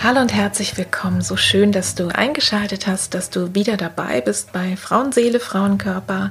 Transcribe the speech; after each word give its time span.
Hallo 0.00 0.20
und 0.20 0.32
herzlich 0.32 0.76
willkommen. 0.76 1.22
So 1.22 1.36
schön, 1.36 1.72
dass 1.72 1.96
du 1.96 2.06
eingeschaltet 2.06 2.86
hast, 2.86 3.14
dass 3.14 3.30
du 3.30 3.56
wieder 3.56 3.76
dabei 3.76 4.20
bist 4.20 4.52
bei 4.52 4.76
Frauenseele, 4.76 5.40
Frauenkörper. 5.40 6.30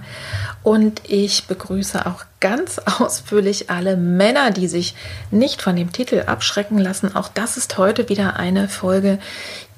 Und 0.64 1.02
ich 1.06 1.48
begrüße 1.48 2.06
auch 2.06 2.24
ganz 2.40 2.80
ausführlich 3.00 3.70
alle 3.70 3.98
Männer, 3.98 4.52
die 4.52 4.70
sich 4.70 4.96
nicht 5.32 5.62
von 5.62 5.76
dem 5.76 5.92
Titel 5.92 6.24
abschrecken 6.28 6.78
lassen. 6.78 7.14
Auch 7.14 7.28
das 7.28 7.58
ist 7.58 7.78
heute 7.78 8.08
wieder 8.08 8.38
eine 8.38 8.70
Folge, 8.70 9.20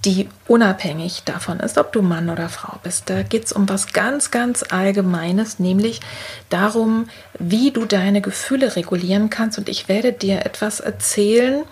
die 0.06 0.30
unabhängig 0.48 1.24
davon 1.26 1.60
ist, 1.60 1.80
ob 1.80 1.92
du 1.92 2.04
Mann 2.04 2.30
oder 2.30 2.48
Frau 2.48 2.78
bist. 2.84 3.10
Da 3.10 3.24
geht 3.24 3.46
es 3.46 3.52
um 3.52 3.68
was 3.68 3.92
ganz, 3.92 4.30
ganz 4.30 4.64
Allgemeines, 4.70 5.58
nämlich 5.58 6.00
darum, 6.50 7.10
wie 7.40 7.72
du 7.72 7.86
deine 7.86 8.22
Gefühle 8.22 8.76
regulieren 8.76 9.32
kannst. 9.32 9.58
Und 9.58 9.68
ich 9.68 9.90
werde 9.90 10.14
dir 10.14 10.46
etwas 10.46 10.80
erzählen, 10.80 11.64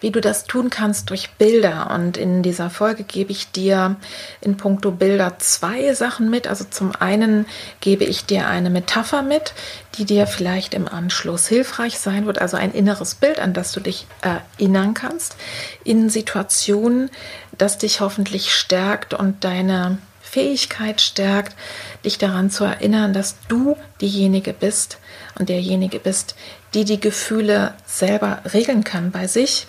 wie 0.00 0.10
du 0.10 0.20
das 0.20 0.44
tun 0.44 0.70
kannst 0.70 1.10
durch 1.10 1.30
Bilder. 1.30 1.90
Und 1.90 2.16
in 2.16 2.42
dieser 2.42 2.70
Folge 2.70 3.02
gebe 3.02 3.32
ich 3.32 3.50
dir 3.50 3.96
in 4.40 4.56
puncto 4.56 4.90
Bilder 4.90 5.38
zwei 5.38 5.94
Sachen 5.94 6.30
mit. 6.30 6.46
Also 6.46 6.64
zum 6.64 6.92
einen 6.96 7.46
gebe 7.80 8.04
ich 8.04 8.26
dir 8.26 8.46
eine 8.46 8.70
Metapher 8.70 9.22
mit, 9.22 9.54
die 9.96 10.04
dir 10.04 10.26
vielleicht 10.26 10.74
im 10.74 10.86
Anschluss 10.86 11.46
hilfreich 11.46 11.98
sein 11.98 12.26
wird. 12.26 12.40
Also 12.40 12.56
ein 12.56 12.72
inneres 12.72 13.14
Bild, 13.14 13.38
an 13.38 13.54
das 13.54 13.72
du 13.72 13.80
dich 13.80 14.06
erinnern 14.20 14.94
kannst 14.94 15.36
in 15.84 16.10
Situationen, 16.10 17.10
das 17.56 17.78
dich 17.78 18.00
hoffentlich 18.00 18.54
stärkt 18.54 19.14
und 19.14 19.44
deine 19.44 19.98
Fähigkeit 20.20 21.00
stärkt, 21.00 21.56
dich 22.04 22.18
daran 22.18 22.50
zu 22.50 22.64
erinnern, 22.64 23.14
dass 23.14 23.36
du 23.48 23.76
diejenige 24.00 24.52
bist 24.52 24.98
und 25.38 25.48
derjenige 25.48 25.98
bist, 25.98 26.34
die 26.76 26.84
die 26.84 27.00
Gefühle 27.00 27.72
selber 27.86 28.38
regeln 28.52 28.84
kann 28.84 29.10
bei 29.10 29.26
sich. 29.26 29.66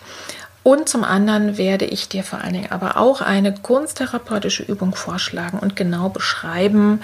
Und 0.61 0.89
zum 0.89 1.05
anderen 1.05 1.58
werde 1.58 1.86
ich 1.86 2.09
dir 2.09 2.23
vor 2.25 2.41
allen 2.41 2.53
Dingen 2.53 2.72
aber 2.72 2.97
auch 2.97 3.22
eine 3.22 3.53
kunsttherapeutische 3.56 4.63
Übung 4.63 4.94
vorschlagen 4.94 5.57
und 5.57 5.78
genau 5.78 6.09
beschreiben, 6.09 7.01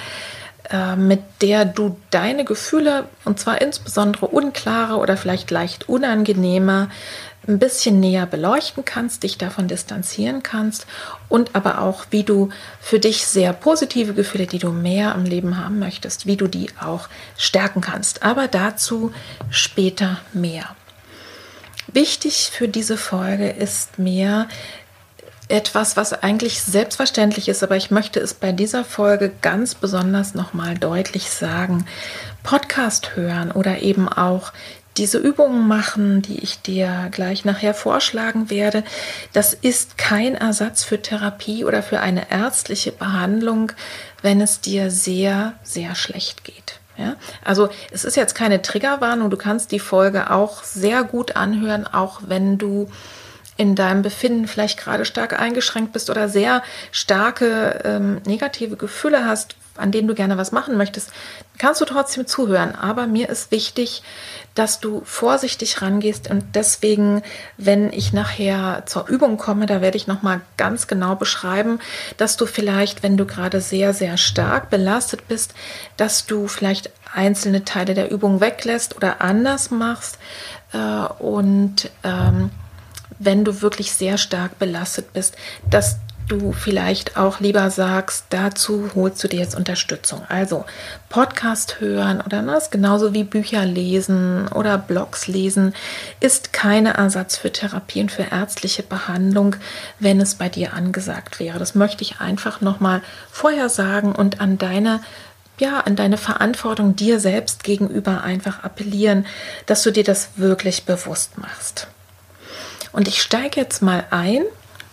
äh, 0.69 0.97
mit 0.97 1.21
der 1.41 1.63
du 1.63 1.95
deine 2.11 2.43
Gefühle, 2.43 3.05
und 3.23 3.39
zwar 3.39 3.61
insbesondere 3.61 4.27
unklare 4.27 4.97
oder 4.97 5.15
vielleicht 5.15 5.49
leicht 5.51 5.87
unangenehme, 5.87 6.89
ein 7.47 7.59
bisschen 7.59 7.99
näher 7.99 8.25
beleuchten 8.25 8.85
kannst, 8.85 9.23
dich 9.23 9.37
davon 9.37 9.67
distanzieren 9.67 10.43
kannst 10.43 10.85
und 11.29 11.55
aber 11.55 11.81
auch, 11.81 12.05
wie 12.09 12.23
du 12.23 12.49
für 12.79 12.99
dich 12.99 13.25
sehr 13.25 13.53
positive 13.53 14.13
Gefühle, 14.13 14.47
die 14.47 14.59
du 14.59 14.71
mehr 14.71 15.13
im 15.15 15.25
Leben 15.25 15.57
haben 15.57 15.79
möchtest, 15.79 16.25
wie 16.25 16.37
du 16.37 16.47
die 16.47 16.69
auch 16.79 17.09
stärken 17.37 17.81
kannst. 17.81 18.23
Aber 18.23 18.47
dazu 18.47 19.11
später 19.49 20.19
mehr. 20.31 20.75
Wichtig 21.91 22.51
für 22.53 22.67
diese 22.67 22.97
Folge 22.97 23.49
ist 23.49 23.99
mir 23.99 24.47
etwas, 25.49 25.97
was 25.97 26.13
eigentlich 26.13 26.61
selbstverständlich 26.61 27.49
ist, 27.49 27.61
aber 27.61 27.75
ich 27.75 27.91
möchte 27.91 28.19
es 28.19 28.33
bei 28.33 28.51
dieser 28.51 28.85
Folge 28.85 29.31
ganz 29.41 29.75
besonders 29.75 30.33
nochmal 30.33 30.77
deutlich 30.77 31.29
sagen. 31.29 31.85
Podcast 32.41 33.15
hören 33.15 33.51
oder 33.51 33.81
eben 33.81 34.07
auch 34.07 34.53
diese 34.97 35.17
Übungen 35.17 35.67
machen, 35.67 36.21
die 36.21 36.39
ich 36.39 36.61
dir 36.61 37.07
gleich 37.11 37.45
nachher 37.45 37.73
vorschlagen 37.73 38.49
werde, 38.49 38.83
das 39.33 39.53
ist 39.53 39.97
kein 39.97 40.35
Ersatz 40.35 40.83
für 40.83 41.01
Therapie 41.01 41.65
oder 41.65 41.81
für 41.81 41.99
eine 41.99 42.29
ärztliche 42.31 42.91
Behandlung, 42.91 43.71
wenn 44.21 44.41
es 44.41 44.61
dir 44.61 44.91
sehr, 44.91 45.53
sehr 45.63 45.95
schlecht 45.95 46.43
geht. 46.43 46.79
Ja? 46.97 47.15
Also 47.43 47.69
es 47.91 48.03
ist 48.05 48.15
jetzt 48.15 48.35
keine 48.35 48.61
Triggerwarnung, 48.61 49.29
du 49.29 49.37
kannst 49.37 49.71
die 49.71 49.79
Folge 49.79 50.29
auch 50.29 50.63
sehr 50.63 51.03
gut 51.03 51.35
anhören, 51.35 51.87
auch 51.87 52.21
wenn 52.27 52.57
du 52.57 52.89
in 53.57 53.75
deinem 53.75 54.01
Befinden 54.01 54.47
vielleicht 54.47 54.79
gerade 54.79 55.05
stark 55.05 55.39
eingeschränkt 55.39 55.93
bist 55.93 56.09
oder 56.09 56.27
sehr 56.27 56.63
starke 56.91 57.81
ähm, 57.83 58.21
negative 58.25 58.77
Gefühle 58.77 59.25
hast, 59.25 59.55
an 59.75 59.91
denen 59.91 60.07
du 60.07 60.13
gerne 60.13 60.37
was 60.37 60.51
machen 60.51 60.77
möchtest, 60.77 61.11
kannst 61.57 61.81
du 61.81 61.85
trotzdem 61.85 62.27
zuhören. 62.27 62.75
Aber 62.75 63.07
mir 63.07 63.29
ist 63.29 63.51
wichtig, 63.51 64.03
dass 64.55 64.79
du 64.79 65.01
vorsichtig 65.03 65.81
rangehst 65.81 66.29
und 66.29 66.55
deswegen, 66.55 67.23
wenn 67.57 67.91
ich 67.91 68.13
nachher 68.13 68.83
zur 68.85 69.07
Übung 69.07 69.37
komme, 69.37 69.65
da 69.65 69.81
werde 69.81 69.97
ich 69.97 70.05
noch 70.05 70.21
mal 70.21 70.41
ganz 70.57 70.87
genau 70.87 71.15
beschreiben, 71.15 71.79
dass 72.17 72.37
du 72.37 72.45
vielleicht, 72.45 73.01
wenn 73.01 73.17
du 73.17 73.25
gerade 73.25 73.61
sehr 73.61 73.93
sehr 73.93 74.17
stark 74.17 74.69
belastet 74.69 75.27
bist, 75.27 75.55
dass 75.97 76.25
du 76.25 76.47
vielleicht 76.47 76.91
einzelne 77.13 77.63
Teile 77.63 77.93
der 77.93 78.11
Übung 78.11 78.41
weglässt 78.41 78.95
oder 78.95 79.21
anders 79.21 79.71
machst 79.71 80.19
äh, 80.73 80.77
und 80.77 81.89
ähm, 82.03 82.51
wenn 83.19 83.43
du 83.45 83.61
wirklich 83.61 83.93
sehr 83.93 84.17
stark 84.17 84.59
belastet 84.59 85.13
bist, 85.13 85.35
dass 85.69 85.97
du 86.27 86.51
vielleicht 86.51 87.17
auch 87.17 87.39
lieber 87.39 87.69
sagst, 87.69 88.25
dazu 88.29 88.89
holst 88.95 89.23
du 89.23 89.27
dir 89.27 89.39
jetzt 89.39 89.55
Unterstützung. 89.55 90.21
Also 90.29 90.65
Podcast 91.09 91.79
hören 91.79 92.21
oder 92.21 92.41
das 92.41 92.71
genauso 92.71 93.13
wie 93.13 93.23
Bücher 93.23 93.65
lesen 93.65 94.47
oder 94.47 94.77
Blogs 94.77 95.27
lesen 95.27 95.73
ist 96.19 96.53
keine 96.53 96.95
Ersatz 96.95 97.37
für 97.37 97.51
Therapie 97.51 98.01
und 98.01 98.11
für 98.11 98.23
ärztliche 98.31 98.83
Behandlung, 98.83 99.55
wenn 99.99 100.21
es 100.21 100.35
bei 100.35 100.49
dir 100.49 100.73
angesagt 100.73 101.39
wäre. 101.39 101.59
Das 101.59 101.75
möchte 101.75 102.03
ich 102.03 102.19
einfach 102.19 102.61
nochmal 102.61 103.01
vorher 103.31 103.69
sagen 103.69 104.13
und 104.13 104.41
an 104.41 104.57
deine 104.57 105.01
ja, 105.59 105.81
an 105.81 105.95
deine 105.95 106.17
Verantwortung 106.17 106.95
dir 106.95 107.19
selbst 107.19 107.63
gegenüber 107.63 108.23
einfach 108.23 108.63
appellieren, 108.63 109.27
dass 109.67 109.83
du 109.83 109.91
dir 109.91 110.03
das 110.03 110.29
wirklich 110.35 110.85
bewusst 110.85 111.37
machst. 111.37 111.87
Und 112.91 113.07
ich 113.07 113.21
steige 113.21 113.61
jetzt 113.61 113.83
mal 113.83 114.03
ein 114.09 114.43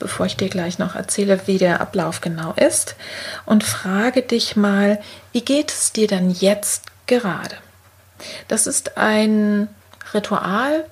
bevor 0.01 0.27
ich 0.27 0.37
dir 0.37 0.49
gleich 0.49 0.81
noch 0.81 0.97
erzähle, 0.97 1.41
wie 1.47 1.59
der 1.59 1.81
Ablauf 1.81 2.21
genau 2.21 2.53
ist, 2.55 2.97
und 3.47 3.63
frage 3.63 4.23
dich 4.23 4.57
mal, 4.57 5.01
wie 5.31 5.43
geht 5.43 5.71
es 5.71 5.93
dir 5.93 6.09
denn 6.09 6.31
jetzt 6.31 6.87
gerade? 7.07 7.55
Das 8.49 8.67
ist 8.67 8.99
ein 8.99 9.69
Ritual, 10.13 10.85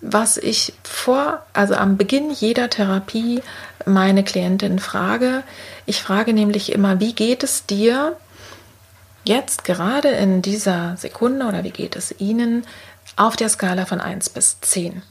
was 0.00 0.36
ich 0.36 0.72
vor, 0.84 1.44
also 1.52 1.74
am 1.74 1.96
Beginn 1.96 2.30
jeder 2.30 2.70
Therapie 2.70 3.42
meine 3.84 4.24
Klientin 4.24 4.78
frage. 4.78 5.42
Ich 5.86 6.02
frage 6.02 6.32
nämlich 6.32 6.72
immer, 6.72 7.00
wie 7.00 7.12
geht 7.12 7.42
es 7.42 7.66
dir 7.66 8.16
jetzt 9.24 9.64
gerade 9.64 10.08
in 10.08 10.42
dieser 10.42 10.96
Sekunde 10.96 11.46
oder 11.46 11.64
wie 11.64 11.70
geht 11.70 11.96
es 11.96 12.14
Ihnen 12.18 12.64
auf 13.16 13.36
der 13.36 13.48
Skala 13.48 13.84
von 13.84 14.00
1 14.00 14.30
bis 14.30 14.60
10? 14.60 15.02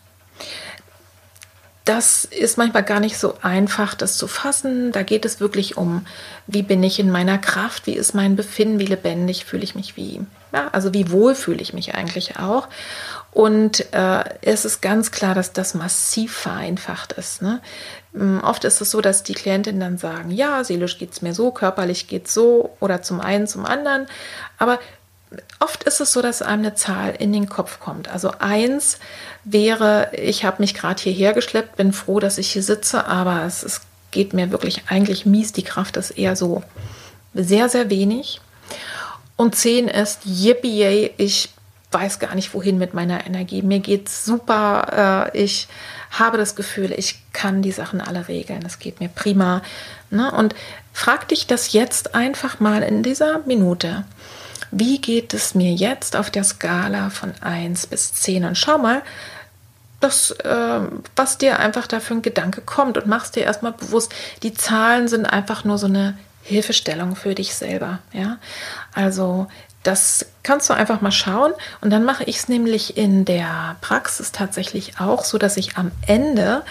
Das 1.86 2.24
ist 2.26 2.58
manchmal 2.58 2.84
gar 2.84 3.00
nicht 3.00 3.18
so 3.18 3.36
einfach, 3.42 3.96
das 3.96 4.18
zu 4.18 4.28
fassen. 4.28 4.92
Da 4.92 5.02
geht 5.04 5.26
es 5.26 5.40
wirklich 5.40 5.78
um, 5.78 6.06
wie 6.46 6.62
bin 6.62 6.84
ich 6.84 7.00
in 7.00 7.10
meiner 7.10 7.38
Kraft, 7.38 7.88
wie 7.88 7.96
ist 7.96 8.14
mein 8.14 8.36
Befinden, 8.36 8.80
wie 8.80 8.86
lebendig 8.86 9.46
fühle 9.46 9.64
ich 9.64 9.74
mich, 9.74 9.98
wie, 9.98 10.22
ja, 10.54 10.68
also 10.72 10.94
wie 10.94 11.12
wohl 11.12 11.34
fühle 11.34 11.62
ich 11.62 11.74
mich 11.74 11.96
eigentlich 11.96 12.38
auch. 12.38 12.68
Und 13.32 13.92
äh, 13.94 14.24
es 14.42 14.66
ist 14.66 14.82
ganz 14.82 15.12
klar, 15.12 15.36
dass 15.36 15.54
das 15.54 15.74
massiv 15.74 16.34
vereinfacht 16.34 17.14
ist. 17.14 17.42
Ne? 17.42 17.62
Mm, 18.14 18.40
oft 18.40 18.64
ist 18.66 18.82
es 18.82 18.92
so, 18.92 19.02
dass 19.02 19.24
die 19.24 19.36
Klientinnen 19.36 19.80
dann 19.80 19.98
sagen, 19.98 20.32
ja, 20.32 20.64
seelisch 20.64 20.98
geht 20.98 21.14
es 21.14 21.22
mir 21.22 21.34
so, 21.34 21.52
körperlich 21.52 22.08
geht 22.08 22.28
es 22.28 22.34
so 22.34 22.76
oder 22.80 23.02
zum 23.02 23.22
einen, 23.22 23.48
zum 23.48 23.66
anderen. 23.66 24.08
Aber 24.58 24.80
oft 25.60 25.84
ist 25.84 26.02
es 26.02 26.14
so, 26.14 26.22
dass 26.22 26.42
einem 26.42 26.66
eine 26.66 26.76
Zahl 26.76 27.16
in 27.18 27.32
den 27.34 27.50
Kopf 27.50 27.80
kommt. 27.80 28.10
Also 28.10 28.32
eins 28.40 29.00
wäre, 29.44 30.12
ich 30.14 30.44
habe 30.44 30.62
mich 30.62 30.74
gerade 30.74 31.02
hierher 31.02 31.34
geschleppt, 31.34 31.76
bin 31.76 31.94
froh, 31.94 32.20
dass 32.20 32.38
ich 32.38 32.52
hier 32.52 32.64
sitze, 32.64 33.06
aber 33.06 33.44
es, 33.44 33.64
es 33.64 33.82
geht 34.12 34.34
mir 34.34 34.52
wirklich 34.52 34.84
eigentlich 34.88 35.26
mies. 35.26 35.54
Die 35.54 35.64
Kraft 35.64 35.98
ist 35.98 36.12
eher 36.12 36.36
so 36.36 36.64
sehr, 37.34 37.70
sehr 37.70 37.90
wenig. 37.90 38.42
Und 39.36 39.56
zehn 39.56 39.88
ist, 39.88 40.26
yippie, 40.26 41.12
ich 41.18 41.50
weiß 41.92 42.20
gar 42.20 42.36
nicht, 42.36 42.54
wohin 42.54 42.78
mit 42.78 42.94
meiner 42.94 43.26
Energie. 43.26 43.62
Mir 43.62 43.80
geht's 43.80 44.26
super. 44.26 45.30
Äh, 45.34 45.38
ich 45.38 45.68
habe 46.12 46.38
das 46.38 46.56
Gefühl, 46.56 46.92
ich 46.96 47.22
kann 47.34 47.62
die 47.62 47.72
Sachen 47.72 48.02
alle 48.02 48.28
regeln. 48.28 48.64
Es 48.66 48.80
geht 48.80 49.00
mir 49.00 49.10
prima. 49.10 49.62
Ne? 50.10 50.32
Und 50.32 50.56
frag 50.94 51.28
dich 51.28 51.48
das 51.48 51.74
jetzt 51.74 52.16
einfach 52.16 52.60
mal 52.60 52.84
in 52.84 53.02
dieser 53.04 53.40
Minute. 53.46 54.06
Wie 54.72 55.00
geht 55.00 55.34
es 55.34 55.56
mir 55.56 55.74
jetzt 55.74 56.16
auf 56.16 56.30
der 56.30 56.44
Skala 56.44 57.10
von 57.10 57.34
1 57.42 57.88
bis 57.88 58.14
10? 58.14 58.46
Und 58.46 58.58
schau 58.58 58.78
mal, 58.78 59.02
das, 60.00 60.32
äh, 60.32 60.80
was 61.16 61.38
dir 61.38 61.60
einfach 61.60 61.88
dafür 61.88 62.18
ein 62.18 62.22
Gedanke 62.22 62.62
kommt 62.62 62.98
und 62.98 63.08
machst 63.08 63.36
dir 63.36 63.44
erstmal 63.44 63.74
bewusst, 63.74 64.14
die 64.44 64.54
Zahlen 64.54 65.08
sind 65.08 65.26
einfach 65.26 65.64
nur 65.66 65.78
so 65.78 65.88
eine 65.88 66.18
Hilfestellung 66.44 67.16
für 67.16 67.36
dich 67.36 67.54
selber. 67.54 68.00
Ja, 68.14 68.38
also 68.94 69.48
das 69.84 70.26
kannst 70.44 70.70
du 70.70 70.74
einfach 70.74 71.02
mal 71.02 71.12
schauen. 71.12 71.54
Und 71.82 71.92
dann 71.92 72.04
mache 72.04 72.24
ich 72.26 72.38
es 72.38 72.50
nämlich 72.50 72.98
in 72.98 73.24
der 73.24 73.78
Praxis 73.82 74.32
tatsächlich 74.32 75.00
auch 75.00 75.24
so, 75.24 75.38
dass 75.38 75.58
ich 75.58 75.78
am 75.78 75.92
Ende 76.06 76.64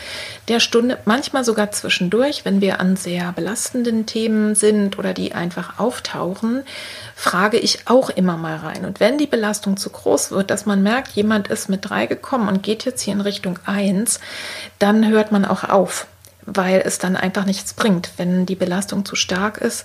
der 0.48 0.60
Stunde, 0.60 0.98
manchmal 1.04 1.44
sogar 1.44 1.70
zwischendurch, 1.70 2.44
wenn 2.44 2.60
wir 2.60 2.80
an 2.80 2.96
sehr 2.96 3.32
belastenden 3.32 4.04
Themen 4.06 4.54
sind 4.54 4.98
oder 4.98 5.14
die 5.14 5.32
einfach 5.32 5.78
auftauchen, 5.78 6.64
frage 7.14 7.58
ich 7.58 7.88
auch 7.88 8.10
immer 8.10 8.36
mal 8.36 8.56
rein. 8.56 8.84
Und 8.84 9.00
wenn 9.00 9.16
die 9.16 9.26
Belastung 9.26 9.76
zu 9.76 9.90
groß 9.90 10.30
wird, 10.30 10.50
dass 10.50 10.66
man 10.66 10.82
merkt, 10.82 11.12
jemand 11.12 11.48
ist 11.48 11.68
mit 11.68 11.88
drei 11.88 12.06
gekommen 12.06 12.48
und 12.48 12.62
geht 12.62 12.84
jetzt 12.84 13.02
hier 13.02 13.14
in 13.14 13.20
Richtung 13.20 13.58
eins, 13.64 14.20
dann 14.78 15.08
hört 15.08 15.32
man 15.32 15.44
auch 15.44 15.64
auf 15.64 16.06
weil 16.50 16.82
es 16.84 16.98
dann 16.98 17.14
einfach 17.14 17.44
nichts 17.44 17.74
bringt. 17.74 18.12
Wenn 18.16 18.46
die 18.46 18.54
Belastung 18.54 19.04
zu 19.04 19.16
stark 19.16 19.58
ist, 19.58 19.84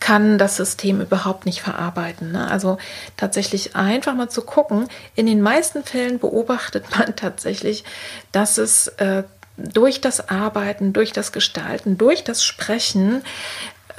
kann 0.00 0.38
das 0.38 0.56
System 0.56 1.00
überhaupt 1.00 1.46
nicht 1.46 1.60
verarbeiten. 1.60 2.32
Ne? 2.32 2.50
Also 2.50 2.78
tatsächlich 3.16 3.76
einfach 3.76 4.14
mal 4.14 4.28
zu 4.28 4.42
gucken. 4.42 4.88
In 5.14 5.26
den 5.26 5.40
meisten 5.40 5.84
Fällen 5.84 6.18
beobachtet 6.18 6.84
man 6.98 7.16
tatsächlich, 7.16 7.84
dass 8.32 8.58
es 8.58 8.88
äh, 8.98 9.24
durch 9.56 10.00
das 10.00 10.28
Arbeiten, 10.28 10.92
durch 10.92 11.12
das 11.12 11.32
Gestalten, 11.32 11.96
durch 11.96 12.24
das 12.24 12.44
Sprechen 12.44 13.22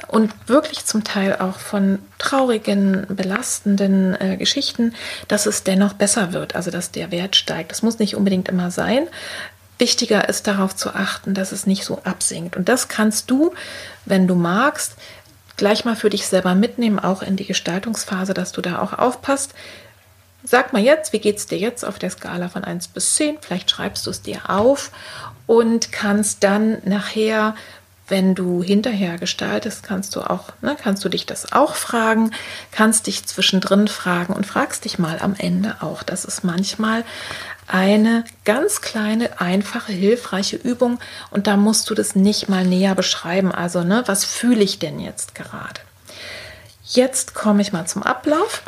und 0.07 0.31
wirklich 0.47 0.85
zum 0.85 1.03
Teil 1.03 1.37
auch 1.37 1.57
von 1.57 1.99
traurigen, 2.19 3.07
belastenden 3.09 4.15
äh, 4.21 4.37
Geschichten, 4.37 4.93
dass 5.27 5.47
es 5.47 5.63
dennoch 5.63 5.93
besser 5.93 6.33
wird, 6.33 6.55
also 6.55 6.69
dass 6.69 6.91
der 6.91 7.11
Wert 7.11 7.35
steigt. 7.35 7.71
Das 7.71 7.81
muss 7.81 7.97
nicht 7.97 8.15
unbedingt 8.15 8.47
immer 8.47 8.69
sein. 8.69 9.07
Wichtiger 9.79 10.29
ist 10.29 10.47
darauf 10.47 10.75
zu 10.75 10.91
achten, 10.91 11.33
dass 11.33 11.51
es 11.51 11.67
nicht 11.67 11.83
so 11.83 12.01
absinkt. 12.03 12.55
Und 12.55 12.69
das 12.69 12.87
kannst 12.87 13.29
du, 13.29 13.53
wenn 14.05 14.27
du 14.27 14.35
magst, 14.35 14.95
gleich 15.57 15.83
mal 15.85 15.95
für 15.95 16.09
dich 16.09 16.27
selber 16.27 16.55
mitnehmen, 16.55 16.99
auch 16.99 17.21
in 17.21 17.35
die 17.35 17.45
Gestaltungsphase, 17.45 18.33
dass 18.33 18.51
du 18.51 18.61
da 18.61 18.79
auch 18.79 18.93
aufpasst. 18.93 19.53
Sag 20.43 20.71
mal 20.71 20.81
jetzt, 20.81 21.11
wie 21.13 21.19
geht 21.19 21.37
es 21.37 21.47
dir 21.47 21.57
jetzt 21.57 21.83
auf 21.83 21.99
der 21.99 22.11
Skala 22.11 22.47
von 22.47 22.63
1 22.63 22.89
bis 22.89 23.15
10? 23.15 23.39
Vielleicht 23.41 23.69
schreibst 23.69 24.05
du 24.05 24.11
es 24.11 24.21
dir 24.21 24.49
auf 24.49 24.91
und 25.47 25.91
kannst 25.91 26.43
dann 26.43 26.77
nachher, 26.85 27.55
wenn 28.07 28.35
du 28.35 28.63
hinterher 28.63 29.17
gestaltest, 29.17 29.83
kannst 29.83 30.15
du 30.15 30.21
auch, 30.21 30.53
ne, 30.61 30.77
kannst 30.81 31.03
du 31.03 31.09
dich 31.09 31.25
das 31.25 31.51
auch 31.51 31.75
fragen, 31.75 32.31
kannst 32.71 33.07
dich 33.07 33.25
zwischendrin 33.25 33.87
fragen 33.87 34.33
und 34.33 34.45
fragst 34.45 34.85
dich 34.85 34.99
mal 34.99 35.19
am 35.19 35.35
Ende 35.37 35.77
auch. 35.81 36.03
Das 36.03 36.23
ist 36.23 36.43
manchmal 36.43 37.03
eine 37.67 38.23
ganz 38.45 38.81
kleine, 38.81 39.39
einfache, 39.39 39.91
hilfreiche 39.91 40.55
Übung 40.55 40.99
und 41.29 41.47
da 41.47 41.57
musst 41.57 41.89
du 41.89 41.95
das 41.95 42.15
nicht 42.15 42.49
mal 42.49 42.65
näher 42.65 42.95
beschreiben. 42.95 43.51
Also, 43.51 43.83
ne, 43.83 44.03
was 44.05 44.23
fühle 44.25 44.63
ich 44.63 44.79
denn 44.79 44.99
jetzt 44.99 45.35
gerade? 45.35 45.81
Jetzt 46.83 47.35
komme 47.35 47.61
ich 47.61 47.73
mal 47.73 47.85
zum 47.85 48.03
Ablauf. 48.03 48.61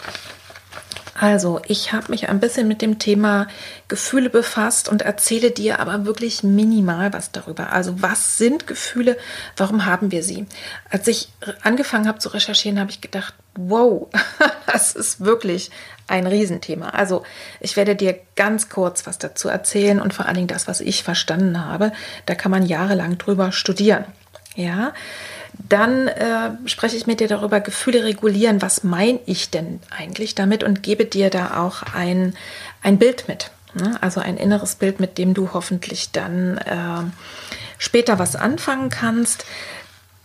Also, 1.20 1.60
ich 1.68 1.92
habe 1.92 2.12
mich 2.12 2.30
ein 2.30 2.40
bisschen 2.40 2.68
mit 2.68 2.82
dem 2.82 2.98
Thema 2.98 3.48
Gefühle 3.90 4.30
befasst 4.30 4.88
und 4.88 5.02
erzähle 5.02 5.52
dir 5.52 5.80
aber 5.80 6.06
wirklich 6.06 6.44
minimal 6.44 7.12
was 7.12 7.32
darüber. 7.32 7.74
Also, 7.74 8.02
was 8.02 8.38
sind 8.38 8.68
Gefühle? 8.68 9.18
Warum 9.58 9.86
haben 9.86 10.12
wir 10.12 10.24
sie? 10.24 10.46
Als 10.90 11.08
ich 11.08 11.30
angefangen 11.62 12.08
habe 12.08 12.20
zu 12.20 12.30
recherchieren, 12.30 12.80
habe 12.80 12.92
ich 12.92 13.02
gedacht, 13.02 13.34
wow, 13.56 14.08
das 14.66 14.94
ist 14.96 15.20
wirklich 15.20 15.72
ein 16.08 16.26
Riesenthema. 16.26 16.90
Also, 16.90 17.24
ich 17.60 17.76
werde 17.76 17.98
dir 17.98 18.18
ganz 18.38 18.70
kurz 18.70 19.06
was 19.06 19.18
dazu 19.18 19.50
erzählen 19.50 20.00
und 20.00 20.14
vor 20.14 20.26
allen 20.26 20.36
Dingen 20.36 20.48
das, 20.48 20.70
was 20.70 20.80
ich 20.80 21.04
verstanden 21.04 21.66
habe. 21.66 21.92
Da 22.28 22.36
kann 22.36 22.52
man 22.52 22.66
jahrelang 22.66 23.18
drüber 23.18 23.52
studieren. 23.52 24.06
Ja, 24.56 24.94
dann 25.54 26.08
äh, 26.08 26.52
spreche 26.66 26.96
ich 26.96 27.08
mit 27.08 27.20
dir 27.20 27.28
darüber, 27.28 27.60
Gefühle 27.60 28.04
regulieren. 28.04 28.62
Was 28.62 28.84
meine 28.84 29.20
ich 29.26 29.50
denn 29.50 29.80
eigentlich 29.96 30.36
damit? 30.36 30.64
Und 30.64 30.84
gebe 30.84 31.06
dir 31.06 31.30
da 31.30 31.64
auch 31.64 31.84
ein, 31.94 32.36
ein 32.82 32.98
Bild 32.98 33.28
mit. 33.28 33.52
Ne? 33.74 33.98
Also 34.02 34.20
ein 34.20 34.38
inneres 34.38 34.76
Bild, 34.76 35.00
mit 35.00 35.18
dem 35.18 35.34
du 35.34 35.54
hoffentlich 35.54 36.12
dann 36.12 36.58
äh, 36.58 37.04
später 37.78 38.20
was 38.20 38.36
anfangen 38.36 38.90
kannst. 38.90 39.46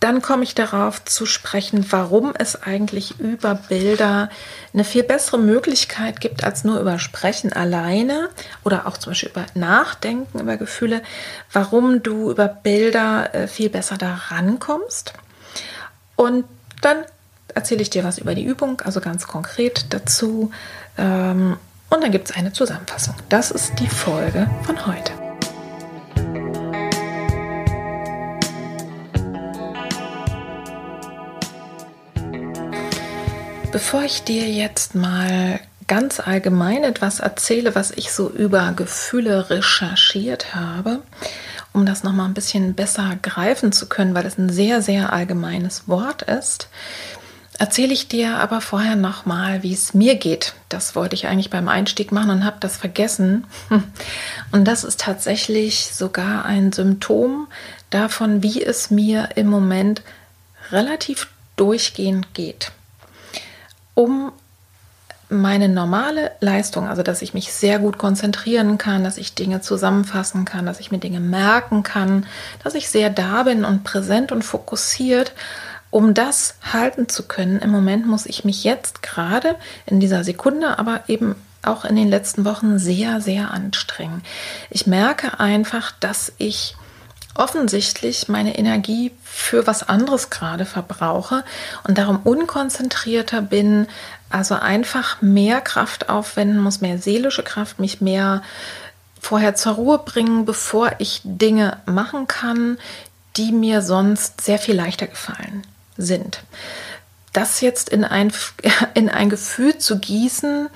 Dann 0.04 0.20
komme 0.20 0.44
ich 0.44 0.54
darauf 0.54 1.02
zu 1.06 1.24
sprechen, 1.24 1.86
warum 1.88 2.34
es 2.38 2.62
eigentlich 2.62 3.18
über 3.20 3.54
Bilder 3.54 4.28
eine 4.74 4.84
viel 4.84 5.02
bessere 5.02 5.38
Möglichkeit 5.38 6.20
gibt 6.20 6.44
als 6.44 6.62
nur 6.62 6.78
über 6.78 6.98
Sprechen 6.98 7.54
alleine 7.54 8.28
oder 8.64 8.86
auch 8.86 8.98
zum 8.98 9.12
Beispiel 9.12 9.30
über 9.30 9.46
Nachdenken 9.54 10.40
über 10.40 10.58
Gefühle, 10.58 11.00
warum 11.50 12.02
du 12.02 12.30
über 12.30 12.48
Bilder 12.48 13.34
äh, 13.34 13.48
viel 13.48 13.70
besser 13.70 13.96
da 13.96 14.20
rankommst. 14.28 15.14
Und 16.16 16.44
dann 16.82 16.98
erzähle 17.54 17.80
ich 17.80 17.88
dir 17.88 18.04
was 18.04 18.18
über 18.18 18.34
die 18.34 18.44
Übung, 18.44 18.82
also 18.82 19.00
ganz 19.00 19.26
konkret 19.26 19.86
dazu. 19.88 20.50
Ähm, 20.98 21.56
und 21.88 22.04
dann 22.04 22.10
gibt 22.10 22.28
es 22.28 22.36
eine 22.36 22.52
Zusammenfassung. 22.52 23.14
Das 23.30 23.50
ist 23.50 23.78
die 23.78 23.88
Folge 23.88 24.50
von 24.66 24.84
heute. 24.84 25.23
Bevor 33.74 34.04
ich 34.04 34.22
dir 34.22 34.48
jetzt 34.48 34.94
mal 34.94 35.58
ganz 35.88 36.20
allgemein 36.20 36.84
etwas 36.84 37.18
erzähle, 37.18 37.74
was 37.74 37.90
ich 37.90 38.12
so 38.12 38.30
über 38.30 38.72
Gefühle 38.76 39.50
recherchiert 39.50 40.54
habe, 40.54 41.02
um 41.72 41.84
das 41.84 42.04
nochmal 42.04 42.26
ein 42.26 42.34
bisschen 42.34 42.74
besser 42.74 43.18
greifen 43.20 43.72
zu 43.72 43.88
können, 43.88 44.14
weil 44.14 44.26
es 44.26 44.38
ein 44.38 44.48
sehr, 44.48 44.80
sehr 44.80 45.12
allgemeines 45.12 45.88
Wort 45.88 46.22
ist, 46.22 46.68
erzähle 47.58 47.92
ich 47.92 48.06
dir 48.06 48.36
aber 48.36 48.60
vorher 48.60 48.94
nochmal, 48.94 49.64
wie 49.64 49.72
es 49.72 49.92
mir 49.92 50.14
geht. 50.14 50.54
Das 50.68 50.94
wollte 50.94 51.16
ich 51.16 51.26
eigentlich 51.26 51.50
beim 51.50 51.66
Einstieg 51.66 52.12
machen 52.12 52.30
und 52.30 52.44
habe 52.44 52.58
das 52.60 52.76
vergessen. 52.76 53.44
Und 54.52 54.66
das 54.66 54.84
ist 54.84 55.00
tatsächlich 55.00 55.86
sogar 55.92 56.44
ein 56.44 56.70
Symptom 56.70 57.48
davon, 57.90 58.40
wie 58.40 58.62
es 58.62 58.92
mir 58.92 59.30
im 59.34 59.48
Moment 59.48 60.02
relativ 60.70 61.26
durchgehend 61.56 62.34
geht 62.34 62.70
um 63.94 64.32
meine 65.30 65.68
normale 65.68 66.32
Leistung, 66.40 66.86
also 66.86 67.02
dass 67.02 67.22
ich 67.22 67.34
mich 67.34 67.52
sehr 67.52 67.78
gut 67.78 67.98
konzentrieren 67.98 68.78
kann, 68.78 69.04
dass 69.04 69.16
ich 69.16 69.34
Dinge 69.34 69.60
zusammenfassen 69.60 70.44
kann, 70.44 70.66
dass 70.66 70.80
ich 70.80 70.90
mir 70.90 70.98
Dinge 70.98 71.20
merken 71.20 71.82
kann, 71.82 72.26
dass 72.62 72.74
ich 72.74 72.88
sehr 72.88 73.10
da 73.10 73.44
bin 73.44 73.64
und 73.64 73.84
präsent 73.84 74.32
und 74.32 74.42
fokussiert, 74.42 75.32
um 75.90 76.12
das 76.12 76.56
halten 76.72 77.08
zu 77.08 77.22
können. 77.24 77.60
Im 77.60 77.70
Moment 77.70 78.06
muss 78.06 78.26
ich 78.26 78.44
mich 78.44 78.64
jetzt 78.64 79.02
gerade 79.02 79.56
in 79.86 80.00
dieser 80.00 80.24
Sekunde, 80.24 80.78
aber 80.78 81.02
eben 81.08 81.36
auch 81.62 81.84
in 81.84 81.96
den 81.96 82.08
letzten 82.08 82.44
Wochen 82.44 82.78
sehr, 82.78 83.20
sehr 83.20 83.50
anstrengen. 83.50 84.22
Ich 84.70 84.86
merke 84.86 85.40
einfach, 85.40 85.92
dass 86.00 86.32
ich 86.38 86.76
offensichtlich 87.34 88.28
meine 88.28 88.56
Energie 88.56 89.10
für 89.24 89.66
was 89.66 89.88
anderes 89.88 90.30
gerade 90.30 90.64
verbrauche 90.64 91.44
und 91.86 91.98
darum 91.98 92.20
unkonzentrierter 92.22 93.42
bin, 93.42 93.86
also 94.30 94.54
einfach 94.54 95.20
mehr 95.20 95.60
Kraft 95.60 96.08
aufwenden 96.08 96.60
muss, 96.60 96.80
mehr 96.80 96.98
seelische 96.98 97.42
Kraft, 97.42 97.80
mich 97.80 98.00
mehr 98.00 98.42
vorher 99.20 99.54
zur 99.54 99.74
Ruhe 99.74 99.98
bringen, 99.98 100.44
bevor 100.44 100.92
ich 100.98 101.20
Dinge 101.24 101.78
machen 101.86 102.28
kann, 102.28 102.78
die 103.36 103.52
mir 103.52 103.82
sonst 103.82 104.40
sehr 104.40 104.58
viel 104.58 104.76
leichter 104.76 105.06
gefallen 105.06 105.62
sind. 105.96 106.42
Das 107.32 107.60
jetzt 107.60 107.88
in 107.88 108.04
ein, 108.04 108.32
in 108.94 109.08
ein 109.08 109.28
Gefühl 109.28 109.78
zu 109.78 109.98
gießen, 109.98 110.68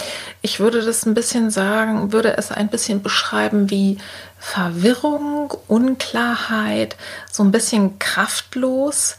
ich 0.42 0.58
würde 0.58 0.82
das 0.82 1.06
ein 1.06 1.14
bisschen 1.14 1.50
sagen, 1.50 2.12
würde 2.12 2.36
es 2.36 2.50
ein 2.50 2.68
bisschen 2.68 3.02
beschreiben 3.02 3.70
wie 3.70 3.98
Verwirrung, 4.38 5.52
Unklarheit, 5.66 6.96
so 7.30 7.42
ein 7.42 7.52
bisschen 7.52 7.98
kraftlos. 7.98 9.16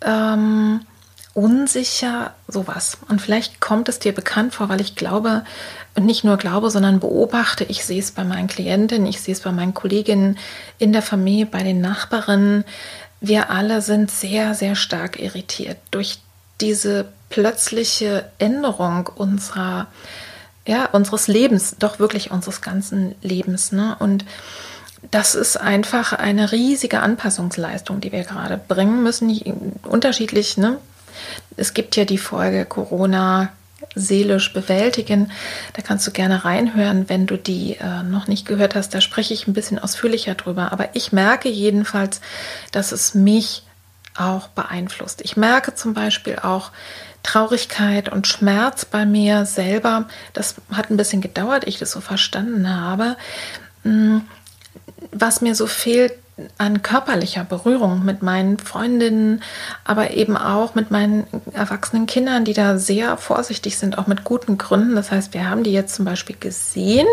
Ähm, 0.00 0.80
unsicher, 1.38 2.34
sowas. 2.48 2.98
Und 3.08 3.22
vielleicht 3.22 3.60
kommt 3.60 3.88
es 3.88 4.00
dir 4.00 4.12
bekannt 4.12 4.54
vor, 4.54 4.68
weil 4.68 4.80
ich 4.80 4.96
glaube, 4.96 5.44
und 5.94 6.04
nicht 6.04 6.24
nur 6.24 6.36
glaube, 6.36 6.70
sondern 6.70 6.98
beobachte, 6.98 7.64
ich 7.64 7.84
sehe 7.84 8.00
es 8.00 8.10
bei 8.10 8.24
meinen 8.24 8.48
Klientinnen, 8.48 9.06
ich 9.06 9.20
sehe 9.20 9.34
es 9.34 9.40
bei 9.40 9.52
meinen 9.52 9.72
Kolleginnen 9.72 10.36
in 10.78 10.92
der 10.92 11.02
Familie, 11.02 11.46
bei 11.46 11.62
den 11.62 11.80
Nachbarinnen. 11.80 12.64
Wir 13.20 13.50
alle 13.50 13.82
sind 13.82 14.10
sehr, 14.10 14.54
sehr 14.54 14.74
stark 14.74 15.20
irritiert 15.20 15.78
durch 15.92 16.18
diese 16.60 17.06
plötzliche 17.30 18.30
Änderung 18.38 19.06
unserer, 19.06 19.86
ja, 20.68 20.84
unseres 20.84 21.28
Lebens, 21.28 21.76
doch 21.78 21.98
wirklich 21.98 22.30
unseres 22.30 22.60
ganzen 22.60 23.14
Lebens. 23.22 23.72
Ne? 23.72 23.96
Und 23.98 24.26
das 25.10 25.34
ist 25.34 25.56
einfach 25.56 26.12
eine 26.12 26.52
riesige 26.52 27.00
Anpassungsleistung, 27.00 28.02
die 28.02 28.12
wir 28.12 28.24
gerade 28.24 28.58
bringen 28.58 29.02
müssen, 29.02 29.30
unterschiedlich, 29.82 30.58
ne? 30.58 30.78
Es 31.56 31.74
gibt 31.74 31.96
ja 31.96 32.04
die 32.04 32.18
Folge 32.18 32.64
Corona 32.64 33.48
seelisch 33.94 34.52
bewältigen. 34.52 35.32
Da 35.72 35.82
kannst 35.82 36.06
du 36.06 36.10
gerne 36.10 36.44
reinhören, 36.44 37.08
wenn 37.08 37.26
du 37.26 37.36
die 37.36 37.76
äh, 37.80 38.02
noch 38.02 38.28
nicht 38.28 38.46
gehört 38.46 38.74
hast. 38.76 38.94
Da 38.94 39.00
spreche 39.00 39.34
ich 39.34 39.48
ein 39.48 39.54
bisschen 39.54 39.78
ausführlicher 39.78 40.34
drüber. 40.34 40.70
Aber 40.70 40.90
ich 40.94 41.12
merke 41.12 41.48
jedenfalls, 41.48 42.20
dass 42.70 42.92
es 42.92 43.14
mich 43.14 43.64
auch 44.16 44.48
beeinflusst. 44.48 45.22
Ich 45.22 45.36
merke 45.36 45.74
zum 45.74 45.94
Beispiel 45.94 46.38
auch 46.40 46.70
Traurigkeit 47.22 48.08
und 48.08 48.26
Schmerz 48.26 48.84
bei 48.84 49.06
mir 49.06 49.44
selber. 49.44 50.06
Das 50.32 50.56
hat 50.72 50.90
ein 50.90 50.96
bisschen 50.96 51.20
gedauert, 51.20 51.66
ich 51.66 51.78
das 51.78 51.92
so 51.92 52.00
verstanden 52.00 52.74
habe. 52.74 53.16
Hm, 53.82 54.22
was 55.12 55.40
mir 55.40 55.54
so 55.54 55.66
fehlt, 55.66 56.12
an 56.56 56.82
körperlicher 56.82 57.44
Berührung 57.44 58.04
mit 58.04 58.22
meinen 58.22 58.58
Freundinnen, 58.58 59.42
aber 59.84 60.12
eben 60.12 60.36
auch 60.36 60.74
mit 60.74 60.90
meinen 60.90 61.26
erwachsenen 61.52 62.06
Kindern, 62.06 62.44
die 62.44 62.52
da 62.52 62.78
sehr 62.78 63.16
vorsichtig 63.16 63.76
sind, 63.76 63.98
auch 63.98 64.06
mit 64.06 64.24
guten 64.24 64.56
Gründen. 64.56 64.94
Das 64.94 65.10
heißt, 65.10 65.34
wir 65.34 65.48
haben 65.48 65.64
die 65.64 65.72
jetzt 65.72 65.94
zum 65.96 66.04
Beispiel 66.04 66.36
gesehen 66.38 67.06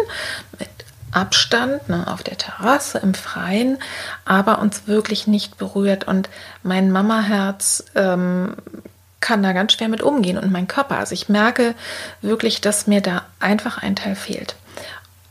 mit 0.59 0.69
Abstand 1.11 1.87
ne, 1.87 2.05
auf 2.07 2.23
der 2.23 2.37
Terrasse 2.37 2.99
im 2.99 3.13
Freien, 3.13 3.77
aber 4.25 4.59
uns 4.59 4.85
wirklich 4.85 5.27
nicht 5.27 5.57
berührt. 5.57 6.07
Und 6.07 6.29
mein 6.61 6.91
Mamaherz 6.91 7.85
ähm, 7.95 8.55
kann 9.25 9.41
da 9.41 9.53
ganz 9.53 9.73
schwer 9.73 9.89
mit 9.89 10.03
umgehen 10.03 10.37
und 10.37 10.51
mein 10.51 10.67
Körper. 10.67 10.99
Also 10.99 11.13
ich 11.13 11.29
merke 11.29 11.73
wirklich, 12.21 12.61
dass 12.61 12.85
mir 12.85 13.01
da 13.01 13.23
einfach 13.39 13.79
ein 13.79 13.95
Teil 13.95 14.15
fehlt. 14.15 14.55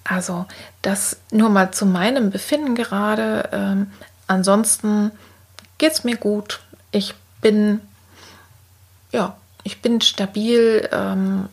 Also 0.02 0.46
das 0.82 1.18
nur 1.30 1.48
mal 1.48 1.70
zu 1.70 1.86
meinem 1.86 2.30
Befinden 2.30 2.74
gerade. 2.74 3.48
Ähm, 3.52 3.92
ansonsten 4.26 5.12
geht 5.78 5.92
es 5.92 6.02
mir 6.02 6.16
gut. 6.16 6.58
Ich 6.90 7.14
bin, 7.40 7.80
ja, 9.12 9.36
ich 9.62 9.80
bin 9.80 10.00
stabil. 10.00 10.88
Ähm, 10.90 11.48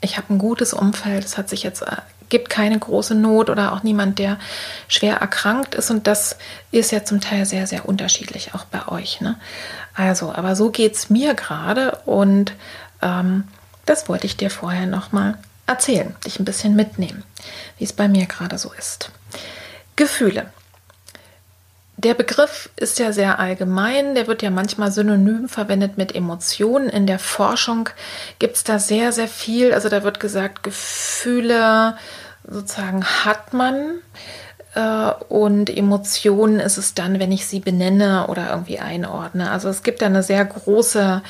ich 0.00 0.16
habe 0.16 0.32
ein 0.32 0.38
gutes 0.38 0.72
Umfeld. 0.72 1.24
Es 1.24 1.36
hat 1.36 1.48
sich 1.48 1.64
jetzt 1.64 1.82
äh, 1.82 1.96
gibt 2.28 2.50
keine 2.50 2.78
große 2.78 3.14
Not 3.14 3.50
oder 3.50 3.72
auch 3.72 3.82
niemand, 3.82 4.20
der 4.20 4.38
schwer 4.86 5.16
erkrankt 5.16 5.74
ist. 5.74 5.90
Und 5.90 6.06
das 6.06 6.36
ist 6.70 6.92
ja 6.92 7.04
zum 7.04 7.20
Teil 7.20 7.46
sehr, 7.46 7.66
sehr 7.66 7.88
unterschiedlich, 7.88 8.54
auch 8.54 8.64
bei 8.64 8.86
euch. 8.88 9.20
Ne? 9.20 9.36
Also, 9.98 10.32
aber 10.32 10.54
so 10.54 10.70
geht 10.70 10.94
es 10.94 11.10
mir 11.10 11.34
gerade 11.34 11.98
und 12.06 12.52
ähm, 13.02 13.48
das 13.84 14.08
wollte 14.08 14.26
ich 14.26 14.36
dir 14.36 14.48
vorher 14.48 14.86
nochmal 14.86 15.36
erzählen, 15.66 16.14
dich 16.24 16.38
ein 16.38 16.44
bisschen 16.44 16.76
mitnehmen, 16.76 17.24
wie 17.78 17.84
es 17.84 17.92
bei 17.92 18.06
mir 18.06 18.26
gerade 18.26 18.58
so 18.58 18.72
ist. 18.78 19.10
Gefühle. 19.96 20.52
Der 21.96 22.14
Begriff 22.14 22.70
ist 22.76 23.00
ja 23.00 23.12
sehr 23.12 23.40
allgemein, 23.40 24.14
der 24.14 24.28
wird 24.28 24.42
ja 24.42 24.50
manchmal 24.50 24.92
synonym 24.92 25.48
verwendet 25.48 25.98
mit 25.98 26.14
Emotionen. 26.14 26.88
In 26.88 27.08
der 27.08 27.18
Forschung 27.18 27.88
gibt 28.38 28.54
es 28.54 28.62
da 28.62 28.78
sehr, 28.78 29.10
sehr 29.10 29.26
viel. 29.26 29.74
Also 29.74 29.88
da 29.88 30.04
wird 30.04 30.20
gesagt, 30.20 30.62
Gefühle 30.62 31.96
sozusagen 32.46 33.04
hat 33.04 33.52
man 33.52 33.96
und 35.28 35.70
Emotionen 35.74 36.60
ist 36.60 36.76
es 36.76 36.94
dann, 36.94 37.18
wenn 37.18 37.32
ich 37.32 37.46
sie 37.46 37.60
benenne 37.60 38.26
oder 38.28 38.50
irgendwie 38.50 38.78
einordne. 38.78 39.50
Also 39.50 39.68
es 39.68 39.82
gibt 39.82 40.02
da 40.02 40.06
eine 40.06 40.22
sehr 40.22 40.44
große 40.44 41.22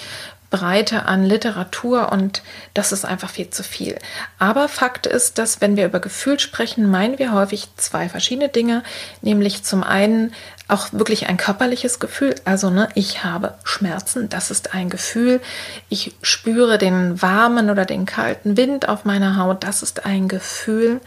Breite 0.51 1.05
an 1.05 1.25
Literatur 1.25 2.11
und 2.11 2.43
das 2.73 2.93
ist 2.93 3.05
einfach 3.05 3.29
viel 3.29 3.51
zu 3.51 3.63
viel. 3.63 3.99
Aber 4.39 4.69
Fakt 4.69 5.07
ist, 5.07 5.39
dass 5.39 5.61
wenn 5.61 5.77
wir 5.77 5.85
über 5.85 6.01
Gefühl 6.01 6.41
sprechen, 6.41 6.91
meinen 6.91 7.19
wir 7.19 7.33
häufig 7.33 7.69
zwei 7.77 8.09
verschiedene 8.09 8.49
Dinge, 8.49 8.83
nämlich 9.21 9.63
zum 9.65 9.83
einen 9.83 10.33
auch 10.67 10.89
wirklich 10.93 11.29
ein 11.29 11.37
körperliches 11.37 11.99
Gefühl, 11.99 12.35
also 12.45 12.71
ne, 12.71 12.89
ich 12.95 13.25
habe 13.25 13.55
Schmerzen, 13.65 14.29
das 14.29 14.51
ist 14.51 14.75
ein 14.75 14.91
Gefühl, 14.91 15.41
ich 15.89 16.15
spüre 16.23 16.79
den 16.79 17.21
warmen 17.21 17.69
oder 17.71 17.85
den 17.85 18.07
kalten 18.07 18.57
Wind 18.57 18.89
auf 18.89 19.05
meiner 19.05 19.37
Haut, 19.37 19.65
das 19.65 19.83
ist 19.83 20.07
ein 20.07 20.29
Gefühl. 20.29 21.01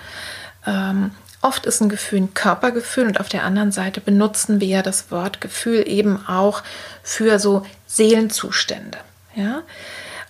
Ähm, 0.68 1.12
Oft 1.42 1.66
ist 1.66 1.82
ein 1.82 1.90
Gefühl 1.90 2.22
ein 2.22 2.34
Körpergefühl 2.34 3.08
und 3.08 3.20
auf 3.20 3.28
der 3.28 3.44
anderen 3.44 3.72
Seite 3.72 4.00
benutzen 4.00 4.62
wir 4.62 4.68
ja 4.68 4.82
das 4.84 5.10
Wort 5.10 5.42
Gefühl 5.42 5.88
eben 5.88 6.26
auch 6.28 6.62
für 7.02 7.40
so 7.40 7.66
Seelenzustände. 7.88 9.00
Ja? 9.36 9.64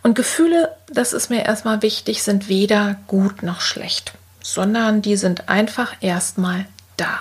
Und 0.04 0.16
Gefühle, 0.16 0.76
das 0.90 1.14
ist 1.14 1.30
mir 1.30 1.46
erstmal 1.46 1.82
wichtig, 1.82 2.24
sind 2.24 2.48
weder 2.48 2.96
gut 3.08 3.44
noch 3.44 3.62
schlecht, 3.62 4.14
sondern 4.42 5.02
die 5.02 5.18
sind 5.18 5.50
einfach 5.50 5.94
erstmal 6.00 6.66
da. 6.98 7.20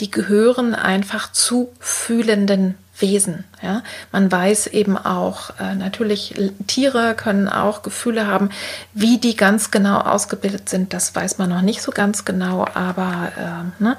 Die 0.00 0.10
gehören 0.10 0.74
einfach 0.74 1.30
zu 1.30 1.72
fühlenden 1.78 2.76
Wesen. 3.00 3.44
Ja? 3.62 3.82
Man 4.12 4.30
weiß 4.30 4.68
eben 4.68 4.96
auch, 4.96 5.50
äh, 5.58 5.74
natürlich, 5.74 6.34
Tiere 6.66 7.14
können 7.14 7.48
auch 7.48 7.82
Gefühle 7.82 8.26
haben. 8.26 8.50
Wie 8.94 9.18
die 9.18 9.36
ganz 9.36 9.70
genau 9.70 9.98
ausgebildet 9.98 10.68
sind, 10.68 10.92
das 10.92 11.14
weiß 11.14 11.38
man 11.38 11.50
noch 11.50 11.62
nicht 11.62 11.82
so 11.82 11.92
ganz 11.92 12.24
genau, 12.24 12.66
aber 12.74 13.32
äh, 13.78 13.82
ne? 13.82 13.96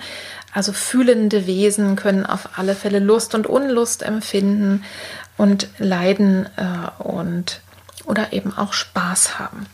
also 0.54 0.74
fühlende 0.74 1.48
Wesen 1.48 1.96
können 1.96 2.26
auf 2.26 2.58
alle 2.58 2.76
Fälle 2.76 3.00
Lust 3.00 3.36
und 3.36 3.48
Unlust 3.48 4.04
empfinden 4.04 4.84
und 5.38 5.68
leiden 5.78 6.48
äh, 6.58 7.02
und 7.04 7.62
oder 8.06 8.34
eben 8.34 8.58
auch 8.58 8.74
Spaß 8.74 9.40
haben. 9.40 9.66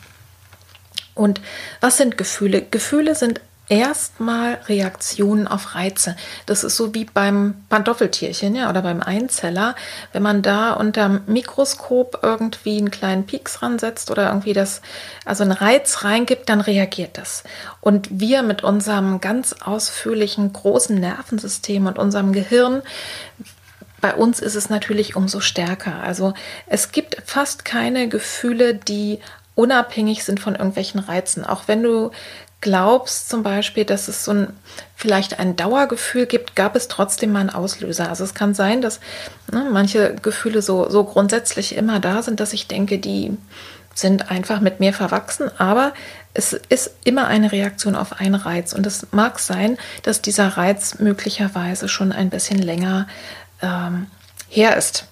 Und 1.16 1.42
was 1.82 1.98
sind 1.98 2.18
Gefühle? 2.18 2.62
Gefühle 2.62 3.16
sind 3.16 3.42
erstmal 3.70 4.60
Reaktionen 4.68 5.48
auf 5.48 5.76
Reize. 5.76 6.16
Das 6.46 6.64
ist 6.64 6.78
so 6.78 6.94
wie 6.94 7.06
beim 7.06 7.56
Pantoffeltierchen 7.70 8.56
ja, 8.56 8.70
oder 8.70 8.82
beim 8.82 9.02
Einzeller. 9.02 9.76
Wenn 10.14 10.24
man 10.24 10.42
da 10.42 10.74
unter 10.74 11.08
dem 11.08 11.22
Mikroskop 11.28 12.20
irgendwie 12.22 12.78
einen 12.78 12.92
kleinen 12.92 13.26
Pieks 13.26 13.62
ransetzt 13.62 14.10
oder 14.10 14.28
irgendwie 14.28 14.54
das, 14.54 14.82
also 15.26 15.44
einen 15.44 15.52
Reiz 15.52 16.04
reingibt, 16.04 16.50
dann 16.50 16.62
reagiert 16.62 17.18
das. 17.18 17.44
Und 17.82 18.08
wir 18.12 18.42
mit 18.44 18.64
unserem 18.64 19.20
ganz 19.20 19.54
ausführlichen 19.54 20.54
großen 20.54 20.98
Nervensystem 20.98 21.88
und 21.88 22.00
unserem 22.00 22.32
Gehirn, 22.32 22.82
bei 24.00 24.14
uns 24.14 24.40
ist 24.40 24.56
es 24.56 24.70
natürlich 24.70 25.16
umso 25.16 25.40
stärker. 25.40 26.02
Also 26.04 26.34
es 26.68 26.92
gibt 26.92 27.18
fast 27.26 27.66
keine 27.66 28.08
Gefühle, 28.08 28.76
die 28.76 29.20
unabhängig 29.56 30.24
sind 30.24 30.40
von 30.40 30.54
irgendwelchen 30.54 31.00
Reizen. 31.00 31.44
Auch 31.44 31.64
wenn 31.68 31.82
du 31.82 32.12
glaubst 32.62 33.30
zum 33.30 33.44
Beispiel, 33.44 33.86
dass 33.86 34.08
es 34.08 34.24
so 34.24 34.32
ein 34.32 34.54
vielleicht 34.96 35.40
ein 35.40 35.56
Dauergefühl 35.56 36.26
gibt, 36.26 36.56
gab 36.56 36.76
es 36.76 36.88
trotzdem 36.88 37.32
mal 37.32 37.42
einen 37.42 37.50
Auslöser. 37.52 38.10
Also 38.10 38.24
es 38.24 38.34
kann 38.34 38.56
sein, 38.56 38.82
dass 38.82 39.00
ne, 39.52 39.68
manche 39.72 40.16
Gefühle 40.16 40.64
so, 40.64 40.90
so 40.90 41.04
grundsätzlich 41.04 41.76
immer 41.76 42.00
da 42.00 42.24
sind, 42.24 42.40
dass 42.40 42.54
ich 42.54 42.68
denke, 42.68 42.98
die 42.98 43.38
sind 43.94 44.32
einfach 44.32 44.60
mit 44.60 44.80
mir 44.80 44.94
verwachsen, 44.94 45.50
aber 45.60 45.94
es 46.34 46.54
ist 46.54 46.92
immer 47.04 47.28
eine 47.28 47.52
Reaktion 47.52 47.96
auf 47.96 48.20
einen 48.20 48.36
Reiz. 48.36 48.74
Und 48.74 48.86
es 48.86 49.08
mag 49.12 49.40
sein, 49.40 49.78
dass 50.04 50.22
dieser 50.22 50.50
Reiz 50.50 51.00
möglicherweise 51.00 51.88
schon 51.90 52.12
ein 52.12 52.30
bisschen 52.30 52.60
länger 52.60 53.08
ähm, 53.62 54.08
her 54.50 54.78
ist. 54.78 55.06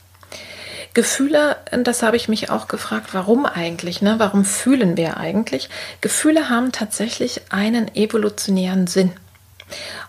Gefühle, 0.96 1.58
das 1.72 2.02
habe 2.02 2.16
ich 2.16 2.30
mich 2.30 2.50
auch 2.50 2.68
gefragt, 2.68 3.10
warum 3.14 3.46
eigentlich? 3.46 4.02
Ne? 4.02 4.16
Warum 4.18 4.46
fühlen 4.46 4.98
wir 4.98 5.18
eigentlich? 5.18 5.70
Gefühle 6.02 6.50
haben 6.50 6.72
tatsächlich 6.72 7.42
einen 7.50 7.94
evolutionären 7.94 8.88
Sinn. 8.88 9.12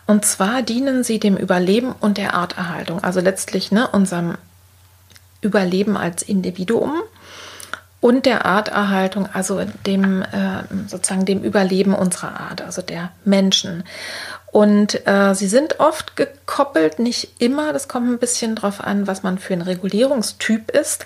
Und 0.06 0.24
zwar 0.24 0.62
dienen 0.62 1.02
sie 1.02 1.18
dem 1.18 1.36
Überleben 1.36 1.92
und 1.92 2.18
der 2.18 2.34
Arterhaltung, 2.34 3.02
also 3.02 3.20
letztlich 3.20 3.72
ne, 3.72 3.88
unserem 3.88 4.38
Überleben 5.40 5.96
als 5.96 6.22
Individuum 6.22 7.02
und 8.00 8.24
der 8.24 8.46
Arterhaltung, 8.46 9.28
also 9.32 9.64
dem 9.86 10.22
äh, 10.22 10.62
sozusagen 10.86 11.24
dem 11.24 11.42
Überleben 11.42 11.94
unserer 11.94 12.38
Art, 12.38 12.62
also 12.62 12.80
der 12.80 13.10
Menschen. 13.24 13.82
Und 14.56 15.06
äh, 15.06 15.34
sie 15.34 15.48
sind 15.48 15.80
oft 15.80 16.16
gekoppelt, 16.16 16.98
nicht 16.98 17.42
immer. 17.42 17.74
Das 17.74 17.88
kommt 17.88 18.08
ein 18.08 18.18
bisschen 18.18 18.56
drauf 18.56 18.82
an, 18.82 19.06
was 19.06 19.22
man 19.22 19.36
für 19.36 19.52
ein 19.52 19.60
Regulierungstyp 19.60 20.70
ist. 20.70 21.04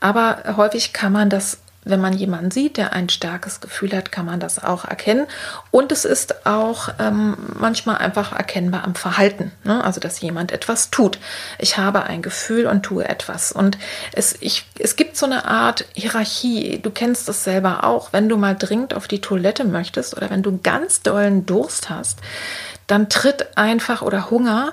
Aber 0.00 0.56
häufig 0.56 0.92
kann 0.92 1.12
man 1.12 1.30
das 1.30 1.58
wenn 1.84 2.00
man 2.00 2.12
jemanden 2.12 2.50
sieht, 2.50 2.76
der 2.76 2.92
ein 2.92 3.08
starkes 3.08 3.60
Gefühl 3.60 3.96
hat, 3.96 4.12
kann 4.12 4.26
man 4.26 4.40
das 4.40 4.62
auch 4.62 4.84
erkennen. 4.84 5.26
Und 5.70 5.90
es 5.90 6.04
ist 6.04 6.44
auch 6.44 6.90
ähm, 6.98 7.36
manchmal 7.58 7.96
einfach 7.96 8.32
erkennbar 8.32 8.84
am 8.84 8.94
Verhalten, 8.94 9.52
ne? 9.64 9.82
also 9.82 9.98
dass 9.98 10.20
jemand 10.20 10.52
etwas 10.52 10.90
tut. 10.90 11.18
Ich 11.58 11.78
habe 11.78 12.02
ein 12.02 12.20
Gefühl 12.20 12.66
und 12.66 12.82
tue 12.82 13.08
etwas. 13.08 13.52
Und 13.52 13.78
es, 14.12 14.36
ich, 14.40 14.66
es 14.78 14.96
gibt 14.96 15.16
so 15.16 15.24
eine 15.24 15.46
Art 15.46 15.86
Hierarchie. 15.94 16.80
Du 16.82 16.90
kennst 16.90 17.26
das 17.26 17.44
selber 17.44 17.84
auch. 17.84 18.12
Wenn 18.12 18.28
du 18.28 18.36
mal 18.36 18.56
dringend 18.56 18.92
auf 18.92 19.08
die 19.08 19.22
Toilette 19.22 19.64
möchtest 19.64 20.14
oder 20.14 20.28
wenn 20.28 20.42
du 20.42 20.58
ganz 20.58 21.00
dollen 21.00 21.46
Durst 21.46 21.88
hast, 21.88 22.18
dann 22.88 23.08
tritt 23.08 23.56
einfach 23.56 24.02
oder 24.02 24.30
Hunger 24.30 24.72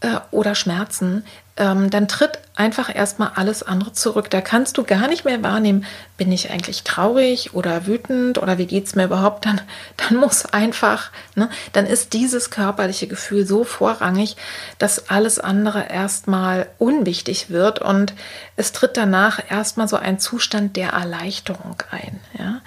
äh, 0.00 0.20
oder 0.30 0.54
Schmerzen, 0.54 1.24
ähm, 1.56 1.88
dann 1.88 2.08
tritt 2.08 2.40
einfach 2.56 2.94
erstmal 2.94 3.32
alles 3.36 3.62
andere 3.62 3.92
zurück. 3.92 4.28
Da 4.28 4.40
kannst 4.40 4.76
du 4.76 4.82
gar 4.82 5.06
nicht 5.08 5.24
mehr 5.24 5.42
wahrnehmen, 5.42 5.86
bin 6.16 6.32
ich 6.32 6.50
eigentlich 6.50 6.82
traurig 6.82 7.54
oder 7.54 7.86
wütend 7.86 8.38
oder 8.38 8.58
wie 8.58 8.66
geht 8.66 8.86
es 8.86 8.96
mir 8.96 9.04
überhaupt? 9.04 9.46
Dann, 9.46 9.60
dann 9.96 10.18
muss 10.18 10.46
einfach, 10.46 11.10
ne, 11.36 11.48
dann 11.72 11.86
ist 11.86 12.12
dieses 12.12 12.50
körperliche 12.50 13.06
Gefühl 13.06 13.46
so 13.46 13.64
vorrangig, 13.64 14.36
dass 14.78 15.10
alles 15.10 15.38
andere 15.38 15.88
erstmal 15.88 16.68
unwichtig 16.78 17.50
wird 17.50 17.78
und 17.78 18.14
es 18.56 18.72
tritt 18.72 18.96
danach 18.96 19.40
erstmal 19.48 19.88
so 19.88 19.96
ein 19.96 20.18
Zustand 20.18 20.76
der 20.76 20.90
Erleichterung 20.90 21.76
ein. 21.90 22.20
Ja? 22.38 22.60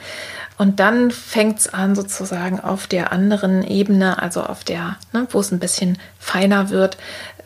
Und 0.58 0.80
dann 0.80 1.12
fängt 1.12 1.60
es 1.60 1.74
an, 1.74 1.96
sozusagen 1.96 2.60
auf 2.60 2.88
der 2.88 3.12
anderen 3.12 3.64
Ebene, 3.64 4.22
also 4.22 4.44
auf 4.44 4.64
der, 4.64 4.98
ne, 5.14 5.28
wo 5.30 5.40
es 5.40 5.52
ein 5.52 5.60
bisschen 5.60 6.00
feiner 6.20 6.70
wird, 6.70 6.98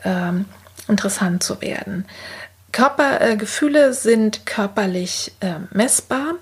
ähm, 0.04 0.46
interessant 0.88 1.42
zu 1.42 1.60
werden. 1.60 2.06
Körpergefühle 2.72 3.88
äh, 3.88 3.92
sind 3.92 4.46
körperlich 4.46 5.32
äh, 5.40 5.56
messbar. 5.70 6.34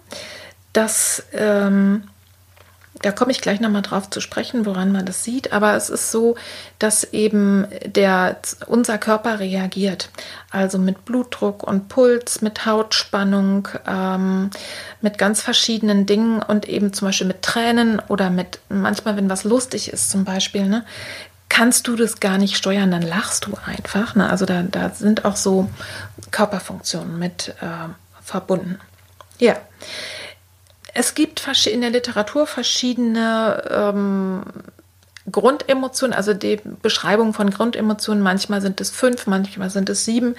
Das 0.73 1.25
ähm, 1.33 2.05
da 3.03 3.13
komme 3.13 3.33
ich 3.33 3.41
gleich 3.41 3.61
nochmal 3.61 3.83
drauf 3.83 4.11
zu 4.11 4.21
sprechen, 4.21 4.67
woran 4.67 4.93
man 4.93 5.07
das 5.07 5.25
sieht. 5.25 5.53
Aber 5.53 5.75
es 5.75 5.89
ist 5.89 6.11
so, 6.11 6.37
dass 6.79 7.05
eben 7.05 7.67
der, 7.87 8.37
unser 8.67 8.99
Körper 8.99 9.41
reagiert. 9.41 10.11
Also 10.51 10.79
mit 10.79 11.05
Blutdruck 11.05 11.63
und 11.63 11.89
Puls, 11.89 12.43
mit 12.43 12.67
Hautspannung, 12.67 13.69
ähm, 13.87 14.51
mit 15.01 15.17
ganz 15.17 15.41
verschiedenen 15.41 16.05
Dingen 16.05 16.43
und 16.43 16.69
eben 16.69 16.93
zum 16.93 17.09
Beispiel 17.09 17.27
mit 17.27 17.43
Tränen 17.43 18.01
oder 18.09 18.29
mit 18.29 18.61
manchmal, 18.69 19.17
wenn 19.17 19.31
was 19.31 19.45
lustig 19.45 19.93
ist 19.93 20.11
zum 20.11 20.25
Beispiel, 20.25 20.67
ne, 20.67 20.85
kannst 21.49 21.89
du 21.89 21.97
das 21.97 22.21
gar 22.21 22.39
nicht 22.39 22.57
steuern, 22.57 22.91
dann 22.91 23.03
lachst 23.03 23.47
du 23.47 23.57
einfach. 23.67 24.15
Ne? 24.15 24.29
Also 24.29 24.47
da, 24.47 24.63
da 24.63 24.91
sind 24.91 25.25
auch 25.25 25.37
so 25.37 25.71
Körperfunktionen 26.31 27.19
mit 27.19 27.55
äh, 27.61 27.89
verbunden. 28.23 28.79
Ja. 29.39 29.57
Es 30.95 31.15
gibt 31.15 31.47
in 31.67 31.81
der 31.81 31.91
Literatur 31.91 32.47
verschiedene 32.47 33.63
ähm, 33.71 34.43
Grundemotionen, 35.31 36.17
also 36.17 36.35
die 36.35 36.61
Beschreibung 36.83 37.35
von 37.35 37.51
Grundemotionen. 37.51 38.23
Manchmal 38.23 38.61
sind 38.61 38.81
es 38.81 38.91
fünf, 38.91 39.27
manchmal 39.27 39.71
sind 39.71 39.89
es 39.89 40.05
sieben. 40.05 40.35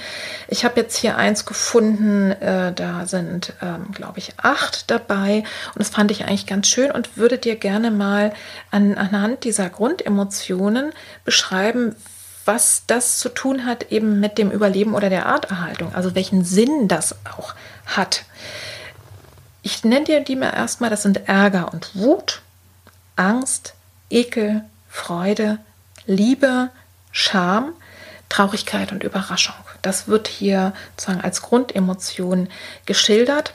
Ich 0.47 0.65
habe 0.65 0.79
jetzt 0.79 0.97
hier 0.97 1.17
eins 1.17 1.45
gefunden, 1.45 2.31
äh, 2.31 2.73
da 2.73 3.05
sind, 3.05 3.53
ähm, 3.61 3.91
glaube 3.93 4.19
ich, 4.19 4.33
acht 4.37 4.89
dabei. 4.89 5.43
Und 5.73 5.79
das 5.79 5.89
fand 5.89 6.11
ich 6.11 6.25
eigentlich 6.25 6.47
ganz 6.47 6.67
schön 6.67 6.91
und 6.91 7.17
würde 7.17 7.37
dir 7.37 7.55
gerne 7.55 7.91
mal 7.91 8.33
an, 8.71 8.97
anhand 8.97 9.43
dieser 9.43 9.69
Grundemotionen 9.69 10.91
beschreiben, 11.25 11.95
was 12.45 12.83
das 12.87 13.19
zu 13.19 13.29
tun 13.29 13.65
hat 13.65 13.91
eben 13.91 14.19
mit 14.19 14.39
dem 14.39 14.49
Überleben 14.49 14.95
oder 14.95 15.09
der 15.09 15.27
Arterhaltung, 15.27 15.93
also 15.93 16.15
welchen 16.15 16.43
Sinn 16.43 16.87
das 16.87 17.15
auch 17.37 17.53
hat. 17.85 18.25
Ich 19.63 19.83
nenne 19.83 20.05
dir 20.05 20.21
die 20.21 20.35
mal 20.35 20.49
erstmal, 20.49 20.89
das 20.89 21.03
sind 21.03 21.27
Ärger 21.27 21.71
und 21.71 21.95
Wut, 21.95 22.41
Angst, 23.15 23.73
Ekel, 24.09 24.63
Freude, 24.89 25.59
Liebe, 26.05 26.69
Scham, 27.11 27.73
Traurigkeit 28.29 28.91
und 28.91 29.03
Überraschung. 29.03 29.55
Das 29.81 30.07
wird 30.07 30.27
hier 30.27 30.73
sozusagen 30.95 31.21
als 31.21 31.41
Grundemotion 31.41 32.49
geschildert. 32.85 33.53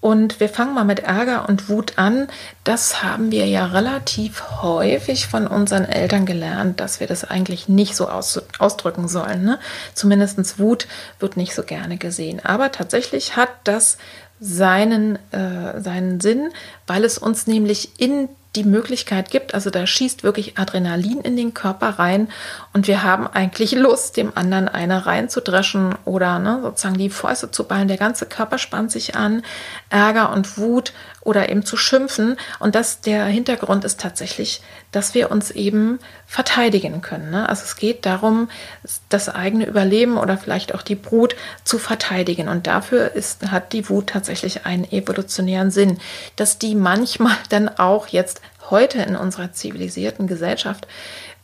Und 0.00 0.38
wir 0.38 0.48
fangen 0.48 0.74
mal 0.74 0.84
mit 0.84 1.00
Ärger 1.00 1.48
und 1.48 1.68
Wut 1.68 1.98
an. 1.98 2.28
Das 2.62 3.02
haben 3.02 3.32
wir 3.32 3.46
ja 3.46 3.66
relativ 3.66 4.62
häufig 4.62 5.26
von 5.26 5.48
unseren 5.48 5.86
Eltern 5.86 6.24
gelernt, 6.24 6.78
dass 6.78 7.00
wir 7.00 7.08
das 7.08 7.24
eigentlich 7.24 7.68
nicht 7.68 7.96
so 7.96 8.08
aus, 8.08 8.40
ausdrücken 8.60 9.08
sollen. 9.08 9.42
Ne? 9.42 9.58
Zumindest 9.94 10.60
Wut 10.60 10.86
wird 11.18 11.36
nicht 11.36 11.52
so 11.52 11.64
gerne 11.64 11.96
gesehen. 11.96 12.44
Aber 12.44 12.70
tatsächlich 12.70 13.34
hat 13.34 13.50
das 13.64 13.98
seinen, 14.40 15.16
äh, 15.32 15.80
seinen 15.80 16.20
Sinn, 16.20 16.50
weil 16.86 17.04
es 17.04 17.18
uns 17.18 17.46
nämlich 17.46 18.00
in 18.00 18.28
die 18.56 18.64
Möglichkeit 18.64 19.30
gibt, 19.30 19.54
also 19.54 19.70
da 19.70 19.86
schießt 19.86 20.24
wirklich 20.24 20.58
Adrenalin 20.58 21.20
in 21.20 21.36
den 21.36 21.52
Körper 21.52 21.90
rein 21.98 22.28
und 22.72 22.88
wir 22.88 23.02
haben 23.02 23.26
eigentlich 23.26 23.72
Lust, 23.72 24.16
dem 24.16 24.32
anderen 24.34 24.68
eine 24.68 25.06
reinzudreschen 25.06 25.94
oder 26.04 26.38
ne, 26.38 26.60
sozusagen 26.62 26.96
die 26.96 27.10
Fäuste 27.10 27.50
zu 27.50 27.64
ballen. 27.64 27.88
Der 27.88 27.98
ganze 27.98 28.26
Körper 28.26 28.58
spannt 28.58 28.90
sich 28.90 29.14
an, 29.16 29.42
Ärger 29.90 30.32
und 30.32 30.56
Wut 30.56 30.92
oder 31.28 31.50
eben 31.50 31.62
zu 31.62 31.76
schimpfen. 31.76 32.38
Und 32.58 32.74
das, 32.74 33.02
der 33.02 33.26
Hintergrund 33.26 33.84
ist 33.84 34.00
tatsächlich, 34.00 34.62
dass 34.92 35.12
wir 35.12 35.30
uns 35.30 35.50
eben 35.50 35.98
verteidigen 36.26 37.02
können. 37.02 37.30
Ne? 37.30 37.46
Also 37.46 37.64
es 37.64 37.76
geht 37.76 38.06
darum, 38.06 38.48
das 39.10 39.28
eigene 39.28 39.66
Überleben 39.66 40.16
oder 40.16 40.38
vielleicht 40.38 40.74
auch 40.74 40.80
die 40.80 40.94
Brut 40.94 41.36
zu 41.64 41.78
verteidigen. 41.78 42.48
Und 42.48 42.66
dafür 42.66 43.12
ist, 43.14 43.50
hat 43.50 43.74
die 43.74 43.90
Wut 43.90 44.06
tatsächlich 44.06 44.64
einen 44.64 44.90
evolutionären 44.90 45.70
Sinn, 45.70 45.98
dass 46.36 46.58
die 46.58 46.74
manchmal 46.74 47.36
dann 47.50 47.68
auch 47.68 48.06
jetzt 48.06 48.40
heute 48.70 49.02
in 49.02 49.16
unserer 49.16 49.52
zivilisierten 49.52 50.26
Gesellschaft 50.26 50.86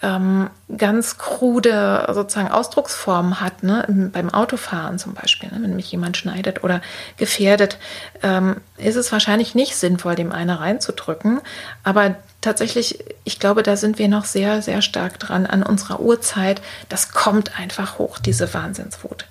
ähm, 0.03 0.51
ganz 0.77 1.17
krude 1.17 2.07
sozusagen 2.13 2.51
Ausdrucksformen 2.51 3.41
hat, 3.41 3.63
ne? 3.63 4.11
beim 4.13 4.29
Autofahren 4.29 4.99
zum 4.99 5.15
Beispiel, 5.15 5.51
ne? 5.51 5.59
wenn 5.63 5.77
mich 5.77 5.91
jemand 5.91 6.17
schneidet 6.17 6.63
oder 6.63 6.83
gefährdet, 7.17 7.79
ähm, 8.23 8.57
ist 8.77 8.97
es 8.97 9.11
wahrscheinlich 9.13 9.55
nicht 9.55 9.77
sinnvoll, 9.77 10.15
dem 10.15 10.33
eine 10.33 10.61
reinzudrücken. 10.61 11.41
Aber 11.85 12.17
tatsächlich, 12.43 13.03
ich 13.25 13.41
glaube, 13.41 13.63
da 13.63 13.77
sind 13.77 13.99
wir 13.99 14.09
noch 14.09 14.27
sehr, 14.27 14.61
sehr 14.61 14.83
stark 14.83 15.19
dran 15.19 15.47
an 15.47 15.63
unserer 15.63 16.01
Uhrzeit. 16.01 16.61
Das 16.89 17.13
kommt 17.13 17.59
einfach 17.59 17.99
hoch, 17.99 18.19
diese 18.19 18.53
Wahnsinnswut. 18.53 19.27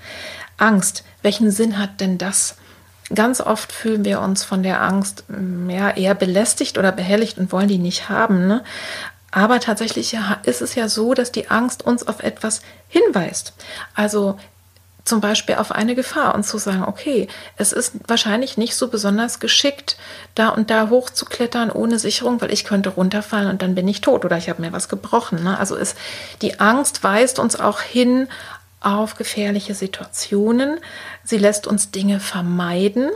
Angst, 0.58 1.03
welchen 1.21 1.51
Sinn 1.51 1.77
hat 1.77 1.99
denn 1.99 2.17
das? 2.17 2.56
Ganz 3.13 3.41
oft 3.41 3.71
fühlen 3.71 4.05
wir 4.05 4.21
uns 4.21 4.43
von 4.43 4.63
der 4.63 4.81
Angst 4.81 5.25
ja, 5.67 5.91
eher 5.91 6.15
belästigt 6.15 6.77
oder 6.77 6.91
behelligt 6.91 7.37
und 7.37 7.51
wollen 7.51 7.67
die 7.67 7.77
nicht 7.77 8.09
haben. 8.09 8.47
Ne? 8.47 8.63
Aber 9.31 9.59
tatsächlich 9.59 10.17
ist 10.43 10.61
es 10.61 10.75
ja 10.75 10.87
so, 10.87 11.13
dass 11.13 11.31
die 11.31 11.49
Angst 11.49 11.83
uns 11.83 12.07
auf 12.07 12.21
etwas 12.21 12.61
hinweist. 12.87 13.53
Also 13.95 14.37
zum 15.05 15.19
Beispiel 15.19 15.55
auf 15.55 15.71
eine 15.71 15.95
Gefahr 15.95 16.33
und 16.33 16.45
zu 16.45 16.57
sagen, 16.57 16.85
okay, 16.85 17.27
es 17.57 17.73
ist 17.73 17.93
wahrscheinlich 18.07 18.57
nicht 18.57 18.75
so 18.75 18.87
besonders 18.87 19.39
geschickt, 19.39 19.97
da 20.35 20.49
und 20.49 20.69
da 20.69 20.89
hochzuklettern 20.89 21.71
ohne 21.71 21.99
Sicherung, 21.99 22.39
weil 22.41 22.53
ich 22.53 22.63
könnte 22.63 22.89
runterfallen 22.89 23.49
und 23.49 23.61
dann 23.61 23.75
bin 23.75 23.87
ich 23.87 24.01
tot 24.01 24.23
oder 24.23 24.37
ich 24.37 24.49
habe 24.49 24.61
mir 24.61 24.71
was 24.71 24.87
gebrochen. 24.87 25.43
Ne? 25.43 25.59
Also 25.59 25.75
ist 25.75 25.97
die 26.41 26.59
Angst 26.59 27.03
weist 27.03 27.37
uns 27.39 27.59
auch 27.59 27.81
hin 27.81 28.29
auf 28.84 29.15
gefährliche 29.15 29.74
Situationen. 29.74 30.80
Sie 31.24 31.38
lässt 31.38 31.67
uns 31.67 31.91
Dinge 31.91 32.19
vermeiden 32.19 33.10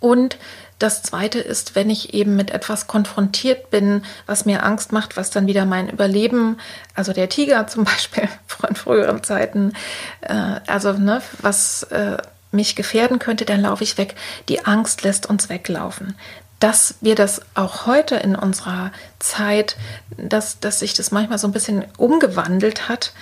und 0.00 0.38
das 0.78 1.02
zweite 1.02 1.38
ist, 1.38 1.74
wenn 1.74 1.88
ich 1.88 2.12
eben 2.12 2.36
mit 2.36 2.50
etwas 2.50 2.86
konfrontiert 2.86 3.70
bin, 3.70 4.04
was 4.26 4.44
mir 4.44 4.62
Angst 4.62 4.92
macht, 4.92 5.16
was 5.16 5.30
dann 5.30 5.46
wieder 5.46 5.64
mein 5.64 5.88
Überleben, 5.88 6.58
also 6.94 7.14
der 7.14 7.30
Tiger 7.30 7.66
zum 7.66 7.84
Beispiel 7.84 8.28
von 8.46 8.74
früheren 8.74 9.22
Zeiten, 9.22 9.72
äh, 10.20 10.60
also 10.66 10.92
ne, 10.92 11.22
was 11.40 11.84
äh, 11.84 12.18
mich 12.52 12.76
gefährden 12.76 13.18
könnte, 13.18 13.44
dann 13.44 13.62
laufe 13.62 13.84
ich 13.84 13.96
weg. 13.96 14.14
Die 14.48 14.66
Angst 14.66 15.02
lässt 15.02 15.26
uns 15.26 15.48
weglaufen 15.48 16.14
dass 16.60 16.94
wir 17.02 17.14
das 17.14 17.42
auch 17.54 17.86
heute 17.86 18.16
in 18.16 18.34
unserer 18.34 18.90
Zeit, 19.18 19.76
dass, 20.16 20.58
dass 20.58 20.78
sich 20.78 20.94
das 20.94 21.10
manchmal 21.10 21.38
so 21.38 21.46
ein 21.46 21.52
bisschen 21.52 21.84
umgewandelt 21.98 22.88
hat 22.88 23.12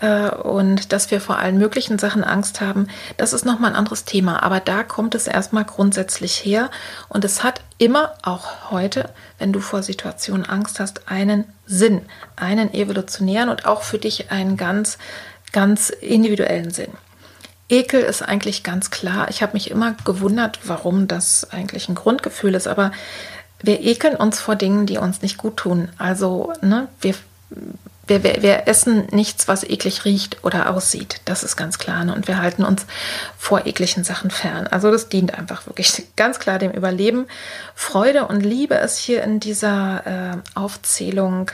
äh, 0.00 0.30
und 0.30 0.92
dass 0.92 1.10
wir 1.10 1.20
vor 1.20 1.38
allen 1.38 1.58
möglichen 1.58 1.98
Sachen 1.98 2.22
Angst 2.22 2.60
haben, 2.60 2.86
das 3.16 3.32
ist 3.32 3.44
nochmal 3.44 3.70
ein 3.70 3.76
anderes 3.76 4.04
Thema. 4.04 4.42
Aber 4.42 4.60
da 4.60 4.84
kommt 4.84 5.14
es 5.16 5.26
erstmal 5.26 5.64
grundsätzlich 5.64 6.44
her 6.44 6.70
und 7.08 7.24
es 7.24 7.42
hat 7.42 7.62
immer 7.78 8.14
auch 8.22 8.70
heute, 8.70 9.10
wenn 9.38 9.52
du 9.52 9.60
vor 9.60 9.82
Situationen 9.82 10.46
Angst 10.46 10.78
hast, 10.78 11.08
einen 11.08 11.44
Sinn, 11.66 12.02
einen 12.36 12.72
evolutionären 12.72 13.48
und 13.48 13.66
auch 13.66 13.82
für 13.82 13.98
dich 13.98 14.30
einen 14.30 14.56
ganz, 14.56 14.98
ganz 15.52 15.90
individuellen 15.90 16.70
Sinn. 16.70 16.92
Ekel 17.68 18.02
ist 18.02 18.22
eigentlich 18.22 18.62
ganz 18.62 18.90
klar. 18.90 19.28
Ich 19.30 19.42
habe 19.42 19.54
mich 19.54 19.70
immer 19.70 19.94
gewundert, 20.04 20.60
warum 20.64 21.08
das 21.08 21.50
eigentlich 21.50 21.88
ein 21.88 21.94
Grundgefühl 21.94 22.54
ist. 22.54 22.66
Aber 22.66 22.92
wir 23.62 23.80
ekeln 23.80 24.16
uns 24.16 24.40
vor 24.40 24.56
Dingen, 24.56 24.86
die 24.86 24.98
uns 24.98 25.22
nicht 25.22 25.38
gut 25.38 25.56
tun. 25.56 25.88
Also 25.98 26.52
ne, 26.60 26.88
wir 27.00 27.14
wir, 28.06 28.22
wir, 28.22 28.68
essen 28.68 29.06
nichts, 29.12 29.48
was 29.48 29.64
eklig 29.64 30.04
riecht 30.04 30.44
oder 30.44 30.70
aussieht. 30.70 31.20
Das 31.24 31.42
ist 31.42 31.56
ganz 31.56 31.78
klar. 31.78 32.04
Ne? 32.04 32.14
Und 32.14 32.28
wir 32.28 32.38
halten 32.38 32.64
uns 32.64 32.84
vor 33.38 33.66
ekligen 33.66 34.04
Sachen 34.04 34.30
fern. 34.30 34.66
Also 34.66 34.90
das 34.90 35.08
dient 35.08 35.32
einfach 35.34 35.66
wirklich 35.66 36.04
ganz 36.16 36.38
klar 36.38 36.58
dem 36.58 36.72
Überleben. 36.72 37.26
Freude 37.74 38.26
und 38.26 38.40
Liebe 38.40 38.74
ist 38.74 38.98
hier 38.98 39.22
in 39.22 39.40
dieser 39.40 40.02
äh, 40.06 40.58
Aufzählung 40.58 41.50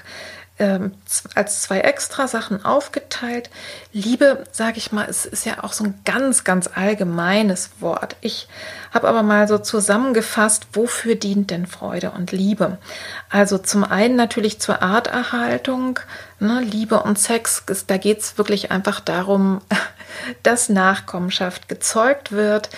ähm, 0.60 0.92
als 1.34 1.62
zwei 1.62 1.80
extra 1.80 2.28
Sachen 2.28 2.64
aufgeteilt. 2.64 3.50
Liebe, 3.92 4.44
sage 4.52 4.76
ich 4.76 4.92
mal, 4.92 5.04
ist, 5.04 5.26
ist 5.26 5.46
ja 5.46 5.64
auch 5.64 5.72
so 5.72 5.84
ein 5.84 5.98
ganz, 6.04 6.44
ganz 6.44 6.68
allgemeines 6.72 7.70
Wort. 7.80 8.14
Ich 8.20 8.46
habe 8.92 9.08
aber 9.08 9.22
mal 9.22 9.48
so 9.48 9.58
zusammengefasst, 9.58 10.66
wofür 10.74 11.14
dient 11.14 11.50
denn 11.50 11.66
Freude 11.66 12.10
und 12.10 12.30
Liebe? 12.30 12.78
Also 13.30 13.58
zum 13.58 13.84
einen 13.84 14.16
natürlich 14.16 14.60
zur 14.60 14.82
Arterhaltung. 14.82 15.98
Ne, 16.38 16.60
Liebe 16.60 17.02
und 17.02 17.18
Sex, 17.18 17.64
da 17.86 17.96
geht 17.96 18.20
es 18.20 18.38
wirklich 18.38 18.70
einfach 18.70 19.00
darum, 19.00 19.60
dass 20.42 20.68
Nachkommenschaft 20.68 21.68
gezeugt 21.68 22.32
wird 22.32 22.68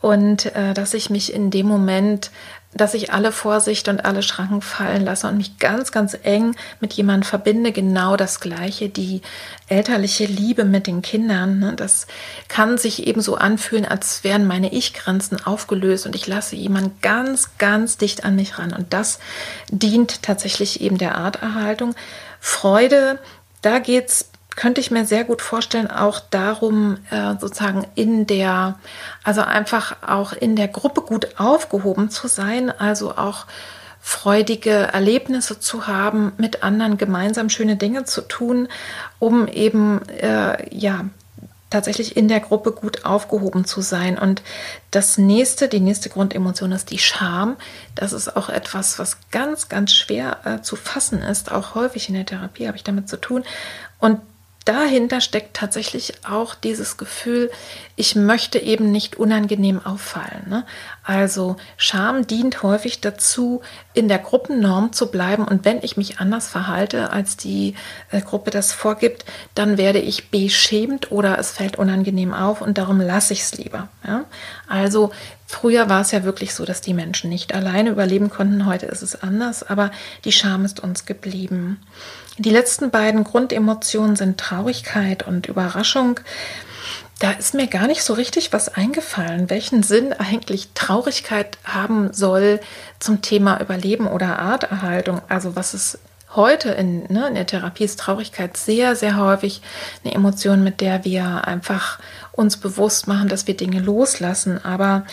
und 0.00 0.54
äh, 0.54 0.74
dass 0.74 0.94
ich 0.94 1.10
mich 1.10 1.32
in 1.32 1.50
dem 1.50 1.66
Moment 1.66 2.30
dass 2.72 2.94
ich 2.94 3.12
alle 3.12 3.32
Vorsicht 3.32 3.88
und 3.88 4.04
alle 4.04 4.22
Schranken 4.22 4.62
fallen 4.62 5.04
lasse 5.04 5.26
und 5.26 5.36
mich 5.36 5.58
ganz, 5.58 5.90
ganz 5.90 6.16
eng 6.22 6.54
mit 6.78 6.92
jemandem 6.92 7.28
verbinde. 7.28 7.72
Genau 7.72 8.16
das 8.16 8.38
Gleiche, 8.38 8.88
die 8.88 9.22
elterliche 9.66 10.24
Liebe 10.26 10.64
mit 10.64 10.86
den 10.86 11.02
Kindern. 11.02 11.58
Ne? 11.58 11.74
Das 11.74 12.06
kann 12.48 12.78
sich 12.78 13.06
eben 13.06 13.22
so 13.22 13.34
anfühlen, 13.34 13.84
als 13.84 14.22
wären 14.22 14.46
meine 14.46 14.72
Ich-Grenzen 14.72 15.44
aufgelöst 15.44 16.06
und 16.06 16.14
ich 16.14 16.28
lasse 16.28 16.54
jemanden 16.54 16.96
ganz, 17.02 17.50
ganz 17.58 17.98
dicht 17.98 18.24
an 18.24 18.36
mich 18.36 18.58
ran. 18.58 18.72
Und 18.72 18.92
das 18.92 19.18
dient 19.70 20.22
tatsächlich 20.22 20.80
eben 20.80 20.96
der 20.96 21.16
Arterhaltung. 21.16 21.96
Freude, 22.38 23.18
da 23.62 23.80
geht's 23.80 24.29
könnte 24.60 24.82
ich 24.82 24.90
mir 24.90 25.06
sehr 25.06 25.24
gut 25.24 25.40
vorstellen, 25.40 25.90
auch 25.90 26.20
darum, 26.20 26.98
äh, 27.10 27.32
sozusagen 27.40 27.86
in 27.94 28.26
der, 28.26 28.78
also 29.24 29.40
einfach 29.40 29.96
auch 30.06 30.34
in 30.34 30.54
der 30.54 30.68
Gruppe 30.68 31.00
gut 31.00 31.28
aufgehoben 31.38 32.10
zu 32.10 32.28
sein, 32.28 32.70
also 32.70 33.16
auch 33.16 33.46
freudige 34.02 34.70
Erlebnisse 34.70 35.60
zu 35.60 35.86
haben, 35.86 36.32
mit 36.36 36.62
anderen 36.62 36.98
gemeinsam 36.98 37.48
schöne 37.48 37.76
Dinge 37.76 38.04
zu 38.04 38.20
tun, 38.20 38.68
um 39.18 39.48
eben, 39.48 40.06
äh, 40.08 40.68
ja, 40.76 41.06
tatsächlich 41.70 42.14
in 42.18 42.28
der 42.28 42.40
Gruppe 42.40 42.72
gut 42.72 43.06
aufgehoben 43.06 43.64
zu 43.64 43.80
sein. 43.80 44.18
Und 44.18 44.42
das 44.90 45.16
nächste, 45.16 45.68
die 45.68 45.80
nächste 45.80 46.10
Grundemotion 46.10 46.72
ist 46.72 46.90
die 46.90 46.98
Scham. 46.98 47.56
Das 47.94 48.12
ist 48.12 48.36
auch 48.36 48.50
etwas, 48.50 48.98
was 48.98 49.16
ganz, 49.30 49.70
ganz 49.70 49.94
schwer 49.94 50.38
äh, 50.44 50.60
zu 50.60 50.76
fassen 50.76 51.22
ist. 51.22 51.50
Auch 51.50 51.74
häufig 51.74 52.10
in 52.10 52.14
der 52.14 52.26
Therapie 52.26 52.66
habe 52.66 52.76
ich 52.76 52.84
damit 52.84 53.08
zu 53.08 53.16
tun. 53.16 53.44
Und 54.00 54.20
dahinter 54.64 55.20
steckt 55.20 55.56
tatsächlich 55.56 56.12
auch 56.28 56.54
dieses 56.54 56.96
Gefühl, 56.96 57.50
ich 57.96 58.14
möchte 58.14 58.58
eben 58.58 58.92
nicht 58.92 59.16
unangenehm 59.16 59.84
auffallen. 59.84 60.48
Ne? 60.48 60.66
Also 61.02 61.56
Scham 61.76 62.26
dient 62.26 62.62
häufig 62.62 63.00
dazu, 63.00 63.62
in 63.94 64.08
der 64.08 64.18
Gruppennorm 64.18 64.92
zu 64.92 65.10
bleiben 65.10 65.44
und 65.44 65.64
wenn 65.64 65.82
ich 65.82 65.96
mich 65.96 66.20
anders 66.20 66.48
verhalte, 66.48 67.10
als 67.10 67.36
die 67.36 67.74
äh, 68.10 68.20
Gruppe 68.20 68.50
das 68.50 68.72
vorgibt, 68.72 69.24
dann 69.54 69.78
werde 69.78 69.98
ich 69.98 70.30
beschämt 70.30 71.10
oder 71.10 71.38
es 71.38 71.50
fällt 71.50 71.78
unangenehm 71.78 72.34
auf 72.34 72.60
und 72.60 72.76
darum 72.76 73.00
lasse 73.00 73.32
ich 73.32 73.40
es 73.40 73.54
lieber. 73.54 73.88
Ja? 74.06 74.24
Also 74.68 75.10
früher 75.46 75.88
war 75.88 76.02
es 76.02 76.10
ja 76.10 76.22
wirklich 76.22 76.54
so, 76.54 76.64
dass 76.66 76.82
die 76.82 76.94
Menschen 76.94 77.30
nicht 77.30 77.54
alleine 77.54 77.90
überleben 77.90 78.28
konnten, 78.30 78.66
heute 78.66 78.86
ist 78.86 79.02
es 79.02 79.20
anders, 79.22 79.62
aber 79.62 79.90
die 80.24 80.32
Scham 80.32 80.64
ist 80.66 80.80
uns 80.80 81.06
geblieben. 81.06 81.80
Die 82.40 82.48
letzten 82.48 82.90
beiden 82.90 83.22
Grundemotionen 83.22 84.16
sind 84.16 84.40
Traurigkeit 84.40 85.26
und 85.26 85.46
Überraschung. 85.46 86.20
Da 87.18 87.32
ist 87.32 87.52
mir 87.52 87.66
gar 87.66 87.86
nicht 87.86 88.02
so 88.02 88.14
richtig 88.14 88.50
was 88.54 88.74
eingefallen, 88.74 89.50
welchen 89.50 89.82
Sinn 89.82 90.14
eigentlich 90.14 90.70
Traurigkeit 90.74 91.58
haben 91.64 92.14
soll 92.14 92.60
zum 92.98 93.20
Thema 93.20 93.60
Überleben 93.60 94.06
oder 94.06 94.38
Arterhaltung. 94.38 95.20
Also 95.28 95.54
was 95.54 95.74
es 95.74 95.98
heute 96.34 96.70
in, 96.70 97.02
ne, 97.12 97.28
in 97.28 97.34
der 97.34 97.46
Therapie 97.46 97.84
ist 97.84 97.98
Traurigkeit 97.98 98.56
sehr, 98.56 98.96
sehr 98.96 99.18
häufig 99.18 99.60
eine 100.02 100.14
Emotion, 100.14 100.64
mit 100.64 100.80
der 100.80 101.04
wir 101.04 101.46
einfach 101.46 101.98
uns 102.32 102.56
bewusst 102.56 103.06
machen, 103.06 103.28
dass 103.28 103.48
wir 103.48 103.54
Dinge 103.54 103.80
loslassen. 103.80 104.64
Aber 104.64 105.04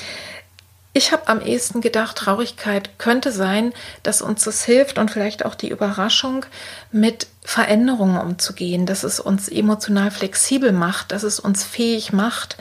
ich 0.97 1.11
habe 1.11 1.27
am 1.27 1.41
ehesten 1.41 1.81
gedacht, 1.81 2.17
Traurigkeit 2.17 2.97
könnte 2.97 3.31
sein, 3.31 3.71
dass 4.01 4.21
uns 4.23 4.43
das 4.43 4.63
hilft 4.63 4.97
und 4.97 5.11
vielleicht 5.11 5.45
auch 5.45 5.53
die 5.53 5.69
Überraschung, 5.69 6.45
mit 6.91 7.27
Veränderungen 7.43 8.17
umzugehen, 8.17 8.85
dass 8.85 9.03
es 9.03 9.19
uns 9.19 9.47
emotional 9.47 10.09
flexibel 10.09 10.71
macht, 10.71 11.11
dass 11.11 11.23
es 11.23 11.39
uns 11.39 11.63
fähig 11.63 12.13
macht, 12.13 12.57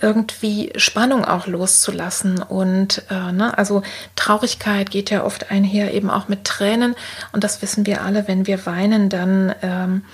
irgendwie 0.00 0.72
Spannung 0.76 1.24
auch 1.24 1.46
loszulassen. 1.46 2.42
Und 2.42 3.02
äh, 3.10 3.32
ne, 3.32 3.56
also 3.56 3.82
Traurigkeit 4.14 4.90
geht 4.90 5.10
ja 5.10 5.24
oft 5.24 5.50
einher 5.50 5.94
eben 5.94 6.10
auch 6.10 6.28
mit 6.28 6.44
Tränen. 6.44 6.94
Und 7.32 7.44
das 7.44 7.62
wissen 7.62 7.86
wir 7.86 8.02
alle, 8.02 8.28
wenn 8.28 8.46
wir 8.46 8.66
weinen, 8.66 9.08
dann 9.08 9.54
ähm, 9.62 10.04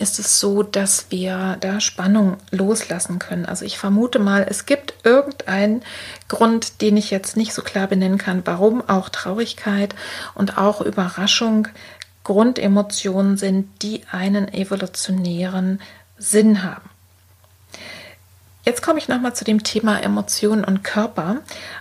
ist 0.00 0.18
es 0.18 0.40
so, 0.40 0.62
dass 0.62 1.06
wir 1.10 1.56
da 1.60 1.80
Spannung 1.80 2.38
loslassen 2.50 3.18
können. 3.18 3.46
Also 3.46 3.64
ich 3.64 3.78
vermute 3.78 4.18
mal, 4.18 4.46
es 4.48 4.66
gibt 4.66 4.94
irgendeinen 5.04 5.82
Grund, 6.28 6.80
den 6.80 6.96
ich 6.96 7.10
jetzt 7.10 7.36
nicht 7.36 7.54
so 7.54 7.62
klar 7.62 7.86
benennen 7.86 8.18
kann, 8.18 8.42
warum 8.44 8.86
auch 8.88 9.08
Traurigkeit 9.08 9.94
und 10.34 10.58
auch 10.58 10.80
Überraschung 10.80 11.68
Grundemotionen 12.24 13.36
sind, 13.36 13.82
die 13.82 14.02
einen 14.10 14.52
evolutionären 14.52 15.80
Sinn 16.18 16.62
haben. 16.62 16.89
Jetzt 18.64 18.82
komme 18.82 18.98
ich 18.98 19.08
nochmal 19.08 19.34
zu 19.34 19.44
dem 19.44 19.62
Thema 19.62 20.02
Emotionen 20.02 20.64
und 20.64 20.84
Körper. 20.84 21.38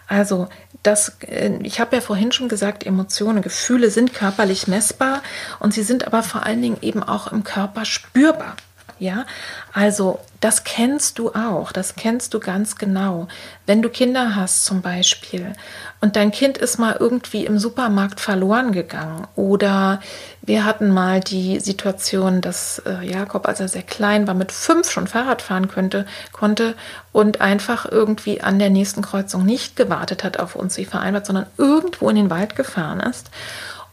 Also 0.07 0.47
das, 0.83 1.17
äh, 1.21 1.59
ich 1.63 1.79
habe 1.79 1.95
ja 1.95 2.01
vorhin 2.01 2.31
schon 2.31 2.49
gesagt, 2.49 2.85
Emotionen, 2.85 3.41
Gefühle 3.41 3.91
sind 3.91 4.13
körperlich 4.13 4.67
messbar 4.67 5.21
und 5.59 5.73
sie 5.73 5.83
sind 5.83 6.07
aber 6.07 6.23
vor 6.23 6.45
allen 6.45 6.61
Dingen 6.61 6.77
eben 6.81 7.03
auch 7.03 7.31
im 7.31 7.43
Körper 7.43 7.85
spürbar. 7.85 8.55
Ja, 8.99 9.25
also 9.71 10.19
das 10.41 10.65
kennst 10.65 11.19
du 11.19 11.29
auch, 11.29 11.71
das 11.71 11.95
kennst 11.95 12.33
du 12.33 12.39
ganz 12.41 12.75
genau. 12.75 13.29
Wenn 13.65 13.81
du 13.81 13.87
Kinder 13.87 14.35
hast 14.35 14.65
zum 14.65 14.81
Beispiel 14.81 15.53
und 16.01 16.17
dein 16.17 16.31
Kind 16.31 16.57
ist 16.57 16.79
mal 16.79 16.97
irgendwie 16.99 17.45
im 17.45 17.59
Supermarkt 17.59 18.19
verloren 18.19 18.73
gegangen 18.73 19.25
oder 19.37 20.01
wir 20.41 20.65
hatten 20.65 20.91
mal 20.91 21.21
die 21.21 21.61
Situation, 21.61 22.41
dass 22.41 22.79
äh, 22.79 23.05
Jakob, 23.05 23.47
als 23.47 23.61
er 23.61 23.69
sehr 23.69 23.83
klein 23.83 24.27
war, 24.27 24.33
mit 24.33 24.51
fünf 24.51 24.91
schon 24.91 25.07
Fahrrad 25.07 25.41
fahren 25.41 25.69
könnte, 25.69 26.05
konnte 26.33 26.75
und 27.13 27.39
einfach 27.39 27.85
irgendwie 27.89 28.41
an 28.41 28.59
der 28.59 28.69
nächsten 28.69 29.01
Kreuzung 29.01 29.45
nicht 29.45 29.77
gewartet 29.77 30.25
hat 30.25 30.39
auf 30.39 30.55
uns 30.55 30.75
wie 30.75 30.85
vereinbart, 30.85 31.25
sondern 31.25 31.45
irgendwo 31.57 32.09
in 32.09 32.17
den 32.17 32.29
Wald 32.29 32.57
gefahren 32.57 32.99
ist. 32.99 33.29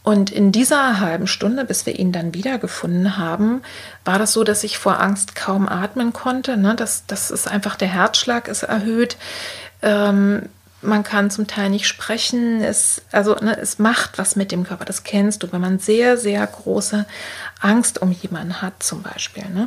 Und 0.06 0.30
in 0.30 0.52
dieser 0.52 1.00
halben 1.00 1.26
Stunde, 1.26 1.64
bis 1.64 1.84
wir 1.84 1.98
ihn 1.98 2.12
dann 2.12 2.32
wiedergefunden 2.32 3.16
haben, 3.16 3.62
war 4.04 4.20
das 4.20 4.32
so, 4.32 4.44
dass 4.44 4.62
ich 4.62 4.78
vor 4.78 5.00
Angst 5.00 5.34
kaum 5.34 5.68
atmen 5.68 6.12
konnte. 6.12 6.56
Ne? 6.56 6.76
Das, 6.76 7.06
das 7.08 7.32
ist 7.32 7.48
einfach, 7.48 7.74
der 7.74 7.88
Herzschlag 7.88 8.46
ist 8.46 8.62
erhöht. 8.62 9.16
Ähm, 9.82 10.42
man 10.80 11.02
kann 11.02 11.32
zum 11.32 11.48
Teil 11.48 11.70
nicht 11.70 11.88
sprechen. 11.88 12.62
Es, 12.62 13.02
also, 13.10 13.34
ne, 13.34 13.58
es 13.58 13.80
macht 13.80 14.16
was 14.16 14.36
mit 14.36 14.52
dem 14.52 14.62
Körper. 14.62 14.84
Das 14.84 15.02
kennst 15.02 15.42
du, 15.42 15.50
wenn 15.50 15.60
man 15.60 15.80
sehr, 15.80 16.16
sehr 16.16 16.46
große 16.46 17.04
Angst 17.58 18.00
um 18.00 18.12
jemanden 18.12 18.62
hat, 18.62 18.84
zum 18.84 19.02
Beispiel. 19.02 19.48
Ne? 19.48 19.66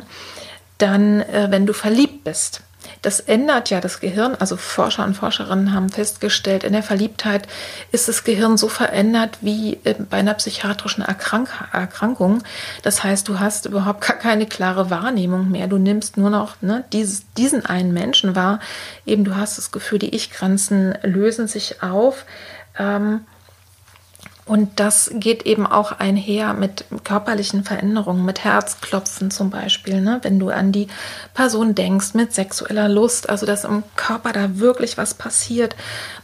Dann, 0.78 1.20
äh, 1.20 1.48
wenn 1.50 1.66
du 1.66 1.74
verliebt 1.74 2.24
bist, 2.24 2.62
das 3.02 3.20
ändert 3.20 3.70
ja 3.70 3.80
das 3.80 4.00
Gehirn. 4.00 4.34
Also 4.38 4.56
Forscher 4.56 5.04
und 5.04 5.14
Forscherinnen 5.14 5.74
haben 5.74 5.88
festgestellt, 5.88 6.64
in 6.64 6.72
der 6.72 6.82
Verliebtheit 6.82 7.48
ist 7.92 8.08
das 8.08 8.24
Gehirn 8.24 8.56
so 8.56 8.68
verändert 8.68 9.38
wie 9.40 9.78
äh, 9.84 9.94
bei 9.94 10.18
einer 10.18 10.34
psychiatrischen 10.34 11.04
Erkrank 11.04 11.50
Erkrankung. 11.72 12.42
Das 12.82 13.02
heißt, 13.02 13.28
du 13.28 13.40
hast 13.40 13.66
überhaupt 13.66 14.06
gar 14.06 14.16
keine 14.16 14.46
klare 14.46 14.90
Wahrnehmung 14.90 15.50
mehr. 15.50 15.66
Du 15.66 15.78
nimmst 15.78 16.16
nur 16.16 16.30
noch 16.30 16.60
ne, 16.60 16.84
dieses, 16.92 17.24
diesen 17.34 17.64
einen 17.64 17.92
Menschen 17.92 18.36
wahr. 18.36 18.60
Eben, 19.06 19.24
du 19.24 19.36
hast 19.36 19.58
das 19.58 19.70
Gefühl, 19.70 19.98
die 19.98 20.14
Ich-Grenzen 20.14 20.96
lösen 21.02 21.48
sich 21.48 21.82
auf. 21.82 22.24
Ähm, 22.78 23.22
und 24.50 24.80
das 24.80 25.12
geht 25.14 25.46
eben 25.46 25.64
auch 25.64 25.92
einher 26.00 26.54
mit 26.54 26.84
körperlichen 27.04 27.62
Veränderungen, 27.62 28.24
mit 28.24 28.42
Herzklopfen 28.42 29.30
zum 29.30 29.48
Beispiel, 29.48 30.00
ne? 30.00 30.18
wenn 30.22 30.40
du 30.40 30.48
an 30.50 30.72
die 30.72 30.88
Person 31.34 31.76
denkst, 31.76 32.14
mit 32.14 32.34
sexueller 32.34 32.88
Lust, 32.88 33.30
also 33.30 33.46
dass 33.46 33.62
im 33.62 33.84
Körper 33.94 34.32
da 34.32 34.58
wirklich 34.58 34.98
was 34.98 35.14
passiert, 35.14 35.76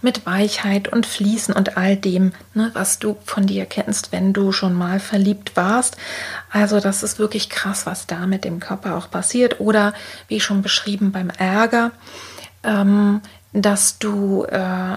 mit 0.02 0.26
Weichheit 0.26 0.92
und 0.92 1.06
Fließen 1.06 1.54
und 1.54 1.76
all 1.76 1.96
dem, 1.96 2.32
ne? 2.52 2.72
was 2.74 2.98
du 2.98 3.16
von 3.24 3.46
dir 3.46 3.64
kennst, 3.64 4.10
wenn 4.10 4.32
du 4.32 4.50
schon 4.50 4.74
mal 4.74 4.98
verliebt 4.98 5.52
warst. 5.54 5.96
Also 6.50 6.80
das 6.80 7.04
ist 7.04 7.20
wirklich 7.20 7.48
krass, 7.48 7.86
was 7.86 8.08
da 8.08 8.26
mit 8.26 8.44
dem 8.44 8.58
Körper 8.58 8.96
auch 8.96 9.08
passiert. 9.08 9.60
Oder 9.60 9.94
wie 10.26 10.40
schon 10.40 10.62
beschrieben 10.62 11.12
beim 11.12 11.30
Ärger. 11.30 11.92
Ähm, 12.64 13.20
dass 13.62 13.98
du 13.98 14.44
äh, 14.44 14.96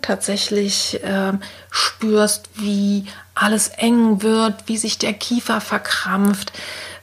tatsächlich 0.00 1.02
äh, 1.04 1.32
spürst, 1.70 2.48
wie 2.54 3.06
alles 3.34 3.68
eng 3.68 4.22
wird, 4.22 4.54
wie 4.66 4.78
sich 4.78 4.98
der 4.98 5.12
Kiefer 5.12 5.60
verkrampft, 5.60 6.52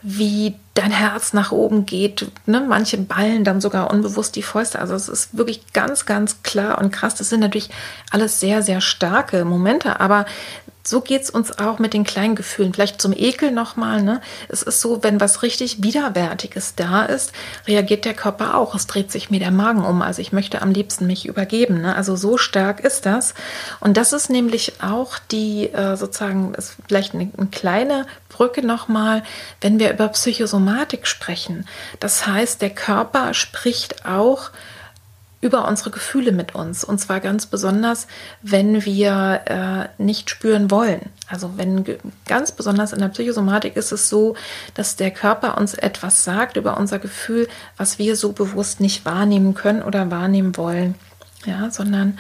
wie 0.02 0.56
dein 0.74 0.92
Herz 0.92 1.34
nach 1.34 1.52
oben 1.52 1.86
geht. 1.86 2.28
Ne? 2.46 2.66
Manche 2.68 2.98
ballen 2.98 3.44
dann 3.44 3.62
sogar 3.62 3.92
unbewusst 3.92 4.36
die 4.36 4.44
Fäuste. 4.44 4.80
Also 4.80 4.94
es 4.96 5.08
ist 5.08 5.38
wirklich 5.38 5.74
ganz, 5.74 6.06
ganz 6.06 6.44
klar 6.44 6.80
und 6.80 6.92
krass. 6.92 7.16
Das 7.16 7.30
sind 7.30 7.40
natürlich 7.40 7.70
alles 8.12 8.40
sehr, 8.40 8.62
sehr 8.62 8.82
starke 8.82 9.46
Momente, 9.46 10.00
aber 10.00 10.26
so 10.88 11.02
geht 11.02 11.24
es 11.24 11.30
uns 11.32 11.58
auch 11.58 11.80
mit 11.80 11.94
den 11.94 12.04
kleinen 12.04 12.36
Gefühlen. 12.36 12.74
Vielleicht 12.74 13.02
zum 13.02 13.12
Ekel 13.12 13.52
nochmal. 13.52 14.04
Ne? 14.04 14.22
Es 14.50 14.62
ist 14.62 14.82
so, 14.82 15.04
wenn 15.04 15.20
was 15.20 15.42
richtig 15.42 15.82
Widerwärtiges 15.82 16.76
da 16.76 17.04
ist, 17.04 17.32
reagiert 17.68 18.06
der 18.06 18.14
Körper 18.14 18.56
auch. 18.56 18.76
Es 18.76 18.86
dreht 18.86 19.12
sich 19.12 19.32
mir 19.32 19.40
der 19.40 19.52
Magen 19.52 19.84
um. 19.84 20.04
Also 20.04 20.22
ich 20.22 20.32
möchte 20.32 20.62
am 20.62 20.72
liebsten 20.72 21.08
mich 21.08 21.26
übergeben. 21.26 21.82
Ne? 21.82 21.96
Also 21.96 22.16
so 22.16 22.38
stark 22.38 22.82
ist 22.82 23.08
das. 23.08 23.34
Und 23.80 23.98
das 23.98 24.14
ist 24.14 24.30
nämlich 24.30 24.74
auch 24.80 25.18
die 25.32 25.74
äh, 25.74 25.98
sozusagen, 25.98 26.54
ist 26.54 26.76
vielleicht 26.88 27.16
eine, 27.16 27.32
eine 27.36 27.48
kleine 27.48 28.06
Brücke 28.30 28.64
nochmal, 28.64 29.24
wenn 29.62 29.80
wir 29.80 29.92
über 29.92 30.10
Psychosomatik 30.10 31.08
sprechen. 31.08 31.68
Das 32.00 32.28
heißt, 32.28 32.62
der 32.62 32.70
Körper 32.70 33.34
spricht 33.34 34.06
auch 34.06 34.52
über 35.46 35.68
unsere 35.68 35.92
Gefühle 35.92 36.32
mit 36.32 36.56
uns. 36.56 36.84
Und 36.84 36.98
zwar 36.98 37.20
ganz 37.20 37.46
besonders, 37.46 38.08
wenn 38.42 38.84
wir 38.84 39.42
äh, 39.46 40.04
nicht 40.04 40.32
spüren 40.32 40.72
wollen. 40.72 41.12
Also 41.30 41.52
wenn 41.56 41.86
ganz 42.26 42.52
besonders 42.52 42.94
in 42.94 43.00
der 43.00 43.10
Psychosomatik 43.10 43.76
ist 43.76 43.92
es 43.92 44.10
so, 44.10 44.36
dass 44.74 44.96
der 44.96 45.12
Körper 45.12 45.60
uns 45.60 45.76
etwas 45.76 46.24
sagt 46.24 46.58
über 46.58 46.78
unser 46.78 46.98
Gefühl, 46.98 47.48
was 47.78 48.00
wir 48.00 48.16
so 48.16 48.32
bewusst 48.32 48.80
nicht 48.80 49.06
wahrnehmen 49.06 49.54
können 49.54 49.84
oder 49.84 50.10
wahrnehmen 50.10 50.58
wollen. 50.58 50.96
Ja, 51.46 51.70
sondern 51.70 52.18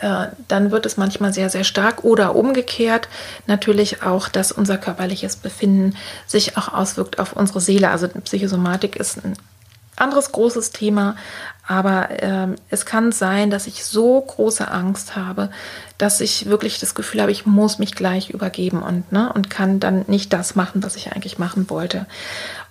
äh, 0.00 0.28
dann 0.48 0.70
wird 0.70 0.86
es 0.86 0.96
manchmal 0.96 1.34
sehr, 1.34 1.50
sehr 1.50 1.64
stark 1.64 2.04
oder 2.04 2.34
umgekehrt 2.34 3.06
natürlich 3.46 4.02
auch, 4.02 4.28
dass 4.30 4.50
unser 4.50 4.78
körperliches 4.78 5.36
Befinden 5.36 5.94
sich 6.26 6.56
auch 6.56 6.72
auswirkt 6.72 7.18
auf 7.18 7.34
unsere 7.34 7.60
Seele. 7.60 7.90
Also 7.90 8.08
Psychosomatik 8.08 8.96
ist 8.96 9.22
ein 9.22 9.36
anderes 9.96 10.32
großes 10.32 10.70
Thema, 10.70 11.16
aber 11.66 12.08
ähm, 12.22 12.56
es 12.70 12.86
kann 12.86 13.12
sein, 13.12 13.50
dass 13.50 13.66
ich 13.66 13.84
so 13.84 14.20
große 14.20 14.68
Angst 14.68 15.14
habe, 15.14 15.50
dass 15.96 16.20
ich 16.20 16.46
wirklich 16.46 16.80
das 16.80 16.94
Gefühl 16.94 17.22
habe, 17.22 17.30
ich 17.30 17.46
muss 17.46 17.78
mich 17.78 17.94
gleich 17.94 18.30
übergeben 18.30 18.82
und, 18.82 19.12
ne, 19.12 19.32
und 19.32 19.48
kann 19.48 19.78
dann 19.78 20.04
nicht 20.08 20.32
das 20.32 20.56
machen, 20.56 20.82
was 20.82 20.96
ich 20.96 21.12
eigentlich 21.12 21.38
machen 21.38 21.70
wollte. 21.70 22.06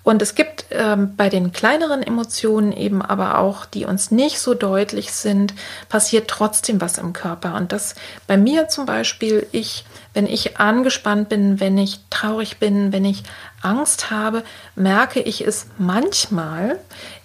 Und 0.03 0.21
es 0.21 0.35
gibt 0.35 0.65
ähm, 0.71 1.15
bei 1.15 1.29
den 1.29 1.51
kleineren 1.51 2.01
Emotionen 2.01 2.71
eben 2.71 3.01
aber 3.01 3.37
auch, 3.37 3.65
die 3.65 3.85
uns 3.85 4.09
nicht 4.11 4.39
so 4.39 4.55
deutlich 4.55 5.11
sind, 5.11 5.53
passiert 5.89 6.27
trotzdem 6.27 6.81
was 6.81 6.97
im 6.97 7.13
Körper. 7.13 7.55
Und 7.55 7.71
das 7.71 7.95
bei 8.25 8.35
mir 8.35 8.67
zum 8.67 8.85
Beispiel, 8.85 9.45
ich, 9.51 9.85
wenn 10.13 10.25
ich 10.25 10.57
angespannt 10.57 11.29
bin, 11.29 11.59
wenn 11.59 11.77
ich 11.77 11.99
traurig 12.09 12.57
bin, 12.57 12.91
wenn 12.91 13.05
ich 13.05 13.23
Angst 13.61 14.09
habe, 14.09 14.43
merke 14.75 15.21
ich 15.21 15.45
es 15.45 15.67
manchmal 15.77 16.79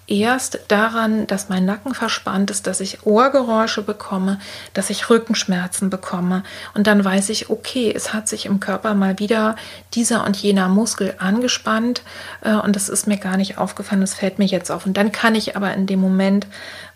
erst 0.06 0.60
daran, 0.68 1.26
dass 1.26 1.48
mein 1.48 1.64
Nacken 1.64 1.94
verspannt 1.94 2.50
ist, 2.50 2.66
dass 2.66 2.80
ich 2.80 3.06
Ohrgeräusche 3.06 3.82
bekomme, 3.82 4.38
dass 4.74 4.90
ich 4.90 5.10
Rückenschmerzen 5.10 5.90
bekomme. 5.90 6.42
Und 6.74 6.86
dann 6.86 7.04
weiß 7.04 7.28
ich, 7.30 7.50
okay, 7.50 7.92
es 7.94 8.12
hat 8.12 8.28
sich 8.28 8.46
im 8.46 8.60
Körper 8.60 8.94
mal 8.94 9.18
wieder 9.18 9.56
dieser 9.94 10.24
und 10.24 10.36
jener 10.36 10.68
Muskel 10.68 11.14
angespannt 11.18 12.02
äh, 12.42 12.54
und 12.54 12.76
das 12.76 12.88
ist 12.88 13.06
mir 13.06 13.18
gar 13.18 13.36
nicht 13.36 13.58
aufgefallen, 13.58 14.00
das 14.00 14.14
fällt 14.14 14.38
mir 14.38 14.46
jetzt 14.46 14.70
auf. 14.70 14.86
Und 14.86 14.96
dann 14.96 15.12
kann 15.12 15.34
ich 15.34 15.56
aber 15.56 15.74
in 15.74 15.86
dem 15.86 16.00
Moment 16.00 16.46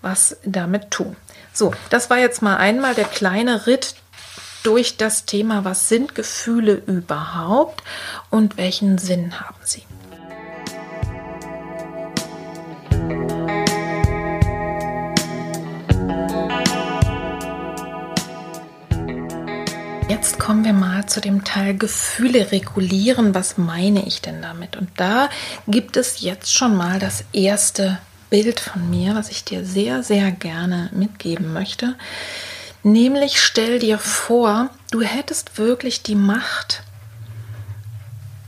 was 0.03 0.37
damit 0.45 0.91
tun. 0.91 1.17
So, 1.53 1.73
das 1.91 2.11
war 2.11 2.19
jetzt 2.19 2.43
mal 2.43 2.57
einmal 2.57 2.95
der 2.95 3.05
kleine 3.05 3.67
Ritt 3.67 3.95
durch 4.63 4.97
das 4.97 5.25
Thema, 5.25 5.65
was 5.65 5.89
sind 5.89 6.15
Gefühle 6.15 6.75
überhaupt 6.75 7.83
und 8.31 8.57
welchen 8.57 8.99
Sinn 8.99 9.41
haben 9.41 9.59
sie. 9.63 9.83
Jetzt 20.11 20.41
kommen 20.41 20.65
wir 20.65 20.73
mal 20.73 21.07
zu 21.07 21.21
dem 21.21 21.45
Teil 21.45 21.77
Gefühle 21.79 22.51
regulieren. 22.51 23.33
Was 23.33 23.59
meine 23.59 24.05
ich 24.09 24.21
denn 24.21 24.43
damit? 24.43 24.77
Und 24.77 24.91
da 24.97 25.29
gibt 25.69 25.97
es 25.97 26.21
jetzt 26.21 26.53
schon 26.53 26.75
mal 26.75 26.99
das 26.99 27.23
erste 27.33 28.01
Bild 28.29 28.59
von 28.59 28.91
mir, 28.91 29.15
was 29.15 29.31
ich 29.31 29.45
dir 29.45 29.65
sehr, 29.65 30.03
sehr 30.03 30.33
gerne 30.33 30.91
mitgeben 30.93 31.53
möchte. 31.53 31.95
Nämlich 32.83 33.41
stell 33.41 33.79
dir 33.79 33.99
vor, 33.99 34.71
du 34.91 35.01
hättest 35.01 35.59
wirklich 35.59 36.03
die 36.03 36.17
Macht, 36.17 36.83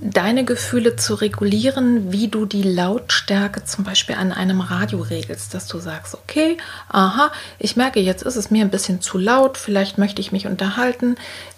deine 0.02 0.44
Gefühle 0.44 0.96
zu 0.96 1.14
regulieren, 1.14 2.12
wie 2.12 2.26
du 2.26 2.44
die 2.44 2.64
Lautstärke 2.64 3.64
zum 3.64 3.84
Beispiel 3.84 4.16
an 4.16 4.32
einem 4.32 4.60
Radio 4.60 5.00
regelst, 5.00 5.54
dass 5.54 5.68
du 5.68 5.78
sagst, 5.78 6.14
okay, 6.14 6.56
aha, 6.88 7.30
ich 7.60 7.76
merke, 7.76 8.00
jetzt 8.00 8.24
ist 8.24 8.34
es 8.34 8.50
mir 8.50 8.64
ein 8.64 8.70
bisschen 8.70 9.00
zu 9.00 9.16
laut, 9.16 9.56
vielleicht 9.56 9.98
möchte 9.98 10.20
ich 10.20 10.32
mich 10.32 10.46
unterhalten, 10.46 11.14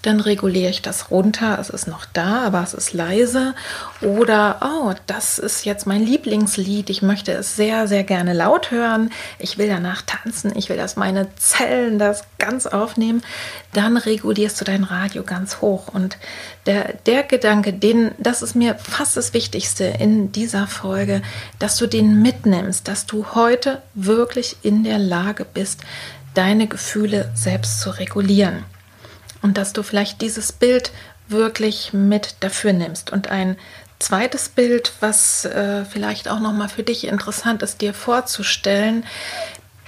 dann 0.07 0.21
reguliere 0.21 0.71
ich 0.71 0.83
das 0.83 1.11
runter, 1.11 1.59
es 1.59 1.71
ist 1.71 1.87
noch 1.87 2.05
da, 2.13 2.43
aber 2.43 2.63
es 2.63 2.75
ist 2.75 2.93
leise. 2.93 3.55
Oder, 4.03 4.61
oh, 4.61 4.93
das 5.07 5.39
ist 5.39 5.65
jetzt 5.65 5.87
mein 5.87 6.05
Lieblingslied, 6.05 6.91
ich 6.91 7.01
möchte 7.01 7.33
es 7.33 7.57
sehr, 7.57 7.89
sehr 7.89 8.05
gerne 8.05 8.35
laut 8.35 8.71
hören, 8.71 9.11
ich 9.39 9.57
will 9.57 9.69
danach 9.69 10.03
tanzen, 10.03 10.53
ich 10.57 10.69
will, 10.69 10.77
dass 10.77 10.97
meine 10.97 11.35
Zellen 11.37 11.99
das 11.99 12.25
ganz 12.39 12.67
aufnehmen, 12.67 13.23
dann 13.73 13.97
regulierst 13.97 14.61
du 14.61 14.65
dein 14.65 14.85
Radio 14.85 15.23
ganz 15.23 15.63
hoch. 15.63 15.89
Und 15.89 16.19
der, 16.67 16.95
der 17.07 17.23
Gedanke, 17.23 17.73
den, 17.73 18.11
das 18.19 18.43
ist 18.43 18.55
mir 18.55 18.75
fast 18.75 19.17
das 19.17 19.33
Wichtigste 19.33 19.85
in 19.85 20.33
dieser 20.33 20.67
Folge, 20.67 21.23
dass 21.59 21.77
du 21.79 21.87
den 21.87 22.21
mitnimmst, 22.21 22.89
dass 22.89 23.07
du 23.07 23.35
heute 23.35 23.83
wirklich 23.95 24.57
in 24.63 24.85
der 24.85 24.99
Lage 24.99 25.47
bist, 25.47 25.81
deine 26.35 26.67
Gefühle 26.67 27.31
selbst 27.35 27.81
zu 27.81 27.91
regulieren 27.91 28.65
und 29.45 29.59
dass 29.59 29.75
du 29.75 29.83
vielleicht 29.83 30.23
dieses 30.23 30.53
Bild 30.53 30.91
wirklich 31.29 31.93
mit 31.93 32.37
dafür 32.41 32.73
nimmst. 32.73 33.13
Und 33.13 33.29
ein 33.29 33.59
zweites 33.99 34.49
Bild, 34.49 34.93
was 35.01 35.45
äh, 35.45 35.85
vielleicht 35.85 36.29
auch 36.29 36.41
noch 36.41 36.55
mal 36.55 36.71
für 36.71 36.83
dich 36.83 37.07
interessant 37.07 37.63
ist, 37.63 37.83
dir 37.83 37.93
vorzustellen, 37.93 39.05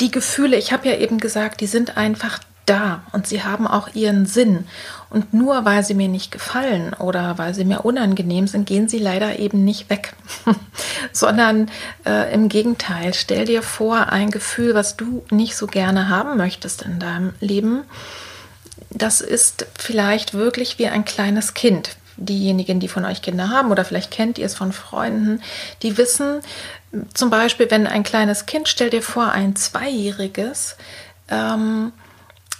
die 0.00 0.10
Gefühle, 0.10 0.58
ich 0.58 0.72
habe 0.72 0.86
ja 0.86 0.96
eben 0.96 1.16
gesagt, 1.16 1.62
die 1.62 1.66
sind 1.66 1.96
einfach 1.96 2.38
da 2.66 3.02
und 3.12 3.26
sie 3.26 3.44
haben 3.44 3.66
auch 3.66 3.94
ihren 3.94 4.26
Sinn. 4.26 4.66
Und 5.08 5.32
nur 5.32 5.64
weil 5.64 5.82
sie 5.82 5.94
mir 5.94 6.08
nicht 6.08 6.32
gefallen 6.32 6.92
oder 6.92 7.38
weil 7.38 7.54
sie 7.54 7.64
mir 7.64 7.86
unangenehm 7.86 8.48
sind, 8.48 8.66
gehen 8.66 8.90
sie 8.90 8.98
leider 8.98 9.38
eben 9.38 9.64
nicht 9.64 9.88
weg, 9.88 10.12
sondern 11.12 11.70
äh, 12.04 12.30
im 12.34 12.50
Gegenteil, 12.50 13.14
stell 13.14 13.46
dir 13.46 13.62
vor, 13.62 14.12
ein 14.12 14.30
Gefühl, 14.30 14.74
was 14.74 14.98
du 14.98 15.24
nicht 15.30 15.56
so 15.56 15.66
gerne 15.66 16.10
haben 16.10 16.36
möchtest 16.36 16.82
in 16.82 16.98
deinem 16.98 17.32
Leben, 17.40 17.84
das 18.90 19.20
ist 19.20 19.66
vielleicht 19.78 20.34
wirklich 20.34 20.78
wie 20.78 20.88
ein 20.88 21.04
kleines 21.04 21.54
Kind. 21.54 21.96
Diejenigen, 22.18 22.80
die 22.80 22.88
von 22.88 23.04
euch 23.04 23.20
Kinder 23.20 23.50
haben 23.50 23.70
oder 23.70 23.84
vielleicht 23.84 24.10
kennt 24.10 24.38
ihr 24.38 24.46
es 24.46 24.54
von 24.54 24.72
Freunden, 24.72 25.42
die 25.82 25.98
wissen 25.98 26.40
zum 27.12 27.30
Beispiel, 27.30 27.70
wenn 27.70 27.86
ein 27.86 28.04
kleines 28.04 28.46
Kind, 28.46 28.68
stell 28.68 28.90
dir 28.90 29.02
vor, 29.02 29.32
ein 29.32 29.54
Zweijähriges, 29.54 30.76
ähm, 31.28 31.92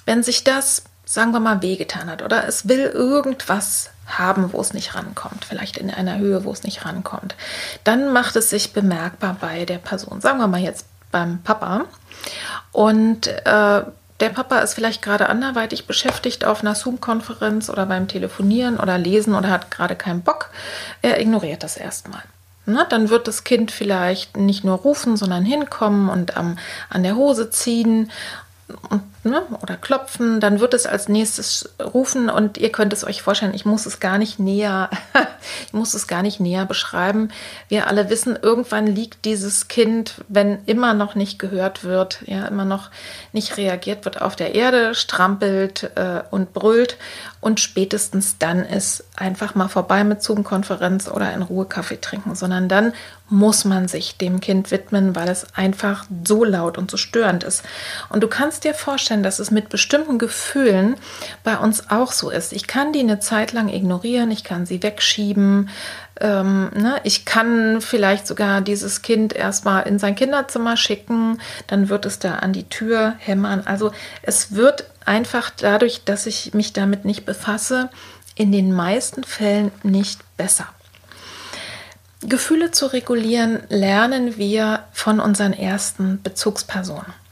wenn 0.04 0.22
sich 0.22 0.44
das, 0.44 0.84
sagen 1.04 1.32
wir 1.32 1.40
mal, 1.40 1.62
wehgetan 1.62 2.10
hat 2.10 2.22
oder 2.22 2.46
es 2.46 2.68
will 2.68 2.80
irgendwas 2.80 3.90
haben, 4.06 4.52
wo 4.52 4.60
es 4.60 4.72
nicht 4.72 4.94
rankommt, 4.94 5.44
vielleicht 5.44 5.78
in 5.78 5.90
einer 5.90 6.18
Höhe, 6.18 6.44
wo 6.44 6.52
es 6.52 6.62
nicht 6.62 6.84
rankommt, 6.84 7.34
dann 7.84 8.12
macht 8.12 8.36
es 8.36 8.50
sich 8.50 8.72
bemerkbar 8.72 9.36
bei 9.40 9.64
der 9.64 9.78
Person, 9.78 10.20
sagen 10.20 10.38
wir 10.38 10.46
mal 10.46 10.60
jetzt 10.60 10.86
beim 11.10 11.42
Papa. 11.42 11.86
Und 12.72 13.26
äh, 13.26 13.82
der 14.20 14.30
Papa 14.30 14.60
ist 14.60 14.74
vielleicht 14.74 15.02
gerade 15.02 15.28
anderweitig 15.28 15.86
beschäftigt 15.86 16.44
auf 16.44 16.60
einer 16.60 16.74
Zoom-Konferenz 16.74 17.68
oder 17.68 17.86
beim 17.86 18.08
Telefonieren 18.08 18.78
oder 18.78 18.98
Lesen 18.98 19.34
oder 19.34 19.50
hat 19.50 19.70
gerade 19.70 19.96
keinen 19.96 20.22
Bock. 20.22 20.50
Er 21.02 21.20
ignoriert 21.20 21.62
das 21.62 21.76
erstmal. 21.76 22.22
Na, 22.64 22.84
dann 22.84 23.10
wird 23.10 23.28
das 23.28 23.44
Kind 23.44 23.70
vielleicht 23.70 24.36
nicht 24.36 24.64
nur 24.64 24.78
rufen, 24.78 25.16
sondern 25.16 25.44
hinkommen 25.44 26.08
und 26.08 26.36
ähm, 26.36 26.58
an 26.88 27.02
der 27.02 27.14
Hose 27.14 27.50
ziehen 27.50 28.10
und 28.90 29.02
ne, 29.26 29.42
oder 29.62 29.76
klopfen, 29.76 30.40
dann 30.40 30.60
wird 30.60 30.74
es 30.74 30.86
als 30.86 31.08
nächstes 31.08 31.74
rufen 31.80 32.28
und 32.28 32.58
ihr 32.58 32.70
könnt 32.72 32.92
es 32.92 33.04
euch 33.04 33.22
vorstellen, 33.22 33.54
ich 33.54 33.64
muss 33.64 33.86
es 33.86 34.00
gar 34.00 34.18
nicht 34.18 34.38
näher, 34.38 34.90
ich 35.66 35.72
muss 35.72 35.94
es 35.94 36.06
gar 36.06 36.22
nicht 36.22 36.40
näher 36.40 36.66
beschreiben. 36.66 37.30
Wir 37.68 37.86
alle 37.88 38.10
wissen, 38.10 38.38
irgendwann 38.40 38.86
liegt 38.86 39.24
dieses 39.24 39.68
Kind, 39.68 40.24
wenn 40.28 40.64
immer 40.66 40.94
noch 40.94 41.14
nicht 41.14 41.38
gehört 41.38 41.84
wird, 41.84 42.22
ja, 42.26 42.46
immer 42.46 42.64
noch 42.64 42.90
nicht 43.32 43.56
reagiert 43.56 44.04
wird 44.04 44.20
auf 44.20 44.36
der 44.36 44.54
Erde, 44.54 44.94
strampelt 44.94 45.90
äh, 45.96 46.22
und 46.30 46.52
brüllt 46.52 46.96
und 47.40 47.60
spätestens 47.60 48.38
dann 48.38 48.64
ist 48.64 49.04
einfach 49.16 49.54
mal 49.54 49.68
vorbei 49.68 50.02
mit 50.04 50.22
Zoom-Konferenz 50.22 51.08
oder 51.08 51.32
in 51.32 51.42
Ruhe 51.42 51.66
Kaffee 51.66 52.00
trinken, 52.00 52.34
sondern 52.34 52.68
dann 52.68 52.92
muss 53.28 53.64
man 53.64 53.88
sich 53.88 54.16
dem 54.16 54.40
Kind 54.40 54.70
widmen, 54.70 55.16
weil 55.16 55.28
es 55.28 55.54
einfach 55.54 56.06
so 56.24 56.44
laut 56.44 56.78
und 56.78 56.90
so 56.90 56.96
störend 56.96 57.44
ist. 57.44 57.64
Und 58.08 58.22
du 58.22 58.28
kannst 58.28 58.64
dir 58.64 58.74
vorstellen, 58.74 59.15
vorstellen, 59.16 59.22
dass 59.22 59.38
es 59.38 59.50
mit 59.50 59.68
bestimmten 59.68 60.18
Gefühlen 60.18 60.96
bei 61.44 61.56
uns 61.56 61.90
auch 61.90 62.12
so 62.12 62.30
ist. 62.30 62.52
Ich 62.52 62.66
kann 62.66 62.92
die 62.92 63.00
eine 63.00 63.20
Zeit 63.20 63.52
lang 63.52 63.68
ignorieren, 63.68 64.30
ich 64.30 64.44
kann 64.44 64.66
sie 64.66 64.82
wegschieben, 64.82 65.68
ähm, 66.20 66.70
ne? 66.74 67.00
ich 67.04 67.24
kann 67.24 67.80
vielleicht 67.80 68.26
sogar 68.26 68.60
dieses 68.60 69.02
Kind 69.02 69.32
erstmal 69.32 69.86
in 69.86 69.98
sein 69.98 70.14
Kinderzimmer 70.14 70.76
schicken, 70.76 71.38
dann 71.66 71.88
wird 71.88 72.06
es 72.06 72.18
da 72.18 72.36
an 72.36 72.52
die 72.52 72.68
Tür 72.68 73.14
hämmern. 73.18 73.62
Also 73.64 73.92
es 74.22 74.54
wird 74.54 74.84
einfach 75.04 75.50
dadurch, 75.50 76.04
dass 76.04 76.26
ich 76.26 76.52
mich 76.54 76.72
damit 76.72 77.04
nicht 77.04 77.24
befasse, 77.26 77.90
in 78.34 78.52
den 78.52 78.72
meisten 78.72 79.24
Fällen 79.24 79.70
nicht 79.82 80.20
besser. 80.36 80.66
Gefühle 82.20 82.70
zu 82.70 82.86
regulieren 82.86 83.60
lernen 83.68 84.36
wir 84.36 84.84
von 84.92 85.20
unseren 85.20 85.52
ersten 85.52 86.20
Bezugspersonen. 86.22 87.25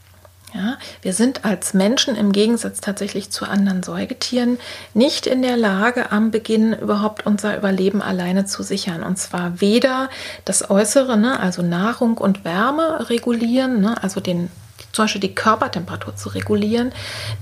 Ja, 0.55 0.77
wir 1.01 1.11
sind 1.11 1.43
als 1.43 1.73
Menschen 1.73 2.15
im 2.15 2.31
Gegensatz 2.31 2.79
tatsächlich 2.79 3.29
zu 3.29 3.43
anderen 3.45 3.83
Säugetieren 3.83 4.57
nicht 4.93 5.27
in 5.27 5.41
der 5.41 5.57
Lage, 5.57 6.13
am 6.13 6.31
Beginn 6.31 6.71
überhaupt 6.71 7.25
unser 7.25 7.57
Überleben 7.57 8.01
alleine 8.01 8.45
zu 8.45 8.63
sichern. 8.63 9.03
Und 9.03 9.17
zwar 9.17 9.59
weder 9.59 10.09
das 10.45 10.69
Äußere, 10.69 11.17
ne, 11.17 11.41
also 11.41 11.61
Nahrung 11.61 12.17
und 12.17 12.45
Wärme 12.45 13.09
regulieren, 13.09 13.81
ne, 13.81 14.01
also 14.01 14.21
den 14.21 14.49
zum 14.93 15.03
Beispiel 15.03 15.21
die 15.21 15.35
Körpertemperatur 15.35 16.15
zu 16.15 16.29
regulieren. 16.29 16.93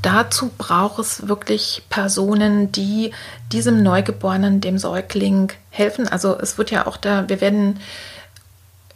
Dazu 0.02 0.52
braucht 0.58 0.98
es 0.98 1.28
wirklich 1.28 1.84
Personen, 1.90 2.72
die 2.72 3.12
diesem 3.52 3.84
Neugeborenen, 3.84 4.60
dem 4.60 4.80
Säugling 4.80 5.52
helfen. 5.70 6.08
Also 6.08 6.36
es 6.40 6.58
wird 6.58 6.72
ja 6.72 6.88
auch 6.88 6.98
da, 6.98 7.30
wir 7.30 7.42
werden 7.42 7.80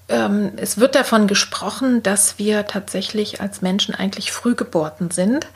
ähm, 0.10 0.54
es 0.56 0.78
wird 0.78 0.96
davon 0.96 1.28
gesprochen, 1.28 2.02
dass 2.02 2.40
wir 2.40 2.66
tatsächlich 2.66 3.42
als 3.42 3.62
Menschen 3.62 3.94
eigentlich 3.94 4.32
Frühgeburten 4.32 5.12
sind 5.12 5.48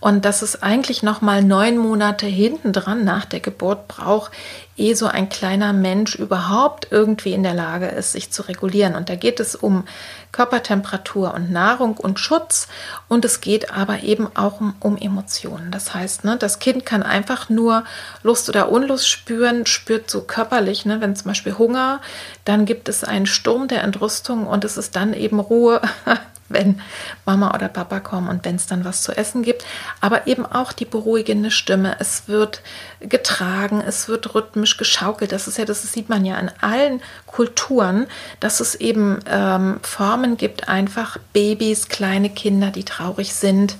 und 0.00 0.24
dass 0.24 0.42
es 0.42 0.62
eigentlich 0.62 1.02
noch 1.02 1.22
mal 1.22 1.42
neun 1.42 1.78
Monate 1.78 2.26
hinten 2.26 2.72
dran 2.72 3.04
nach 3.04 3.24
der 3.24 3.40
Geburt 3.40 3.88
braucht, 3.88 4.32
ehe 4.76 4.94
so 4.94 5.06
ein 5.06 5.28
kleiner 5.28 5.72
Mensch 5.72 6.14
überhaupt 6.14 6.88
irgendwie 6.90 7.32
in 7.32 7.42
der 7.42 7.54
Lage 7.54 7.86
ist, 7.86 8.12
sich 8.12 8.30
zu 8.30 8.42
regulieren. 8.42 8.94
Und 8.94 9.08
da 9.08 9.16
geht 9.16 9.40
es 9.40 9.54
um 9.54 9.84
Körpertemperatur 10.32 11.32
und 11.32 11.50
Nahrung 11.50 11.96
und 11.96 12.20
Schutz 12.20 12.68
und 13.08 13.24
es 13.24 13.40
geht 13.40 13.72
aber 13.72 14.02
eben 14.02 14.28
auch 14.36 14.60
um, 14.60 14.74
um 14.80 14.98
Emotionen. 14.98 15.70
Das 15.70 15.94
heißt, 15.94 16.24
ne, 16.24 16.36
das 16.36 16.58
Kind 16.58 16.84
kann 16.84 17.02
einfach 17.02 17.48
nur 17.48 17.84
Lust 18.22 18.48
oder 18.50 18.70
Unlust 18.70 19.08
spüren, 19.08 19.64
spürt 19.64 20.10
so 20.10 20.20
körperlich, 20.20 20.84
ne, 20.84 21.00
wenn 21.00 21.16
zum 21.16 21.28
Beispiel 21.28 21.56
Hunger, 21.56 22.00
dann 22.44 22.66
gibt 22.66 22.90
es 22.90 23.02
einen 23.02 23.26
Sturm 23.26 23.66
der 23.68 23.82
Entrüstung 23.82 24.46
und 24.46 24.64
es 24.64 24.76
ist 24.76 24.94
dann 24.94 25.14
eben 25.14 25.40
Ruhe, 25.40 25.80
wenn 26.48 26.80
Mama 27.24 27.54
oder 27.54 27.68
Papa 27.68 28.00
kommen 28.00 28.28
und 28.28 28.44
wenn 28.44 28.56
es 28.56 28.66
dann 28.66 28.84
was 28.84 29.02
zu 29.02 29.16
essen 29.16 29.42
gibt. 29.42 29.64
Aber 30.00 30.26
eben 30.26 30.46
auch 30.46 30.72
die 30.72 30.84
beruhigende 30.84 31.50
Stimme. 31.50 31.96
Es 31.98 32.28
wird 32.28 32.62
getragen, 33.00 33.82
es 33.86 34.08
wird 34.08 34.34
rhythmisch 34.34 34.76
geschaukelt. 34.76 35.32
Das 35.32 35.48
ist 35.48 35.58
ja, 35.58 35.64
das 35.64 35.82
sieht 35.92 36.08
man 36.08 36.24
ja 36.24 36.38
in 36.38 36.50
allen 36.60 37.00
Kulturen, 37.26 38.06
dass 38.40 38.60
es 38.60 38.74
eben 38.74 39.20
ähm, 39.28 39.80
Formen 39.82 40.36
gibt, 40.36 40.68
einfach 40.68 41.18
Babys, 41.32 41.88
kleine 41.88 42.30
Kinder, 42.30 42.70
die 42.70 42.84
traurig 42.84 43.34
sind, 43.34 43.76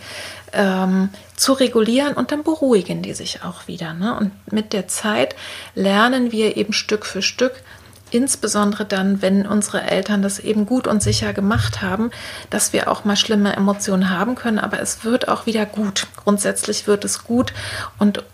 ähm, 0.52 1.11
zu 1.37 1.52
regulieren 1.52 2.14
und 2.14 2.33
dann 2.33 2.42
beruhigen 2.42 3.02
die 3.02 3.14
sich 3.14 3.42
auch 3.42 3.68
wieder. 3.68 3.92
Ne? 3.94 4.16
Und 4.16 4.52
mit 4.52 4.72
der 4.72 4.88
Zeit 4.88 5.37
lernen 5.74 6.33
wir 6.33 6.57
eben 6.57 6.72
Stück 6.72 7.05
für 7.05 7.22
Stück, 7.22 7.62
insbesondere 8.16 8.85
dann, 8.85 9.22
wenn 9.22 9.46
unsere 9.46 9.83
Eltern 9.83 10.22
das 10.22 10.38
eben 10.38 10.66
gut 10.66 10.87
und 10.87 11.02
sicher 11.02 11.33
gemacht 11.33 11.83
haben, 11.83 12.11
dass 12.50 12.72
wir 12.72 12.90
auch 12.90 13.05
mal 13.05 13.16
schlimme 13.16 13.55
Emotionen 13.55 14.11
haben 14.11 14.35
können, 14.35 14.59
aber 14.59 14.81
es 14.81 15.05
wird 15.05 15.29
auch 15.29 15.46
wieder 15.46 15.66
gut. 15.66 16.07
Grundsätzlich 16.16 16.87
wird 16.87 17.05
es 17.05 17.24
gut 17.24 17.52
und 17.98 18.24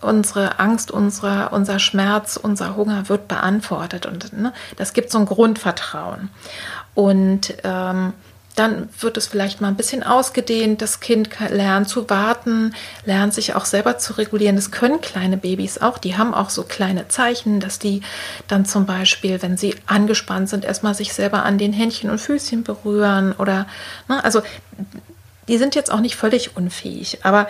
unsere 0.00 0.58
Angst, 0.58 0.90
unsere, 0.90 1.50
unser 1.50 1.78
Schmerz, 1.78 2.36
unser 2.36 2.76
Hunger 2.76 3.08
wird 3.08 3.28
beantwortet 3.28 4.06
und 4.06 4.32
ne, 4.32 4.52
das 4.76 4.92
gibt 4.92 5.10
so 5.10 5.18
ein 5.18 5.26
Grundvertrauen. 5.26 6.30
Und 6.94 7.54
ähm, 7.64 8.12
dann 8.54 8.88
wird 9.00 9.16
es 9.16 9.26
vielleicht 9.26 9.60
mal 9.60 9.68
ein 9.68 9.76
bisschen 9.76 10.02
ausgedehnt. 10.02 10.82
Das 10.82 11.00
Kind 11.00 11.30
lernt 11.48 11.88
zu 11.88 12.10
warten, 12.10 12.74
lernt 13.06 13.32
sich 13.32 13.54
auch 13.54 13.64
selber 13.64 13.96
zu 13.96 14.14
regulieren. 14.14 14.56
Das 14.56 14.70
können 14.70 15.00
kleine 15.00 15.38
Babys 15.38 15.78
auch. 15.78 15.96
Die 15.96 16.18
haben 16.18 16.34
auch 16.34 16.50
so 16.50 16.62
kleine 16.62 17.08
Zeichen, 17.08 17.60
dass 17.60 17.78
die 17.78 18.02
dann 18.48 18.66
zum 18.66 18.84
Beispiel, 18.84 19.40
wenn 19.40 19.56
sie 19.56 19.74
angespannt 19.86 20.50
sind, 20.50 20.64
erstmal 20.64 20.94
sich 20.94 21.14
selber 21.14 21.44
an 21.44 21.56
den 21.56 21.72
Händchen 21.72 22.10
und 22.10 22.20
Füßchen 22.20 22.62
berühren 22.62 23.32
oder, 23.32 23.66
ne, 24.08 24.22
also 24.22 24.42
die 25.48 25.56
sind 25.56 25.74
jetzt 25.74 25.90
auch 25.90 26.00
nicht 26.00 26.16
völlig 26.16 26.56
unfähig. 26.56 27.24
Aber 27.24 27.48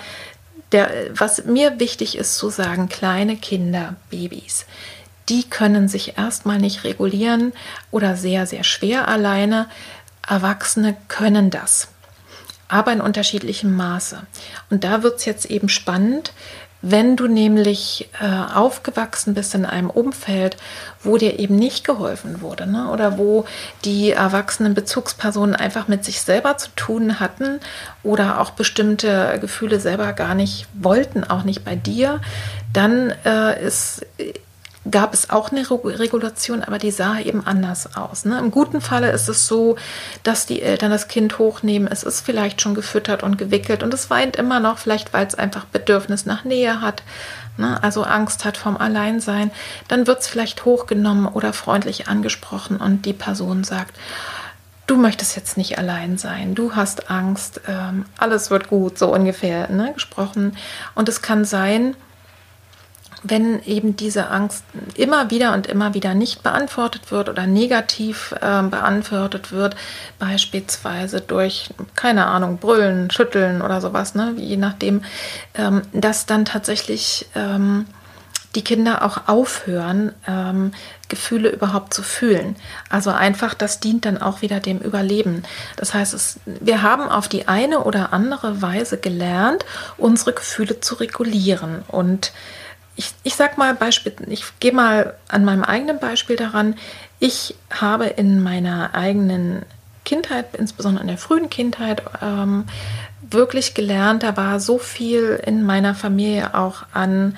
der, 0.70 0.88
was 1.12 1.44
mir 1.44 1.80
wichtig 1.80 2.16
ist 2.16 2.36
zu 2.36 2.48
sagen, 2.48 2.88
kleine 2.88 3.36
Kinder, 3.36 3.96
Babys, 4.08 4.66
die 5.28 5.44
können 5.44 5.88
sich 5.88 6.16
erstmal 6.16 6.58
nicht 6.58 6.84
regulieren 6.84 7.52
oder 7.90 8.16
sehr, 8.16 8.46
sehr 8.46 8.64
schwer 8.64 9.08
alleine 9.08 9.68
Erwachsene 10.26 10.96
können 11.08 11.50
das, 11.50 11.88
aber 12.68 12.92
in 12.92 13.00
unterschiedlichem 13.00 13.74
Maße. 13.76 14.20
Und 14.70 14.85
da 14.85 15.02
wird 15.02 15.18
es 15.18 15.24
jetzt 15.24 15.46
eben 15.46 15.68
spannend, 15.68 16.32
wenn 16.82 17.14
du 17.16 17.28
nämlich 17.28 18.08
äh, 18.20 18.54
aufgewachsen 18.54 19.35
bist 19.35 19.54
in 19.54 19.64
einem 19.64 19.88
Umfeld, 19.88 20.56
wo 21.02 21.16
dir 21.16 21.38
eben 21.38 21.54
nicht 21.54 21.85
geholfen 21.85 22.40
wurde 22.40 22.66
ne? 22.66 22.90
oder 22.90 23.18
wo 23.18 23.46
die 23.85 24.11
erwachsenen 24.11 24.74
Bezugspersonen 24.74 25.54
einfach 25.54 25.87
mit 25.87 26.04
sich 26.04 26.20
selber 26.22 26.58
zu 26.58 26.70
tun 26.74 27.20
hatten 27.20 27.61
oder 28.02 28.40
auch 28.40 28.50
bestimmte 28.50 29.38
Gefühle 29.40 29.78
selber 29.78 30.12
gar 30.12 30.35
nicht 30.35 30.66
wollten, 30.74 31.22
auch 31.22 31.44
nicht 31.44 31.64
bei 31.64 31.76
dir, 31.76 32.20
dann 32.72 33.14
äh, 33.24 33.64
ist 33.64 34.04
gab 34.90 35.14
es 35.14 35.30
auch 35.30 35.52
eine 35.52 35.68
Regulation, 35.70 36.62
aber 36.62 36.78
die 36.78 36.90
sah 36.90 37.18
eben 37.20 37.46
anders 37.46 37.96
aus. 37.96 38.24
Ne? 38.24 38.38
Im 38.38 38.50
guten 38.50 38.80
Falle 38.80 39.10
ist 39.12 39.28
es 39.28 39.46
so, 39.46 39.76
dass 40.24 40.46
die 40.46 40.60
Eltern 40.60 40.90
das 40.90 41.06
Kind 41.06 41.38
hochnehmen. 41.38 41.88
Es 41.88 42.02
ist 42.02 42.22
vielleicht 42.22 42.60
schon 42.60 42.74
gefüttert 42.74 43.22
und 43.22 43.38
gewickelt 43.38 43.82
und 43.82 43.94
es 43.94 44.10
weint 44.10 44.36
immer 44.36 44.58
noch, 44.58 44.78
vielleicht 44.78 45.12
weil 45.12 45.26
es 45.26 45.36
einfach 45.36 45.66
Bedürfnis 45.66 46.26
nach 46.26 46.44
Nähe 46.44 46.80
hat, 46.80 47.04
ne? 47.56 47.80
also 47.82 48.02
Angst 48.02 48.44
hat 48.44 48.56
vom 48.56 48.76
Alleinsein. 48.76 49.52
Dann 49.86 50.08
wird 50.08 50.20
es 50.20 50.26
vielleicht 50.26 50.64
hochgenommen 50.64 51.26
oder 51.26 51.52
freundlich 51.52 52.08
angesprochen 52.08 52.78
und 52.78 53.06
die 53.06 53.12
Person 53.12 53.62
sagt, 53.62 53.96
du 54.88 54.96
möchtest 54.96 55.36
jetzt 55.36 55.56
nicht 55.56 55.78
allein 55.78 56.18
sein, 56.18 56.56
du 56.56 56.74
hast 56.74 57.08
Angst, 57.08 57.60
ähm, 57.68 58.04
alles 58.18 58.50
wird 58.50 58.68
gut, 58.68 58.98
so 58.98 59.14
ungefähr 59.14 59.70
ne? 59.70 59.92
gesprochen. 59.94 60.56
Und 60.96 61.08
es 61.08 61.22
kann 61.22 61.44
sein, 61.44 61.94
wenn 63.22 63.62
eben 63.64 63.96
diese 63.96 64.30
Angst 64.30 64.64
immer 64.94 65.30
wieder 65.30 65.52
und 65.52 65.66
immer 65.66 65.94
wieder 65.94 66.14
nicht 66.14 66.42
beantwortet 66.42 67.11
wird 67.11 67.28
oder 67.28 67.46
negativ 67.46 68.35
äh, 68.40 68.62
beantwortet 68.62 69.52
wird, 69.52 69.76
beispielsweise 70.18 71.20
durch, 71.20 71.70
keine 71.94 72.26
Ahnung, 72.26 72.58
Brüllen, 72.58 73.11
Schütteln 73.11 73.62
oder 73.62 73.80
sowas, 73.80 74.14
ne, 74.14 74.35
je 74.37 74.56
nachdem, 74.56 75.02
ähm, 75.54 75.82
dass 75.92 76.26
dann 76.26 76.44
tatsächlich 76.44 77.28
ähm, 77.35 77.87
die 78.54 78.64
Kinder 78.64 79.04
auch 79.04 79.28
aufhören, 79.28 80.12
ähm, 80.26 80.72
Gefühle 81.08 81.48
überhaupt 81.50 81.94
zu 81.94 82.02
fühlen. 82.02 82.56
Also 82.88 83.11
einfach, 83.11 83.54
das 83.54 83.80
dient 83.80 84.04
dann 84.04 84.20
auch 84.20 84.42
wieder 84.42 84.61
dem 84.61 84.78
Überleben. 84.78 85.42
Das 85.76 85.94
heißt, 85.94 86.12
es, 86.14 86.40
wir 86.44 86.82
haben 86.82 87.08
auf 87.08 87.28
die 87.28 87.48
eine 87.48 87.80
oder 87.80 88.12
andere 88.12 88.61
Weise 88.61 88.98
gelernt, 88.98 89.64
unsere 89.96 90.32
Gefühle 90.32 90.80
zu 90.80 90.96
regulieren 90.96 91.82
und 91.88 92.32
ich, 92.96 93.12
ich 93.22 93.35
sag 93.35 93.59
mal 93.59 93.74
Beispiel, 93.74 94.14
ich 94.28 94.44
gehe 94.61 94.72
mal 94.72 95.14
an 95.28 95.44
meinem 95.44 95.64
eigenen 95.64 95.98
Beispiel 95.98 96.37
daran. 96.37 96.76
Ich 97.18 97.55
habe 97.70 98.07
in 98.07 98.42
meiner 98.42 98.94
eigenen 98.94 99.64
Kindheit, 100.05 100.57
insbesondere 100.57 101.02
in 101.02 101.09
der 101.09 101.18
frühen 101.18 101.48
Kindheit, 101.48 102.02
ähm, 102.20 102.64
wirklich 103.22 103.74
gelernt, 103.74 104.22
da 104.24 104.37
war 104.37 104.61
so 104.61 104.78
viel 104.78 105.40
in 105.44 105.64
meiner 105.64 105.94
Familie 105.94 106.55
auch 106.55 106.83
an, 106.92 107.37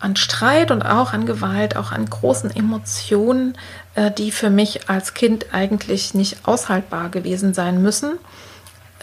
an 0.00 0.16
Streit 0.16 0.70
und 0.70 0.82
auch 0.82 1.12
an 1.12 1.26
Gewalt, 1.26 1.76
auch 1.76 1.92
an 1.92 2.08
großen 2.08 2.54
Emotionen, 2.54 3.56
äh, 3.94 4.10
die 4.10 4.32
für 4.32 4.50
mich 4.50 4.88
als 4.88 5.14
Kind 5.14 5.46
eigentlich 5.52 6.14
nicht 6.14 6.46
aushaltbar 6.46 7.10
gewesen 7.10 7.54
sein 7.54 7.82
müssen 7.82 8.18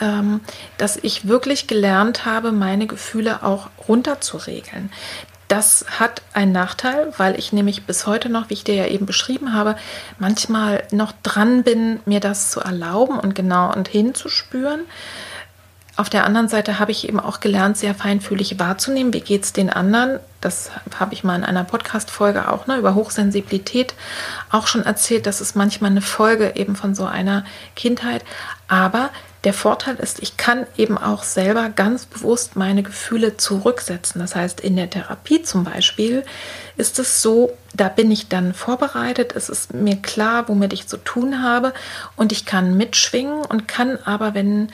ähm, 0.02 0.42
dass 0.78 0.98
ich 0.98 1.28
wirklich 1.28 1.68
gelernt 1.68 2.26
habe, 2.26 2.52
meine 2.52 2.88
Gefühle 2.88 3.44
auch 3.44 3.70
runterzuregeln. 3.88 4.92
Das 5.48 5.86
hat 6.00 6.22
einen 6.34 6.52
Nachteil, 6.52 7.14
weil 7.18 7.38
ich 7.38 7.54
nämlich 7.54 7.86
bis 7.86 8.08
heute 8.08 8.30
noch, 8.30 8.50
wie 8.50 8.54
ich 8.54 8.64
dir 8.64 8.76
ja 8.76 8.88
eben 8.88 9.06
beschrieben 9.06 9.54
habe, 9.54 9.76
manchmal 10.20 10.84
noch 10.92 11.14
dran 11.24 11.64
bin, 11.64 12.00
mir 12.06 12.20
das 12.20 12.52
zu 12.52 12.60
erlauben 12.60 13.20
und 13.20 13.36
genau 13.36 13.72
und 13.74 13.88
hinzuspüren. 13.88 14.82
Auf 15.96 16.10
der 16.10 16.26
anderen 16.26 16.48
Seite 16.48 16.80
habe 16.80 16.92
ich 16.92 17.08
eben 17.08 17.20
auch 17.20 17.40
gelernt, 17.40 17.78
sehr 17.78 17.94
feinfühlig 17.94 18.58
wahrzunehmen, 18.58 19.14
wie 19.14 19.22
geht 19.22 19.44
es 19.44 19.54
den 19.54 19.70
anderen. 19.70 20.20
Das 20.42 20.72
habe 21.00 21.14
ich 21.14 21.24
mal 21.24 21.36
in 21.36 21.44
einer 21.44 21.64
Podcast-Folge 21.64 22.52
auch 22.52 22.66
ne, 22.66 22.78
über 22.78 22.96
Hochsensibilität 22.96 23.94
auch 24.50 24.66
schon 24.66 24.84
erzählt. 24.84 25.28
Das 25.28 25.40
ist 25.40 25.56
manchmal 25.56 25.92
eine 25.92 26.02
Folge 26.02 26.54
eben 26.56 26.76
von 26.76 26.96
so 26.96 27.06
einer 27.06 27.46
Kindheit. 27.76 28.26
Aber 28.68 29.12
Der 29.44 29.54
Vorteil 29.54 29.96
ist, 29.96 30.22
ich 30.22 30.38
kann 30.38 30.66
eben 30.78 30.98
auch 30.98 31.24
selber 31.24 31.70
ganz 31.70 32.06
bewusst 32.06 32.56
meine 32.56 32.82
Gefühle 32.82 33.36
zurücksetzen. 33.36 34.22
Das 34.22 34.36
heißt, 34.36 34.62
in 34.62 34.78
der 34.78 34.90
Therapie 34.90 35.42
zum 35.42 35.66
Beispiel 35.66 36.24
ist 36.78 36.98
es 36.98 37.22
so, 37.22 37.52
da 37.74 37.90
bin 37.90 38.10
ich 38.10 38.30
dann 38.30 38.54
vorbereitet, 38.54 39.34
es 39.36 39.50
ist 39.50 39.74
mir 39.74 39.98
klar, 39.98 40.48
womit 40.48 40.72
ich 40.72 40.88
zu 40.88 40.98
tun 40.98 41.44
habe 41.44 41.74
und 42.16 42.32
ich 42.32 42.46
kann 42.46 42.78
mitschwingen 42.78 43.44
und 43.46 43.68
kann 43.68 43.98
aber, 44.06 44.34
wenn 44.34 44.70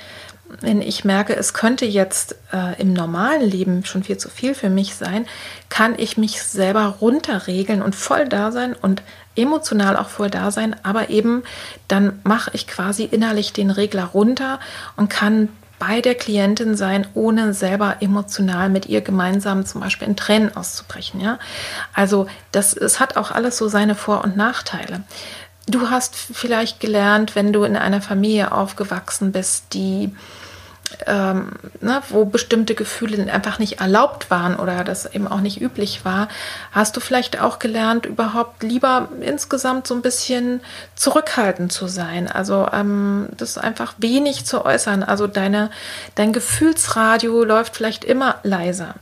wenn 0.61 0.81
ich 0.81 1.05
merke, 1.05 1.35
es 1.35 1.53
könnte 1.53 1.85
jetzt 1.85 2.35
äh, 2.51 2.79
im 2.81 2.93
normalen 2.93 3.47
Leben 3.47 3.85
schon 3.85 4.03
viel 4.03 4.17
zu 4.17 4.29
viel 4.29 4.55
für 4.55 4.69
mich 4.69 4.95
sein, 4.95 5.27
kann 5.69 5.93
ich 5.97 6.17
mich 6.17 6.41
selber 6.41 6.97
runterregeln 7.01 7.81
und 7.81 7.95
voll 7.95 8.27
da 8.27 8.51
sein 8.51 8.73
und 8.73 9.03
emotional 9.39 9.97
auch 9.97 10.09
voll 10.09 10.29
da 10.29 10.51
sein, 10.51 10.75
aber 10.83 11.09
eben 11.09 11.43
dann 11.87 12.19
mache 12.23 12.51
ich 12.53 12.67
quasi 12.67 13.03
innerlich 13.03 13.53
den 13.53 13.71
Regler 13.71 14.05
runter 14.05 14.59
und 14.95 15.09
kann 15.09 15.49
bei 15.79 16.01
der 16.01 16.15
Klientin 16.15 16.75
sein, 16.75 17.07
ohne 17.13 17.53
selber 17.53 17.97
emotional 18.01 18.69
mit 18.69 18.87
ihr 18.87 19.01
gemeinsam 19.01 19.65
zum 19.65 19.81
Beispiel 19.81 20.09
in 20.09 20.17
Tränen 20.17 20.55
auszubrechen. 20.55 21.21
Ja? 21.21 21.39
Also 21.93 22.27
das, 22.51 22.73
es 22.73 22.99
hat 22.99 23.15
auch 23.15 23.31
alles 23.31 23.57
so 23.57 23.69
seine 23.69 23.95
Vor- 23.95 24.23
und 24.23 24.35
Nachteile. 24.35 25.03
Du 25.67 25.89
hast 25.89 26.15
vielleicht 26.15 26.79
gelernt, 26.79 27.35
wenn 27.35 27.53
du 27.53 27.63
in 27.63 27.77
einer 27.77 28.01
Familie 28.01 28.51
aufgewachsen 28.51 29.31
bist, 29.31 29.73
die 29.73 30.13
ähm, 31.07 31.51
ne, 31.81 32.01
wo 32.09 32.25
bestimmte 32.25 32.75
Gefühle 32.75 33.31
einfach 33.31 33.59
nicht 33.59 33.79
erlaubt 33.79 34.29
waren 34.31 34.55
oder 34.55 34.83
das 34.83 35.05
eben 35.13 35.27
auch 35.27 35.41
nicht 35.41 35.61
üblich 35.61 36.05
war, 36.05 36.27
hast 36.71 36.95
du 36.95 36.99
vielleicht 36.99 37.41
auch 37.41 37.59
gelernt, 37.59 38.05
überhaupt 38.05 38.63
lieber 38.63 39.09
insgesamt 39.21 39.87
so 39.87 39.95
ein 39.95 40.01
bisschen 40.01 40.61
zurückhaltend 40.95 41.71
zu 41.71 41.87
sein. 41.87 42.27
Also 42.27 42.67
ähm, 42.71 43.27
das 43.37 43.57
einfach 43.57 43.93
wenig 43.97 44.45
zu 44.45 44.65
äußern. 44.65 45.03
Also 45.03 45.27
deine, 45.27 45.69
dein 46.15 46.33
Gefühlsradio 46.33 47.43
läuft 47.43 47.75
vielleicht 47.75 48.03
immer 48.03 48.35
leiser. 48.43 48.95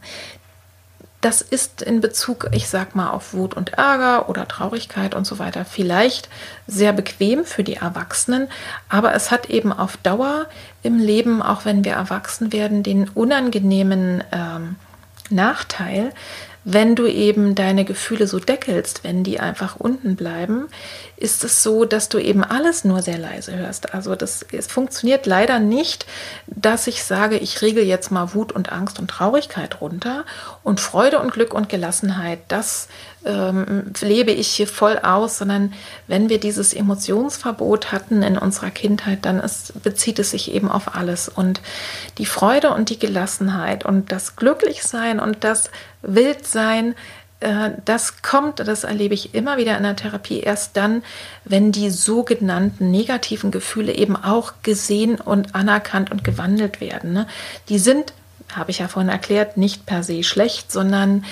Das 1.27 1.41
ist 1.41 1.81
in 1.81 1.99
Bezug, 1.99 2.47
ich 2.53 2.69
sag 2.69 2.95
mal, 2.95 3.09
auf 3.09 3.33
Wut 3.33 3.53
und 3.53 3.73
Ärger 3.73 4.29
oder 4.29 4.47
Traurigkeit 4.47 5.13
und 5.13 5.27
so 5.27 5.39
weiter 5.39 5.65
vielleicht 5.65 6.29
sehr 6.67 6.93
bequem 6.93 7.43
für 7.43 7.65
die 7.65 7.73
Erwachsenen, 7.73 8.47
aber 8.87 9.13
es 9.13 9.29
hat 9.29 9.49
eben 9.49 9.73
auf 9.73 9.97
Dauer 9.97 10.45
im 10.83 10.99
Leben, 10.99 11.41
auch 11.41 11.65
wenn 11.65 11.83
wir 11.83 11.91
erwachsen 11.91 12.53
werden, 12.53 12.81
den 12.81 13.09
unangenehmen 13.09 14.23
ähm, 14.31 14.77
Nachteil, 15.29 16.13
wenn 16.69 16.95
du 16.95 17.07
eben 17.07 17.55
deine 17.55 17.85
Gefühle 17.85 18.27
so 18.27 18.39
deckelst, 18.39 19.05
wenn 19.05 19.23
die 19.23 19.39
einfach 19.39 19.77
unten 19.77 20.17
bleiben, 20.17 20.67
ist 21.15 21.45
es 21.45 21.63
so, 21.63 21.85
dass 21.85 22.09
du 22.09 22.19
eben 22.19 22.43
alles 22.43 22.83
nur 22.83 23.01
sehr 23.01 23.17
leise 23.17 23.55
hörst. 23.55 23.93
Also 23.93 24.15
das 24.15 24.45
es 24.51 24.67
funktioniert 24.67 25.25
leider 25.25 25.59
nicht, 25.59 26.05
dass 26.45 26.87
ich 26.87 27.05
sage, 27.05 27.37
ich 27.37 27.61
regel 27.61 27.85
jetzt 27.85 28.11
mal 28.11 28.33
Wut 28.33 28.51
und 28.51 28.69
Angst 28.69 28.99
und 28.99 29.07
Traurigkeit 29.09 29.79
runter 29.79 30.25
und 30.61 30.81
Freude 30.81 31.19
und 31.19 31.31
Glück 31.31 31.53
und 31.53 31.69
Gelassenheit, 31.69 32.39
das 32.49 32.89
ähm, 33.25 33.91
lebe 34.01 34.31
ich 34.31 34.47
hier 34.47 34.67
voll 34.67 34.99
aus, 34.99 35.37
sondern 35.37 35.73
wenn 36.07 36.29
wir 36.29 36.39
dieses 36.39 36.73
Emotionsverbot 36.73 37.91
hatten 37.91 38.23
in 38.23 38.37
unserer 38.37 38.71
Kindheit, 38.71 39.19
dann 39.23 39.39
ist, 39.39 39.81
bezieht 39.83 40.19
es 40.19 40.31
sich 40.31 40.53
eben 40.53 40.69
auf 40.69 40.95
alles. 40.95 41.29
Und 41.29 41.61
die 42.17 42.25
Freude 42.25 42.71
und 42.73 42.89
die 42.89 42.99
Gelassenheit 42.99 43.85
und 43.85 44.11
das 44.11 44.35
Glücklichsein 44.35 45.19
und 45.19 45.43
das 45.43 45.69
Wildsein, 46.07 46.95
äh, 47.39 47.71
das 47.85 48.23
kommt, 48.23 48.59
das 48.59 48.83
erlebe 48.83 49.13
ich 49.13 49.35
immer 49.35 49.57
wieder 49.57 49.77
in 49.77 49.83
der 49.83 49.95
Therapie, 49.95 50.39
erst 50.39 50.75
dann, 50.75 51.03
wenn 51.45 51.71
die 51.71 51.91
sogenannten 51.91 52.89
negativen 52.89 53.51
Gefühle 53.51 53.93
eben 53.93 54.15
auch 54.15 54.53
gesehen 54.63 55.21
und 55.21 55.53
anerkannt 55.53 56.09
und 56.09 56.23
gewandelt 56.23 56.81
werden. 56.81 57.13
Ne? 57.13 57.27
Die 57.69 57.77
sind 57.77 58.13
habe 58.55 58.71
ich 58.71 58.79
ja 58.79 58.87
vorhin 58.87 59.11
erklärt, 59.11 59.57
nicht 59.57 59.85
per 59.85 60.03
se 60.03 60.23
schlecht, 60.23 60.71
sondern 60.71 61.25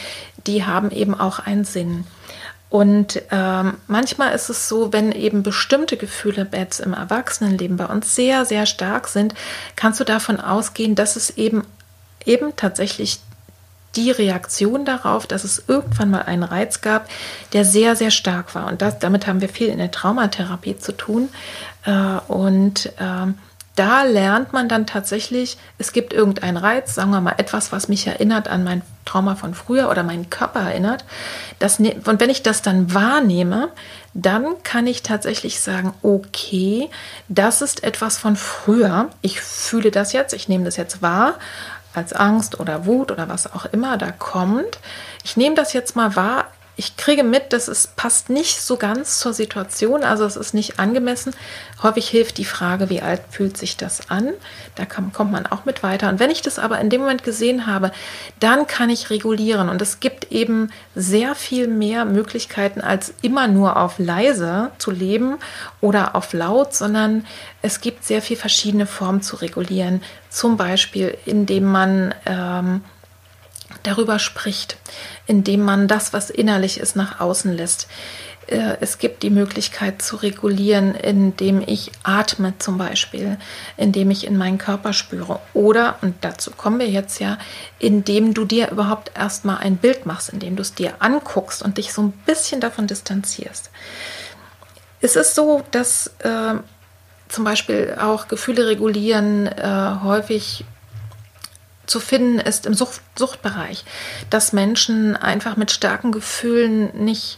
die 0.47 0.65
haben 0.65 0.91
eben 0.91 1.17
auch 1.17 1.39
einen 1.39 1.65
Sinn. 1.65 2.05
Und 2.69 3.21
ähm, 3.31 3.77
manchmal 3.87 4.33
ist 4.33 4.49
es 4.49 4.67
so, 4.67 4.91
wenn 4.91 5.11
eben 5.11 5.43
bestimmte 5.43 5.97
Gefühle 5.97 6.47
jetzt 6.51 6.79
im 6.79 6.93
Erwachsenenleben 6.93 7.77
bei 7.77 7.85
uns 7.85 8.15
sehr, 8.15 8.43
sehr 8.43 8.65
stark 8.65 9.07
sind, 9.07 9.33
kannst 9.75 9.99
du 9.99 10.03
davon 10.03 10.39
ausgehen, 10.39 10.95
dass 10.95 11.15
es 11.15 11.37
eben 11.37 11.63
eben 12.25 12.55
tatsächlich 12.55 13.19
die 13.95 14.11
Reaktion 14.11 14.85
darauf, 14.85 15.27
dass 15.27 15.43
es 15.43 15.63
irgendwann 15.67 16.11
mal 16.11 16.23
einen 16.23 16.43
Reiz 16.43 16.81
gab, 16.81 17.07
der 17.53 17.65
sehr, 17.65 17.95
sehr 17.95 18.11
stark 18.11 18.55
war. 18.55 18.67
Und 18.67 18.81
das, 18.81 18.99
damit 18.99 19.27
haben 19.27 19.41
wir 19.41 19.49
viel 19.49 19.67
in 19.67 19.77
der 19.77 19.91
Traumatherapie 19.91 20.77
zu 20.77 20.91
tun. 20.91 21.29
Äh, 21.85 21.91
und 22.27 22.87
äh, 22.97 23.33
da 23.75 24.03
lernt 24.03 24.53
man 24.53 24.69
dann 24.69 24.87
tatsächlich, 24.87 25.57
es 25.77 25.91
gibt 25.91 26.13
irgendeinen 26.13 26.55
Reiz, 26.55 26.95
sagen 26.95 27.11
wir 27.11 27.19
mal 27.19 27.35
etwas, 27.37 27.73
was 27.73 27.89
mich 27.89 28.07
erinnert 28.07 28.47
an 28.47 28.63
mein 28.63 28.81
Trauma 29.03 29.35
von 29.35 29.53
früher 29.53 29.89
oder 29.89 30.01
meinen 30.03 30.29
Körper 30.29 30.61
erinnert. 30.61 31.03
Das, 31.59 31.79
ne-, 31.79 31.95
und 32.05 32.21
wenn 32.21 32.29
ich 32.29 32.41
das 32.41 32.61
dann 32.61 32.93
wahrnehme, 32.93 33.69
dann 34.13 34.45
kann 34.63 34.87
ich 34.87 35.03
tatsächlich 35.03 35.59
sagen, 35.59 35.93
okay, 36.01 36.89
das 37.27 37.61
ist 37.61 37.83
etwas 37.83 38.17
von 38.17 38.37
früher. 38.37 39.09
Ich 39.21 39.41
fühle 39.41 39.91
das 39.91 40.13
jetzt, 40.13 40.33
ich 40.33 40.47
nehme 40.47 40.63
das 40.63 40.77
jetzt 40.77 41.01
wahr 41.01 41.35
als 41.97 42.13
Angst 42.13 42.59
oder 42.59 42.85
Wut 42.85 43.11
oder 43.11 43.29
was 43.29 43.51
auch 43.51 43.65
immer 43.65 43.97
da 43.97 44.11
kommt. 44.11 44.79
Ich 45.23 45.37
nehme 45.37 45.55
das 45.55 45.73
jetzt 45.73 45.95
mal 45.95 46.15
wahr 46.15 46.45
ich 46.77 46.97
kriege 46.97 47.23
mit, 47.23 47.53
dass 47.53 47.67
es 47.67 47.87
passt 47.87 48.29
nicht 48.29 48.59
so 48.61 48.75
ganz 48.75 49.19
zur 49.19 49.33
Situation, 49.33 50.03
also 50.03 50.25
es 50.25 50.35
ist 50.35 50.53
nicht 50.53 50.77
angemessen. 50.77 51.33
Häufig 51.81 52.09
hilft 52.09 52.37
die 52.37 52.45
Frage, 52.45 52.89
wie 52.89 53.01
alt 53.01 53.21
fühlt 53.29 53.57
sich 53.57 53.77
das 53.77 54.09
an? 54.09 54.33
Da 54.75 54.85
kann, 54.85 55.13
kommt 55.13 55.31
man 55.31 55.45
auch 55.45 55.63
mit 55.63 55.83
weiter. 55.83 56.09
Und 56.09 56.19
wenn 56.19 56.31
ich 56.31 56.41
das 56.41 56.59
aber 56.59 56.79
in 56.79 56.89
dem 56.89 57.01
Moment 57.01 57.23
gesehen 57.23 57.65
habe, 57.65 57.91
dann 58.39 58.67
kann 58.67 58.89
ich 58.89 59.09
regulieren. 59.09 59.69
Und 59.69 59.81
es 59.81 60.01
gibt 60.01 60.31
eben 60.31 60.69
sehr 60.95 61.33
viel 61.35 61.67
mehr 61.67 62.03
Möglichkeiten, 62.03 62.81
als 62.81 63.13
immer 63.21 63.47
nur 63.47 63.77
auf 63.77 63.97
leise 63.97 64.71
zu 64.77 64.91
leben 64.91 65.37
oder 65.79 66.15
auf 66.15 66.33
laut, 66.33 66.73
sondern 66.73 67.25
es 67.61 67.79
gibt 67.79 68.03
sehr 68.03 68.21
viel 68.21 68.37
verschiedene 68.37 68.85
Formen 68.85 69.21
zu 69.21 69.37
regulieren. 69.37 70.01
Zum 70.29 70.57
Beispiel, 70.57 71.17
indem 71.25 71.63
man 71.63 72.13
ähm, 72.25 72.83
darüber 73.87 74.19
spricht, 74.19 74.77
indem 75.27 75.61
man 75.61 75.87
das, 75.87 76.13
was 76.13 76.29
innerlich 76.29 76.79
ist, 76.79 76.95
nach 76.95 77.19
außen 77.19 77.55
lässt. 77.55 77.87
Äh, 78.47 78.77
es 78.81 78.97
gibt 78.97 79.23
die 79.23 79.29
Möglichkeit 79.29 80.01
zu 80.01 80.17
regulieren, 80.17 80.95
indem 80.95 81.61
ich 81.65 81.91
atme 82.03 82.53
zum 82.59 82.77
Beispiel, 82.77 83.37
indem 83.77 84.11
ich 84.11 84.27
in 84.27 84.37
meinen 84.37 84.57
Körper 84.57 84.93
spüre. 84.93 85.39
Oder, 85.53 85.97
und 86.01 86.15
dazu 86.21 86.51
kommen 86.51 86.79
wir 86.79 86.89
jetzt 86.89 87.19
ja, 87.19 87.37
indem 87.79 88.33
du 88.33 88.45
dir 88.45 88.69
überhaupt 88.71 89.11
erstmal 89.15 89.57
ein 89.57 89.77
Bild 89.77 90.05
machst, 90.05 90.29
indem 90.29 90.55
du 90.55 90.61
es 90.61 90.73
dir 90.73 90.93
anguckst 90.99 91.63
und 91.63 91.77
dich 91.77 91.93
so 91.93 92.01
ein 92.01 92.11
bisschen 92.25 92.61
davon 92.61 92.87
distanzierst. 92.87 93.71
Es 95.01 95.15
ist 95.15 95.35
so, 95.35 95.63
dass 95.71 96.07
äh, 96.19 96.55
zum 97.27 97.43
Beispiel 97.43 97.97
auch 97.99 98.27
Gefühle 98.27 98.67
regulieren 98.67 99.47
äh, 99.47 99.95
häufig 100.03 100.65
zu 101.85 101.99
finden 101.99 102.39
ist 102.39 102.65
im 102.65 102.73
Sucht, 102.73 103.01
Suchtbereich, 103.17 103.85
dass 104.29 104.53
Menschen 104.53 105.15
einfach 105.15 105.57
mit 105.57 105.71
starken 105.71 106.11
Gefühlen 106.11 106.91
nicht 107.05 107.37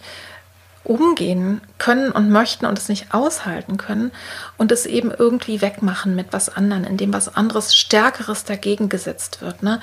umgehen 0.88 1.62
können 1.78 2.12
und 2.12 2.30
möchten 2.30 2.66
und 2.66 2.78
es 2.78 2.88
nicht 2.88 3.14
aushalten 3.14 3.78
können 3.78 4.12
und 4.58 4.72
es 4.72 4.86
eben 4.86 5.12
irgendwie 5.12 5.62
wegmachen 5.62 6.16
mit 6.16 6.28
was 6.32 6.48
anderem, 6.50 6.86
indem 6.86 7.14
was 7.14 7.36
anderes 7.36 7.76
Stärkeres 7.76 8.45
dagegen 8.45 8.88
gesetzt 8.88 9.41
wird. 9.41 9.64
Ne? 9.64 9.82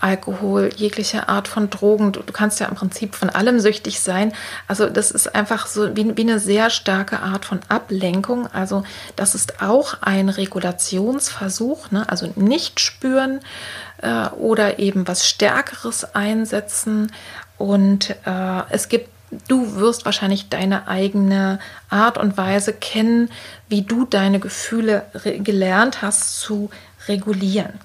Alkohol, 0.00 0.70
jegliche 0.74 1.28
Art 1.28 1.46
von 1.46 1.70
Drogen. 1.70 2.12
Du, 2.12 2.20
du, 2.22 2.32
kannst 2.32 2.58
ja 2.58 2.66
im 2.66 2.74
Prinzip 2.74 3.14
von 3.14 3.30
allem 3.30 3.60
süchtig 3.60 4.00
sein. 4.00 4.32
Also 4.66 4.88
das 4.88 5.10
ist 5.10 5.34
einfach 5.34 5.66
so 5.66 5.94
wie, 5.96 6.16
wie 6.16 6.22
eine 6.22 6.40
sehr 6.40 6.70
starke 6.70 7.20
Art 7.20 7.44
von 7.44 7.60
Ablenkung. 7.68 8.48
Also 8.48 8.82
das 9.14 9.34
ist 9.34 9.62
auch 9.62 9.98
ein 10.00 10.28
Regulationsversuch. 10.30 11.90
Ne? 11.92 12.08
Also 12.08 12.32
nicht 12.34 12.80
spüren 12.80 13.40
äh, 14.02 14.28
oder 14.30 14.78
eben 14.78 15.06
was 15.06 15.26
Stärkeres 15.26 16.14
einsetzen. 16.14 17.12
Und 17.58 18.10
äh, 18.26 18.62
es 18.70 18.88
gibt 18.88 19.08
du 19.48 19.76
wirst 19.76 20.04
wahrscheinlich 20.04 20.48
deine 20.48 20.88
eigene 20.88 21.60
Art 21.88 22.18
und 22.18 22.36
Weise 22.36 22.72
kennen, 22.72 23.30
wie 23.68 23.82
du 23.82 24.04
deine 24.04 24.40
Gefühle 24.40 25.04
gelernt 25.22 26.02
hast 26.02 26.40
zu 26.40 26.70
regulieren. 27.06 27.78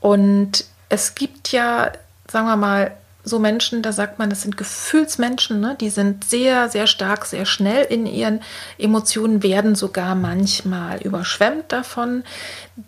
Und 0.00 0.64
es 0.88 1.14
gibt 1.14 1.52
ja, 1.52 1.92
sagen 2.30 2.46
wir 2.46 2.56
mal, 2.56 2.92
so 3.22 3.38
Menschen, 3.38 3.82
da 3.82 3.92
sagt 3.92 4.18
man, 4.18 4.30
das 4.30 4.42
sind 4.42 4.56
Gefühlsmenschen, 4.56 5.60
ne? 5.60 5.76
die 5.78 5.90
sind 5.90 6.24
sehr, 6.24 6.68
sehr 6.68 6.86
stark, 6.86 7.26
sehr 7.26 7.44
schnell 7.44 7.84
in 7.84 8.06
ihren 8.06 8.40
Emotionen, 8.78 9.42
werden 9.42 9.74
sogar 9.74 10.14
manchmal 10.14 11.02
überschwemmt 11.02 11.70
davon. 11.70 12.24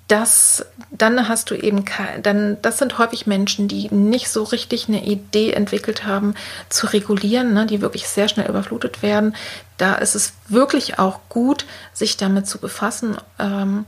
Das, 0.08 0.64
dann 0.90 1.28
hast 1.28 1.50
du 1.50 1.54
eben, 1.54 1.84
dann, 2.22 2.56
das 2.62 2.78
sind 2.78 2.96
häufig 2.98 3.26
Menschen, 3.26 3.68
die 3.68 3.92
nicht 3.94 4.30
so 4.30 4.42
richtig 4.42 4.88
eine 4.88 5.04
Idee 5.04 5.52
entwickelt 5.52 6.06
haben, 6.06 6.34
zu 6.70 6.86
regulieren, 6.86 7.52
ne? 7.52 7.66
die 7.66 7.82
wirklich 7.82 8.08
sehr 8.08 8.28
schnell 8.28 8.48
überflutet 8.48 9.02
werden. 9.02 9.36
Da 9.76 9.96
ist 9.96 10.14
es 10.14 10.32
wirklich 10.48 10.98
auch 10.98 11.20
gut, 11.28 11.66
sich 11.92 12.16
damit 12.16 12.46
zu 12.46 12.58
befassen. 12.58 13.16
Ähm, 13.38 13.84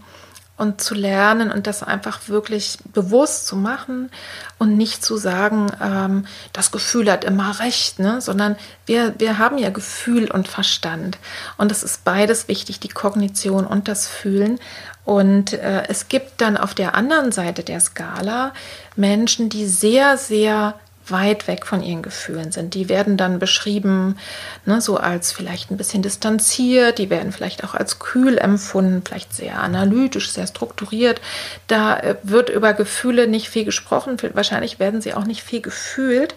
und 0.56 0.80
zu 0.80 0.94
lernen 0.94 1.50
und 1.50 1.66
das 1.66 1.82
einfach 1.82 2.28
wirklich 2.28 2.78
bewusst 2.92 3.46
zu 3.46 3.56
machen 3.56 4.10
und 4.58 4.76
nicht 4.76 5.04
zu 5.04 5.16
sagen, 5.16 5.66
ähm, 5.82 6.26
das 6.52 6.70
Gefühl 6.70 7.10
hat 7.10 7.24
immer 7.24 7.58
recht, 7.58 7.98
ne? 7.98 8.20
sondern 8.20 8.56
wir, 8.86 9.14
wir 9.18 9.38
haben 9.38 9.58
ja 9.58 9.70
Gefühl 9.70 10.30
und 10.30 10.46
Verstand 10.46 11.18
und 11.56 11.72
es 11.72 11.82
ist 11.82 12.04
beides 12.04 12.46
wichtig, 12.46 12.78
die 12.78 12.88
Kognition 12.88 13.66
und 13.66 13.88
das 13.88 14.06
Fühlen. 14.06 14.60
Und 15.04 15.52
äh, 15.52 15.82
es 15.88 16.08
gibt 16.08 16.40
dann 16.40 16.56
auf 16.56 16.72
der 16.72 16.94
anderen 16.94 17.30
Seite 17.30 17.62
der 17.62 17.80
Skala 17.80 18.54
Menschen, 18.96 19.50
die 19.50 19.66
sehr, 19.66 20.16
sehr 20.16 20.74
weit 21.08 21.46
weg 21.48 21.66
von 21.66 21.82
ihren 21.82 22.02
Gefühlen 22.02 22.52
sind. 22.52 22.74
Die 22.74 22.88
werden 22.88 23.16
dann 23.16 23.38
beschrieben, 23.38 24.16
ne, 24.64 24.80
so 24.80 24.96
als 24.96 25.32
vielleicht 25.32 25.70
ein 25.70 25.76
bisschen 25.76 26.02
distanziert, 26.02 26.98
die 26.98 27.10
werden 27.10 27.32
vielleicht 27.32 27.64
auch 27.64 27.74
als 27.74 27.98
kühl 27.98 28.38
empfunden, 28.38 29.02
vielleicht 29.04 29.34
sehr 29.34 29.60
analytisch, 29.60 30.30
sehr 30.30 30.46
strukturiert. 30.46 31.20
Da 31.66 31.98
äh, 31.98 32.16
wird 32.22 32.48
über 32.48 32.72
Gefühle 32.72 33.28
nicht 33.28 33.48
viel 33.48 33.64
gesprochen, 33.64 34.16
wahrscheinlich 34.32 34.78
werden 34.78 35.00
sie 35.00 35.14
auch 35.14 35.24
nicht 35.24 35.42
viel 35.42 35.60
gefühlt. 35.60 36.34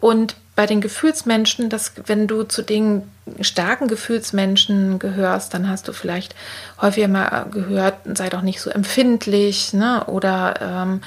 Und 0.00 0.36
bei 0.54 0.66
den 0.66 0.80
Gefühlsmenschen, 0.80 1.68
dass 1.68 1.92
wenn 2.06 2.26
du 2.26 2.44
zu 2.44 2.62
den 2.62 3.02
starken 3.40 3.88
Gefühlsmenschen 3.88 4.98
gehörst, 4.98 5.54
dann 5.54 5.68
hast 5.68 5.86
du 5.88 5.92
vielleicht 5.92 6.34
häufiger 6.80 7.08
mal 7.08 7.46
gehört, 7.50 7.94
sei 8.14 8.28
doch 8.28 8.42
nicht 8.42 8.60
so 8.60 8.70
empfindlich, 8.70 9.72
ne? 9.72 10.04
Oder 10.06 10.54
ähm, 10.60 11.00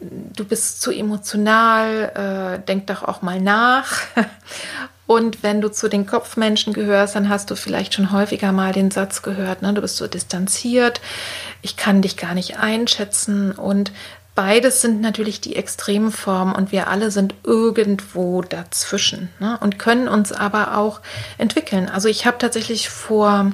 du 0.00 0.44
bist 0.44 0.80
zu 0.80 0.92
emotional, 0.92 2.58
äh, 2.60 2.66
denk 2.66 2.86
doch 2.86 3.02
auch 3.02 3.22
mal 3.22 3.40
nach. 3.40 4.00
Und 5.06 5.42
wenn 5.42 5.62
du 5.62 5.70
zu 5.70 5.88
den 5.88 6.06
Kopfmenschen 6.06 6.74
gehörst, 6.74 7.16
dann 7.16 7.30
hast 7.30 7.50
du 7.50 7.56
vielleicht 7.56 7.94
schon 7.94 8.12
häufiger 8.12 8.52
mal 8.52 8.72
den 8.72 8.90
Satz 8.90 9.22
gehört, 9.22 9.62
ne, 9.62 9.72
du 9.72 9.80
bist 9.80 9.96
so 9.96 10.06
distanziert, 10.06 11.00
ich 11.62 11.78
kann 11.78 12.02
dich 12.02 12.18
gar 12.18 12.34
nicht 12.34 12.58
einschätzen. 12.58 13.52
Und 13.52 13.90
beides 14.34 14.82
sind 14.82 15.00
natürlich 15.00 15.40
die 15.40 15.56
extremen 15.56 16.12
Formen 16.12 16.54
und 16.54 16.72
wir 16.72 16.88
alle 16.88 17.10
sind 17.10 17.34
irgendwo 17.42 18.42
dazwischen 18.42 19.30
ne, 19.40 19.58
und 19.62 19.78
können 19.78 20.08
uns 20.08 20.30
aber 20.30 20.76
auch 20.76 21.00
entwickeln. 21.38 21.88
Also 21.88 22.08
ich 22.08 22.26
habe 22.26 22.36
tatsächlich 22.36 22.90
vor 22.90 23.50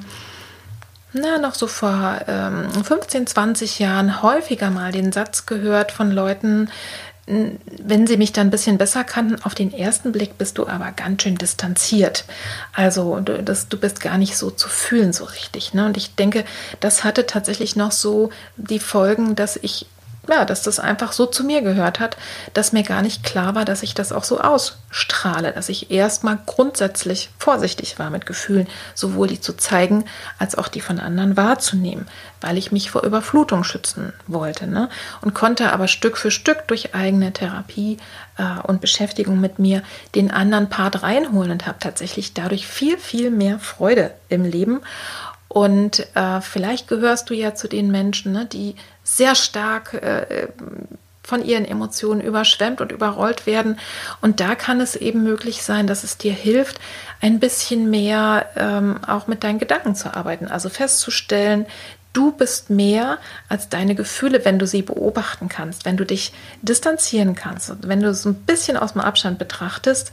na, 1.15 1.37
noch 1.37 1.55
so 1.55 1.67
vor 1.67 2.19
ähm, 2.27 2.69
15, 2.83 3.27
20 3.27 3.79
Jahren 3.79 4.21
häufiger 4.21 4.69
mal 4.69 4.91
den 4.91 5.11
Satz 5.11 5.45
gehört 5.45 5.91
von 5.91 6.11
Leuten, 6.11 6.69
wenn 7.25 8.05
sie 8.05 8.17
mich 8.17 8.33
dann 8.33 8.47
ein 8.47 8.51
bisschen 8.51 8.77
besser 8.77 9.03
kannten, 9.03 9.41
auf 9.43 9.55
den 9.55 9.73
ersten 9.73 10.11
Blick 10.11 10.37
bist 10.37 10.57
du 10.57 10.67
aber 10.67 10.91
ganz 10.91 11.23
schön 11.23 11.37
distanziert. 11.37 12.25
Also 12.73 13.19
du, 13.19 13.41
das, 13.41 13.67
du 13.67 13.79
bist 13.79 13.99
gar 13.99 14.17
nicht 14.17 14.37
so 14.37 14.51
zu 14.51 14.69
fühlen 14.69 15.11
so 15.11 15.23
richtig. 15.23 15.73
Ne? 15.73 15.85
Und 15.85 15.97
ich 15.97 16.15
denke, 16.15 16.43
das 16.81 17.03
hatte 17.03 17.25
tatsächlich 17.25 17.75
noch 17.75 17.91
so 17.91 18.29
die 18.57 18.79
Folgen, 18.79 19.35
dass 19.35 19.55
ich 19.55 19.87
ja, 20.29 20.45
dass 20.45 20.61
das 20.63 20.79
einfach 20.79 21.11
so 21.11 21.25
zu 21.25 21.43
mir 21.43 21.61
gehört 21.61 21.99
hat, 21.99 22.17
dass 22.53 22.73
mir 22.73 22.83
gar 22.83 23.01
nicht 23.01 23.23
klar 23.23 23.55
war, 23.55 23.65
dass 23.65 23.83
ich 23.83 23.93
das 23.93 24.11
auch 24.11 24.23
so 24.23 24.39
ausstrahle, 24.39 25.51
dass 25.51 25.69
ich 25.69 25.91
erstmal 25.91 26.39
grundsätzlich 26.45 27.29
vorsichtig 27.37 27.99
war 27.99 28.09
mit 28.09 28.25
Gefühlen, 28.25 28.67
sowohl 28.93 29.27
die 29.27 29.41
zu 29.41 29.53
zeigen, 29.53 30.05
als 30.39 30.57
auch 30.57 30.67
die 30.67 30.81
von 30.81 30.99
anderen 30.99 31.37
wahrzunehmen, 31.37 32.07
weil 32.41 32.57
ich 32.57 32.71
mich 32.71 32.91
vor 32.91 33.03
Überflutung 33.03 33.63
schützen 33.63 34.13
wollte. 34.27 34.67
Ne? 34.67 34.89
Und 35.21 35.33
konnte 35.33 35.71
aber 35.71 35.87
Stück 35.87 36.17
für 36.17 36.31
Stück 36.31 36.67
durch 36.67 36.95
eigene 36.95 37.33
Therapie 37.33 37.97
äh, 38.37 38.61
und 38.63 38.81
Beschäftigung 38.81 39.39
mit 39.39 39.59
mir 39.59 39.83
den 40.15 40.31
anderen 40.31 40.69
Part 40.69 41.03
reinholen 41.03 41.51
und 41.51 41.67
habe 41.67 41.79
tatsächlich 41.79 42.33
dadurch 42.33 42.67
viel, 42.67 42.97
viel 42.97 43.31
mehr 43.31 43.59
Freude 43.59 44.11
im 44.29 44.43
Leben. 44.43 44.81
Und 45.47 46.05
äh, 46.15 46.41
vielleicht 46.41 46.89
gehörst 46.89 47.29
du 47.29 47.33
ja 47.33 47.55
zu 47.55 47.69
den 47.69 47.89
Menschen, 47.89 48.33
ne, 48.33 48.45
die 48.45 48.75
sehr 49.05 49.35
stark 49.35 49.93
äh, 49.93 50.49
von 51.23 51.43
ihren 51.43 51.65
Emotionen 51.65 52.21
überschwemmt 52.21 52.81
und 52.81 52.91
überrollt 52.91 53.45
werden. 53.45 53.79
Und 54.21 54.39
da 54.39 54.55
kann 54.55 54.81
es 54.81 54.95
eben 54.95 55.23
möglich 55.23 55.63
sein, 55.63 55.87
dass 55.87 56.03
es 56.03 56.17
dir 56.17 56.33
hilft, 56.33 56.79
ein 57.21 57.39
bisschen 57.39 57.89
mehr 57.89 58.45
ähm, 58.55 58.99
auch 59.07 59.27
mit 59.27 59.43
deinen 59.43 59.59
Gedanken 59.59 59.95
zu 59.95 60.13
arbeiten. 60.13 60.47
Also 60.47 60.69
festzustellen, 60.69 61.65
du 62.13 62.31
bist 62.31 62.69
mehr 62.69 63.17
als 63.49 63.69
deine 63.69 63.95
Gefühle, 63.95 64.45
wenn 64.45 64.59
du 64.59 64.67
sie 64.67 64.81
beobachten 64.81 65.49
kannst, 65.49 65.85
wenn 65.85 65.97
du 65.97 66.05
dich 66.05 66.33
distanzieren 66.61 67.35
kannst, 67.35 67.71
wenn 67.87 68.01
du 68.01 68.09
es 68.09 68.25
ein 68.25 68.35
bisschen 68.35 68.77
aus 68.77 68.93
dem 68.93 69.01
Abstand 69.01 69.39
betrachtest. 69.39 70.11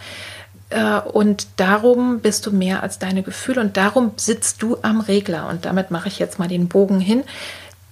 Äh, 0.71 1.01
und 1.01 1.47
darum 1.57 2.21
bist 2.21 2.47
du 2.47 2.53
mehr 2.53 2.83
als 2.83 2.99
deine 2.99 3.23
Gefühle 3.23 3.61
und 3.61 3.77
darum 3.77 4.13
sitzt 4.17 4.63
du 4.63 4.79
am 4.83 5.01
Regler. 5.01 5.49
Und 5.49 5.65
damit 5.65 5.91
mache 5.91 6.09
ich 6.09 6.19
jetzt 6.19 6.39
mal 6.39 6.49
den 6.49 6.69
Bogen 6.69 7.01
hin. 7.01 7.25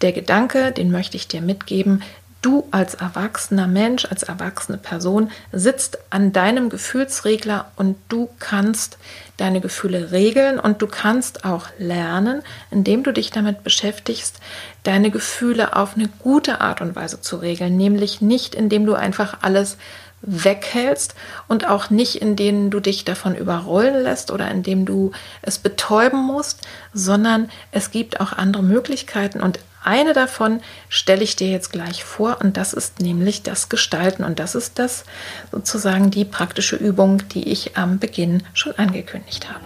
Der 0.02 0.12
Gedanke, 0.12 0.72
den 0.72 0.90
möchte 0.90 1.16
ich 1.16 1.28
dir 1.28 1.42
mitgeben, 1.42 2.02
du 2.42 2.66
als 2.70 2.94
erwachsener 2.94 3.66
Mensch, 3.66 4.06
als 4.06 4.22
erwachsene 4.22 4.78
Person 4.78 5.30
sitzt 5.52 5.98
an 6.08 6.32
deinem 6.32 6.70
Gefühlsregler 6.70 7.70
und 7.76 7.96
du 8.08 8.30
kannst 8.38 8.96
deine 9.36 9.60
Gefühle 9.60 10.10
regeln 10.10 10.58
und 10.58 10.80
du 10.80 10.86
kannst 10.86 11.44
auch 11.44 11.66
lernen, 11.78 12.42
indem 12.70 13.02
du 13.02 13.12
dich 13.12 13.30
damit 13.30 13.62
beschäftigst, 13.62 14.40
deine 14.84 15.10
Gefühle 15.10 15.76
auf 15.76 15.96
eine 15.96 16.08
gute 16.18 16.60
Art 16.60 16.80
und 16.80 16.96
Weise 16.96 17.20
zu 17.20 17.36
regeln, 17.36 17.76
nämlich 17.76 18.22
nicht 18.22 18.54
indem 18.54 18.86
du 18.86 18.94
einfach 18.94 19.38
alles 19.42 19.76
weghältst 20.22 21.14
und 21.48 21.66
auch 21.66 21.88
nicht, 21.88 22.16
indem 22.16 22.70
du 22.70 22.80
dich 22.80 23.04
davon 23.04 23.34
überrollen 23.34 24.02
lässt 24.02 24.30
oder 24.30 24.50
indem 24.50 24.84
du 24.84 25.12
es 25.40 25.58
betäuben 25.58 26.22
musst, 26.22 26.60
sondern 26.92 27.50
es 27.72 27.90
gibt 27.90 28.20
auch 28.20 28.32
andere 28.32 28.62
Möglichkeiten 28.62 29.40
und 29.40 29.58
eine 29.82 30.12
davon 30.12 30.60
stelle 30.88 31.22
ich 31.22 31.36
dir 31.36 31.48
jetzt 31.48 31.72
gleich 31.72 32.04
vor 32.04 32.38
und 32.42 32.56
das 32.56 32.74
ist 32.74 33.00
nämlich 33.00 33.42
das 33.42 33.70
Gestalten 33.70 34.24
und 34.24 34.38
das 34.38 34.54
ist 34.54 34.78
das 34.78 35.04
sozusagen 35.50 36.10
die 36.10 36.26
praktische 36.26 36.76
Übung, 36.76 37.26
die 37.28 37.48
ich 37.48 37.78
am 37.78 37.98
Beginn 37.98 38.42
schon 38.52 38.74
angekündigt 38.76 39.48
habe. 39.50 39.64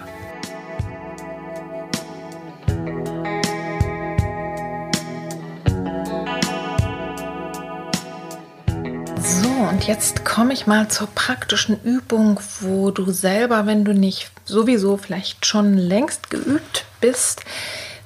So, 9.21 9.49
und 9.49 9.85
jetzt 9.89 10.25
komme 10.25 10.53
ich 10.53 10.69
mal 10.69 10.89
zur 10.89 11.09
praktischen 11.09 11.83
Übung, 11.83 12.39
wo 12.61 12.93
du 12.93 13.11
selber, 13.11 13.67
wenn 13.67 13.85
du 13.85 13.93
nicht 13.93 14.31
sowieso 14.45 14.97
vielleicht 14.97 15.45
schon 15.45 15.77
längst 15.77 16.31
geübt 16.31 16.85
bist, 17.01 17.43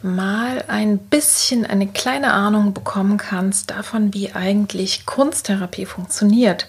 mal 0.02 0.64
ein 0.68 0.98
bisschen 0.98 1.66
eine 1.66 1.88
kleine 1.88 2.32
Ahnung 2.32 2.72
bekommen 2.72 3.16
kannst 3.18 3.70
davon, 3.70 4.14
wie 4.14 4.32
eigentlich 4.32 5.06
Kunsttherapie 5.06 5.86
funktioniert. 5.86 6.68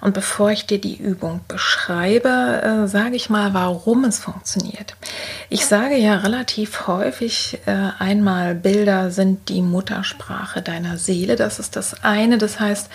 Und 0.00 0.14
bevor 0.14 0.50
ich 0.50 0.66
dir 0.66 0.80
die 0.80 0.96
Übung 0.96 1.40
beschreibe, 1.46 2.84
äh, 2.84 2.88
sage 2.88 3.16
ich 3.16 3.28
mal, 3.28 3.52
warum 3.52 4.04
es 4.04 4.18
funktioniert. 4.18 4.96
Ich 5.50 5.66
sage 5.66 5.96
ja 5.96 6.16
relativ 6.16 6.86
häufig 6.86 7.58
äh, 7.66 7.90
einmal, 7.98 8.54
Bilder 8.54 9.10
sind 9.10 9.48
die 9.48 9.62
Muttersprache 9.62 10.62
deiner 10.62 10.96
Seele. 10.96 11.36
Das 11.36 11.58
ist 11.58 11.76
das 11.76 12.02
eine. 12.02 12.38
Das 12.38 12.60
heißt, 12.60 12.88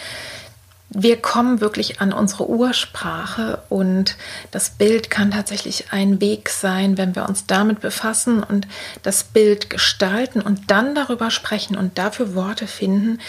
wir 0.89 1.21
kommen 1.21 1.61
wirklich 1.61 1.99
an 1.99 2.13
unsere 2.13 2.47
Ursprache 2.47 3.63
und 3.69 4.15
das 4.51 4.69
Bild 4.69 5.09
kann 5.09 5.31
tatsächlich 5.31 5.91
ein 5.91 6.21
Weg 6.21 6.49
sein, 6.49 6.97
wenn 6.97 7.15
wir 7.15 7.27
uns 7.27 7.47
damit 7.47 7.81
befassen 7.81 8.43
und 8.43 8.67
das 9.01 9.23
Bild 9.23 9.69
gestalten 9.69 10.41
und 10.41 10.69
dann 10.71 10.93
darüber 10.93 11.31
sprechen 11.31 11.75
und 11.75 11.97
dafür 11.97 12.35
Worte 12.35 12.67
finden, 12.67 13.19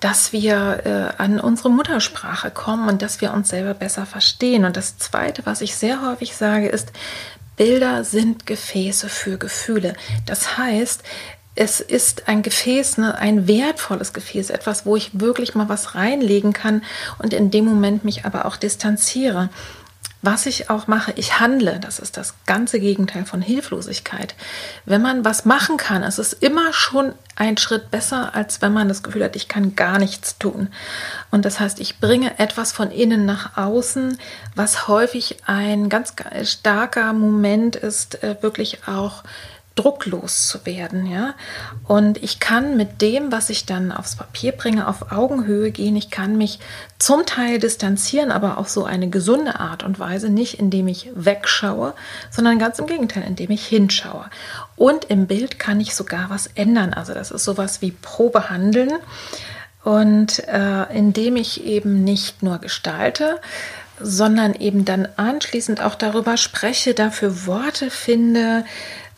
dass 0.00 0.32
wir 0.32 0.82
äh, 0.84 1.22
an 1.22 1.38
unsere 1.38 1.70
Muttersprache 1.70 2.50
kommen 2.50 2.88
und 2.88 3.02
dass 3.02 3.20
wir 3.20 3.32
uns 3.32 3.50
selber 3.50 3.74
besser 3.74 4.06
verstehen. 4.06 4.64
Und 4.64 4.76
das 4.76 4.98
Zweite, 4.98 5.44
was 5.44 5.60
ich 5.60 5.76
sehr 5.76 6.02
häufig 6.02 6.34
sage, 6.34 6.68
ist, 6.68 6.92
Bilder 7.56 8.02
sind 8.02 8.46
Gefäße 8.46 9.08
für 9.08 9.36
Gefühle. 9.38 9.94
Das 10.26 10.56
heißt, 10.56 11.02
es 11.54 11.80
ist 11.80 12.28
ein 12.28 12.42
Gefäß, 12.42 12.98
ne, 12.98 13.16
ein 13.18 13.46
wertvolles 13.46 14.12
Gefäß, 14.12 14.50
etwas, 14.50 14.86
wo 14.86 14.96
ich 14.96 15.20
wirklich 15.20 15.54
mal 15.54 15.68
was 15.68 15.94
reinlegen 15.94 16.52
kann 16.52 16.82
und 17.18 17.34
in 17.34 17.50
dem 17.50 17.66
Moment 17.66 18.04
mich 18.04 18.24
aber 18.24 18.46
auch 18.46 18.56
distanziere. 18.56 19.50
Was 20.24 20.46
ich 20.46 20.70
auch 20.70 20.86
mache, 20.86 21.12
ich 21.16 21.40
handle. 21.40 21.80
Das 21.80 21.98
ist 21.98 22.16
das 22.16 22.34
ganze 22.46 22.78
Gegenteil 22.78 23.24
von 23.24 23.42
Hilflosigkeit. 23.42 24.36
Wenn 24.84 25.02
man 25.02 25.24
was 25.24 25.44
machen 25.44 25.76
kann, 25.76 26.04
ist 26.04 26.18
es 26.18 26.32
immer 26.32 26.72
schon 26.72 27.12
ein 27.34 27.56
Schritt 27.56 27.90
besser, 27.90 28.32
als 28.32 28.62
wenn 28.62 28.72
man 28.72 28.86
das 28.86 29.02
Gefühl 29.02 29.24
hat, 29.24 29.34
ich 29.34 29.48
kann 29.48 29.74
gar 29.74 29.98
nichts 29.98 30.38
tun. 30.38 30.68
Und 31.32 31.44
das 31.44 31.58
heißt, 31.58 31.80
ich 31.80 31.98
bringe 31.98 32.38
etwas 32.38 32.70
von 32.70 32.92
innen 32.92 33.26
nach 33.26 33.56
außen, 33.56 34.16
was 34.54 34.86
häufig 34.86 35.38
ein 35.46 35.88
ganz 35.88 36.14
starker 36.44 37.12
Moment 37.14 37.74
ist, 37.74 38.22
äh, 38.22 38.36
wirklich 38.42 38.86
auch 38.86 39.24
drucklos 39.74 40.48
zu 40.48 40.66
werden, 40.66 41.06
ja. 41.06 41.34
Und 41.86 42.22
ich 42.22 42.40
kann 42.40 42.76
mit 42.76 43.00
dem, 43.00 43.32
was 43.32 43.50
ich 43.50 43.64
dann 43.64 43.90
aufs 43.90 44.16
Papier 44.16 44.52
bringe, 44.52 44.86
auf 44.86 45.12
Augenhöhe 45.12 45.70
gehen. 45.70 45.96
Ich 45.96 46.10
kann 46.10 46.36
mich 46.36 46.58
zum 46.98 47.24
Teil 47.24 47.58
distanzieren, 47.58 48.30
aber 48.30 48.58
auf 48.58 48.68
so 48.68 48.84
eine 48.84 49.08
gesunde 49.08 49.60
Art 49.60 49.82
und 49.82 49.98
Weise, 49.98 50.28
nicht 50.28 50.58
indem 50.58 50.88
ich 50.88 51.10
wegschaue, 51.14 51.94
sondern 52.30 52.58
ganz 52.58 52.78
im 52.78 52.86
Gegenteil, 52.86 53.24
indem 53.26 53.50
ich 53.50 53.66
hinschaue. 53.66 54.26
Und 54.76 55.06
im 55.06 55.26
Bild 55.26 55.58
kann 55.58 55.80
ich 55.80 55.94
sogar 55.94 56.28
was 56.28 56.48
ändern. 56.48 56.92
Also 56.92 57.14
das 57.14 57.30
ist 57.30 57.44
sowas 57.44 57.80
wie 57.80 57.92
Probehandeln. 57.92 58.92
Und 59.84 60.46
äh, 60.46 60.96
indem 60.96 61.36
ich 61.36 61.64
eben 61.64 62.04
nicht 62.04 62.42
nur 62.42 62.58
gestalte, 62.58 63.40
sondern 64.00 64.54
eben 64.54 64.84
dann 64.84 65.08
anschließend 65.16 65.80
auch 65.80 65.94
darüber 65.94 66.36
spreche, 66.36 66.94
dafür 66.94 67.46
Worte 67.46 67.90
finde, 67.90 68.64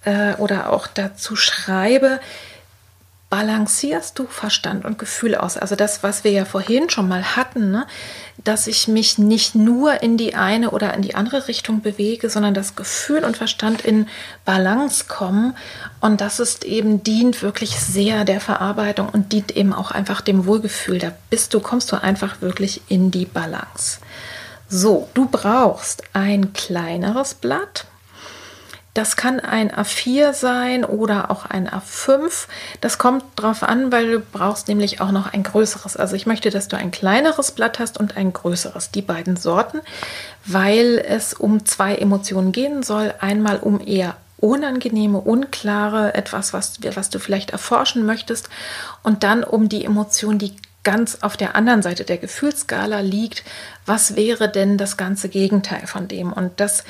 äh, 0.05 0.35
oder 0.35 0.73
auch 0.73 0.87
dazu 0.87 1.37
schreibe, 1.37 2.21
balancierst 3.35 4.17
du 4.19 4.27
Verstand 4.29 4.85
und 4.85 4.97
Gefühl 4.97 5.35
aus? 5.35 5.57
Also 5.57 5.75
das, 5.75 6.05
was 6.05 6.23
wir 6.23 6.31
ja 6.31 6.45
vorhin 6.45 6.89
schon 6.89 7.09
mal 7.09 7.37
hatten, 7.37 7.73
ne? 7.73 7.85
dass 8.45 8.69
ich 8.69 8.87
mich 8.87 9.19
nicht 9.19 9.57
nur 9.57 10.03
in 10.05 10.17
die 10.17 10.37
eine 10.37 10.71
oder 10.71 10.95
in 10.95 11.03
die 11.03 11.17
andere 11.17 11.49
Richtung 11.49 11.81
bewege, 11.81 12.31
sondern 12.31 12.55
das 12.55 12.77
Gefühl 12.77 13.25
und 13.25 13.37
Verstand 13.37 13.81
in 13.81 14.07
Balance 14.45 15.07
kommen. 15.09 15.57
Und 16.01 16.21
das 16.21 16.39
ist 16.39 16.65
eben 16.65 17.03
dient 17.03 17.43
wirklich 17.43 17.81
sehr 17.81 18.25
der 18.25 18.41
Verarbeitung 18.41 19.09
und 19.09 19.33
dient 19.33 19.57
eben 19.57 19.73
auch 19.73 19.91
einfach 19.91 20.21
dem 20.21 20.47
Wohlgefühl. 20.47 21.01
Da 21.01 21.11
bist 21.29 21.55
du, 21.55 21.61
kommst 21.61 21.91
du 21.91 22.01
einfach 22.01 22.41
wirklich 22.41 22.83
in 22.89 23.11
die 23.11 23.27
Balance. 23.27 23.99
So, 24.69 25.09
du 25.15 25.27
brauchst 25.27 26.05
ein 26.13 26.53
kleineres 26.53 27.35
Blatt 27.35 27.87
das 28.95 29.17
kann 29.17 29.41
ein 29.41 29.73
A4 29.73 30.33
sein 30.33 30.85
oder 30.85 31.33
auch 31.33 31.45
ein 31.47 31.69
A5. 31.69 32.47
Das 32.81 32.97
kommt 32.97 33.25
drauf 33.35 33.65
an, 33.65 33.91
weil 33.91 34.13
du 34.13 34.21
brauchst 34.21 34.69
nämlich 34.69 35.01
auch 35.01 35.11
noch 35.11 35.33
ein 35.33 35.43
größeres. 35.43 35.97
Also 35.97 36.15
ich 36.15 36.27
möchte, 36.27 36.51
dass 36.51 36.69
du 36.69 36.77
ein 36.77 36.93
kleineres 36.93 37.51
Blatt 37.51 37.81
hast 37.81 37.99
und 37.99 38.17
ein 38.17 38.33
größeres. 38.33 38.93
Die 38.93 39.03
beiden 39.03 39.37
Sorten, 39.37 39.81
weil 40.47 41.05
es 41.07 41.35
um 41.35 41.67
zwei 41.67 41.97
Emotionen 41.97 42.53
gehen 42.53 42.85
soll. 42.85 43.13
Einmal 43.19 43.59
um 43.59 43.85
eher 43.85 44.17
unangenehme, 44.39 45.19
unklare, 45.19 46.15
etwas, 46.15 46.53
was, 46.53 46.79
was 46.95 47.11
du 47.11 47.19
vielleicht 47.19 47.51
erforschen 47.51 48.07
möchtest. 48.07 48.49
Und 49.03 49.25
dann 49.25 49.43
um 49.43 49.69
die 49.69 49.85
Emotion, 49.85 50.39
die 50.39 50.55
ganz 50.85 51.19
auf 51.23 51.37
der 51.37 51.57
anderen 51.57 51.83
Seite 51.83 52.05
der 52.05 52.19
Gefühlsskala 52.19 53.01
liegt, 53.01 53.43
was 53.87 54.15
wäre 54.17 54.49
denn 54.49 54.79
das 54.79 54.97
ganze 54.97 55.29
Gegenteil 55.29 55.87
von 55.87 56.07
dem? 56.07 56.33
Und 56.33 56.61
das 56.61 56.85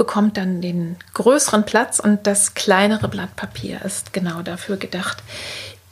bekommt 0.00 0.38
dann 0.38 0.62
den 0.62 0.96
größeren 1.12 1.66
Platz 1.66 1.98
und 1.98 2.26
das 2.26 2.54
kleinere 2.54 3.06
Blatt 3.06 3.36
Papier 3.36 3.84
ist 3.84 4.14
genau 4.14 4.40
dafür 4.40 4.78
gedacht, 4.78 5.22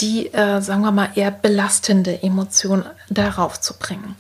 die, 0.01 0.33
äh, 0.33 0.63
sagen 0.63 0.81
wir 0.81 0.93
mal, 0.93 1.11
eher 1.15 1.31
belastende 1.31 2.23
Emotion 2.23 2.87
darauf 3.11 3.61
zu 3.61 3.75
bringen. 3.75 4.17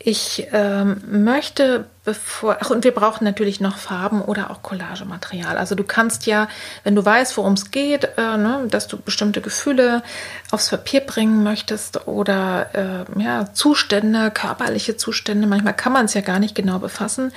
Ich 0.00 0.46
ähm, 0.52 1.02
möchte, 1.08 1.86
bevor, 2.04 2.58
ach, 2.60 2.70
und 2.70 2.84
wir 2.84 2.94
brauchen 2.94 3.24
natürlich 3.24 3.60
noch 3.60 3.78
Farben 3.78 4.22
oder 4.22 4.50
auch 4.50 4.62
Collagematerial. 4.62 5.58
Also 5.58 5.74
du 5.74 5.82
kannst 5.82 6.26
ja, 6.26 6.46
wenn 6.84 6.94
du 6.94 7.04
weißt, 7.04 7.36
worum 7.36 7.54
es 7.54 7.72
geht, 7.72 8.04
äh, 8.16 8.36
ne, 8.36 8.64
dass 8.70 8.86
du 8.86 8.96
bestimmte 8.96 9.40
Gefühle 9.40 10.04
aufs 10.52 10.70
Papier 10.70 11.00
bringen 11.00 11.42
möchtest 11.42 12.06
oder 12.06 13.06
äh, 13.16 13.20
ja, 13.20 13.52
Zustände, 13.52 14.30
körperliche 14.30 14.96
Zustände, 14.96 15.48
manchmal 15.48 15.74
kann 15.74 15.92
man 15.92 16.04
es 16.04 16.14
ja 16.14 16.20
gar 16.20 16.38
nicht 16.38 16.54
genau 16.54 16.78
befassen, 16.78 17.32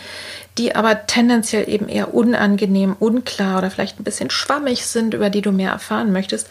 die 0.60 0.76
aber 0.76 1.08
tendenziell 1.08 1.68
eben 1.68 1.90
eher 1.90 2.14
unangenehm, 2.14 2.96
unklar 3.00 3.58
oder 3.58 3.72
vielleicht 3.72 4.00
ein 4.00 4.04
bisschen 4.04 4.30
schwammig 4.30 4.86
sind, 4.86 5.16
über 5.16 5.32
die 5.32 5.42
du 5.42 5.52
mehr 5.52 5.72
erfahren 5.72 6.12
möchtest, 6.12 6.48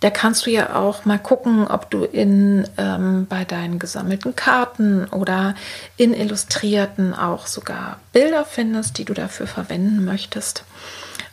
da 0.00 0.08
kannst 0.10 0.46
du 0.46 0.50
ja 0.50 0.76
auch 0.76 1.04
mal 1.04 1.18
gucken, 1.18 1.66
ob 1.66 1.90
du 1.90 2.04
in 2.04 2.66
ähm, 2.78 3.26
bei 3.28 3.44
deinen 3.44 3.78
gesammelten 3.78 4.34
Karten 4.34 5.04
oder 5.04 5.54
in 5.96 6.14
Illustrierten 6.14 7.14
auch 7.14 7.46
sogar 7.46 8.00
Bilder 8.12 8.46
findest, 8.46 8.96
die 8.96 9.04
du 9.04 9.12
dafür 9.12 9.46
verwenden 9.46 10.04
möchtest. 10.04 10.64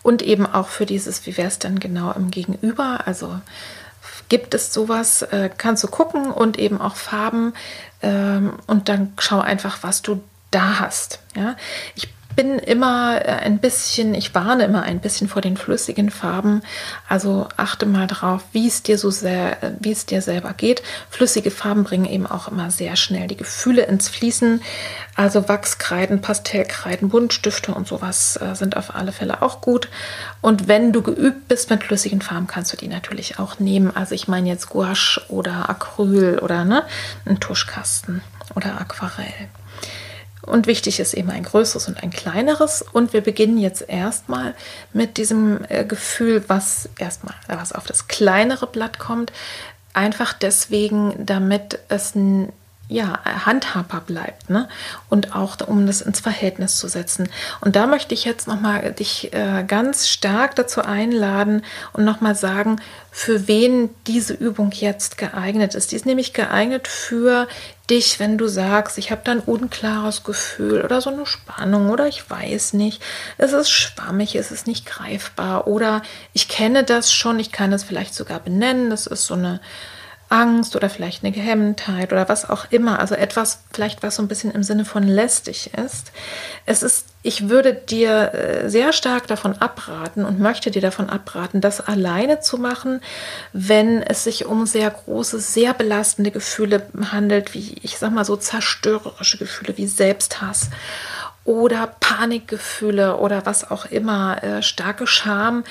Und 0.04 0.22
eben 0.22 0.46
auch 0.46 0.68
für 0.68 0.86
dieses, 0.86 1.26
wie 1.26 1.38
wäre 1.38 1.48
es 1.48 1.60
denn 1.60 1.80
genau 1.80 2.12
im 2.12 2.30
Gegenüber? 2.30 3.02
Also 3.06 3.40
gibt 4.30 4.54
es 4.54 4.74
sowas, 4.74 5.22
äh, 5.22 5.50
kannst 5.58 5.84
du 5.84 5.88
gucken 5.88 6.32
und 6.32 6.60
eben 6.60 6.82
auch 6.82 6.98
Farben 6.98 7.54
ähm, 8.02 8.54
und 8.68 8.90
dann 8.90 9.14
schau 9.20 9.40
einfach, 9.40 9.80
was 9.82 10.02
du 10.02 10.22
da 10.52 10.80
hast. 10.80 11.20
Ja, 11.36 11.56
ich 11.96 12.10
bin 12.38 12.60
immer 12.60 13.20
äh, 13.26 13.32
ein 13.32 13.58
bisschen, 13.58 14.14
ich 14.14 14.34
warne 14.36 14.64
immer 14.64 14.84
ein 14.84 15.00
bisschen 15.00 15.28
vor 15.28 15.42
den 15.42 15.58
flüssigen 15.58 16.12
Farben. 16.12 16.62
Also 17.10 17.50
achte 17.58 17.88
mal 17.88 18.06
drauf, 18.06 18.44
wie 18.54 18.68
es 18.68 18.84
dir 18.84 19.00
so 19.00 19.10
sehr, 19.10 19.58
wie 19.80 19.92
es 19.92 20.06
dir 20.06 20.22
selber 20.22 20.54
geht. 20.54 20.84
Flüssige 21.10 21.50
Farben 21.50 21.84
bringen 21.84 22.06
eben 22.06 22.28
auch 22.28 22.48
immer 22.48 22.70
sehr 22.70 22.96
schnell 22.96 23.28
die 23.28 23.36
Gefühle 23.36 23.86
ins 23.86 24.08
Fließen. 24.08 24.62
Also 25.16 25.50
Wachskreiden, 25.50 26.22
Pastellkreiden, 26.22 27.10
Buntstifte 27.10 27.74
und 27.74 27.88
sowas 27.88 28.40
äh, 28.40 28.54
sind 28.54 28.78
auf 28.78 28.94
alle 28.94 29.12
Fälle 29.12 29.42
auch 29.42 29.60
gut. 29.60 29.90
Und 30.40 30.68
wenn 30.68 30.94
du 30.94 31.02
geübt 31.02 31.48
bist 31.48 31.72
mit 31.72 31.84
flüssigen 31.84 32.22
Farben, 32.22 32.46
kannst 32.46 32.72
du 32.72 32.78
die 32.78 32.88
natürlich 32.88 33.40
auch 33.40 33.58
nehmen. 33.58 33.96
Also 33.96 34.14
ich 34.14 34.28
meine 34.28 34.48
jetzt 34.48 34.70
Gouache 34.70 35.24
oder 35.30 35.72
Acryl 35.72 36.38
oder 36.38 36.66
ne, 36.66 36.84
ein 37.26 37.40
Tuschkasten 37.40 38.22
oder 38.56 38.80
Aquarell. 38.80 39.50
Und 40.42 40.68
wichtig 40.68 41.00
ist 41.00 41.14
eben 41.14 41.30
ein 41.30 41.44
größeres 41.44 41.88
und 41.88 42.02
ein 42.02 42.12
kleineres. 42.12 42.82
Und 42.82 43.14
wir 43.14 43.22
beginnen 43.22 43.58
jetzt 43.58 43.88
erstmal 43.88 44.56
mit 44.94 45.18
diesem 45.18 45.60
äh, 45.68 45.84
Gefühl, 45.84 46.44
was 46.48 46.90
erstmal, 46.98 47.36
was 47.48 47.74
auf 47.74 47.86
das 47.86 48.08
kleinere 48.08 48.68
Blatt 48.68 49.00
kommt. 49.00 49.32
Einfach 49.94 50.34
deswegen, 50.34 51.14
damit 51.26 51.80
es 51.90 52.16
ja, 52.90 53.20
handhabbar 53.46 54.02
bleibt, 54.02 54.50
ne? 54.50 54.70
Und 55.10 55.36
auch 55.36 55.58
um 55.68 55.86
das 55.86 56.02
ins 56.02 56.22
Verhältnis 56.22 56.78
zu 56.78 56.88
setzen. 56.88 57.30
Und 57.60 57.76
da 57.76 57.86
möchte 57.86 58.14
ich 58.14 58.24
jetzt 58.24 58.48
nochmal 58.48 58.94
dich 58.94 59.34
äh, 59.34 59.66
ganz 59.68 60.08
stark 60.08 60.56
dazu 60.56 60.82
einladen 60.82 61.64
und 61.92 62.06
nochmal 62.06 62.36
sagen, 62.36 62.80
für 63.12 63.48
wen 63.48 63.90
diese 64.06 64.34
Übung 64.34 64.72
jetzt 64.72 65.18
geeignet 65.18 65.76
ist. 65.76 65.92
Die 65.92 65.98
ist 65.98 66.06
nämlich 66.06 66.34
geeignet 66.34 66.88
für 66.88 67.48
dich, 67.90 68.20
wenn 68.20 68.38
du 68.38 68.48
sagst, 68.48 68.98
ich 68.98 69.12
habe 69.12 69.22
da 69.24 69.34
ein 69.34 69.40
unklares 69.40 70.24
Gefühl 70.24 70.82
oder 70.82 71.02
so 71.02 71.10
eine 71.10 71.26
Spannung 71.26 71.90
oder 71.90 72.08
ich 72.08 72.30
weiß 72.30 72.74
nicht, 72.74 73.02
es 73.38 73.54
ist 73.54 73.70
schwammig, 73.70 74.36
es 74.36 74.52
ist 74.52 74.68
nicht 74.68 74.86
greifbar 74.86 75.68
oder 75.68 76.04
ich 76.32 76.48
kenne 76.48 76.84
das 76.84 77.12
schon, 77.12 77.40
ich 77.40 77.52
kann 77.52 77.74
es 77.74 77.84
vielleicht 77.84 78.14
sogar 78.14 78.40
benennen, 78.40 78.90
das 78.90 79.08
ist 79.08 79.26
so 79.26 79.34
eine 79.34 79.60
Angst 80.30 80.76
oder 80.76 80.90
vielleicht 80.90 81.24
eine 81.24 81.32
Gehemmtheit 81.32 82.12
oder 82.12 82.28
was 82.28 82.50
auch 82.50 82.66
immer, 82.70 83.00
also 83.00 83.16
etwas 83.16 83.64
vielleicht, 83.72 84.04
was 84.04 84.16
so 84.16 84.22
ein 84.22 84.28
bisschen 84.28 84.52
im 84.52 84.64
Sinne 84.64 84.84
von 84.84 85.04
lästig 85.04 85.72
ist. 85.74 86.12
Es 86.66 86.84
ist, 86.84 87.06
ich 87.24 87.48
würde 87.48 87.74
dir 87.74 88.34
äh, 88.34 88.70
sehr 88.70 88.92
stark 88.92 89.28
davon 89.28 89.54
abraten 89.54 90.26
und 90.26 90.40
möchte 90.40 90.70
dir 90.70 90.82
davon 90.82 91.10
abraten, 91.10 91.62
das 91.62 91.80
alleine 91.80 92.42
zu 92.42 92.58
machen, 92.58 93.02
wenn 93.54 94.02
es 94.02 94.26
sich 94.26 94.46
um 94.46 94.66
sehr 94.66 94.90
große, 94.90 95.40
sehr 95.40 95.74
belastende 95.74 96.32
Gefühle 96.32 96.88
handelt, 97.10 97.54
wie 97.54 97.78
ich 97.82 97.98
sag 97.98 98.12
mal 98.12 98.26
so 98.26 98.36
zerstörerische 98.36 99.38
Gefühle 99.38 99.78
wie 99.78 99.88
Selbsthass 99.88 100.70
oder 101.46 101.88
Panikgefühle 102.02 103.16
oder 103.16 103.46
was 103.46 103.72
auch 103.72 103.86
immer, 103.86 104.44
äh, 104.44 104.62
starke 104.62 105.08
Scham. 105.08 105.64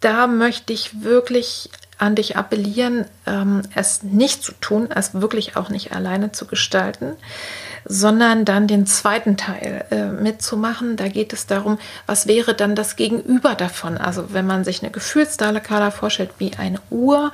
Da 0.00 0.26
möchte 0.26 0.72
ich 0.72 1.02
wirklich 1.04 1.70
an 1.98 2.14
dich 2.14 2.36
appellieren, 2.36 3.06
ähm, 3.26 3.62
es 3.74 4.02
nicht 4.02 4.42
zu 4.42 4.52
tun, 4.60 4.88
es 4.94 5.14
wirklich 5.14 5.56
auch 5.56 5.70
nicht 5.70 5.92
alleine 5.92 6.32
zu 6.32 6.46
gestalten, 6.46 7.12
sondern 7.84 8.44
dann 8.44 8.66
den 8.66 8.86
zweiten 8.86 9.36
Teil 9.36 9.84
äh, 9.90 10.06
mitzumachen. 10.06 10.96
Da 10.96 11.08
geht 11.08 11.32
es 11.32 11.46
darum, 11.46 11.78
was 12.06 12.26
wäre 12.26 12.54
dann 12.54 12.74
das 12.74 12.96
Gegenüber 12.96 13.54
davon? 13.54 13.96
Also 13.96 14.32
wenn 14.32 14.46
man 14.46 14.64
sich 14.64 14.82
eine 14.82 14.90
Gefühlsskala 14.90 15.90
vorstellt 15.90 16.30
wie 16.38 16.52
eine 16.58 16.80
Uhr, 16.90 17.32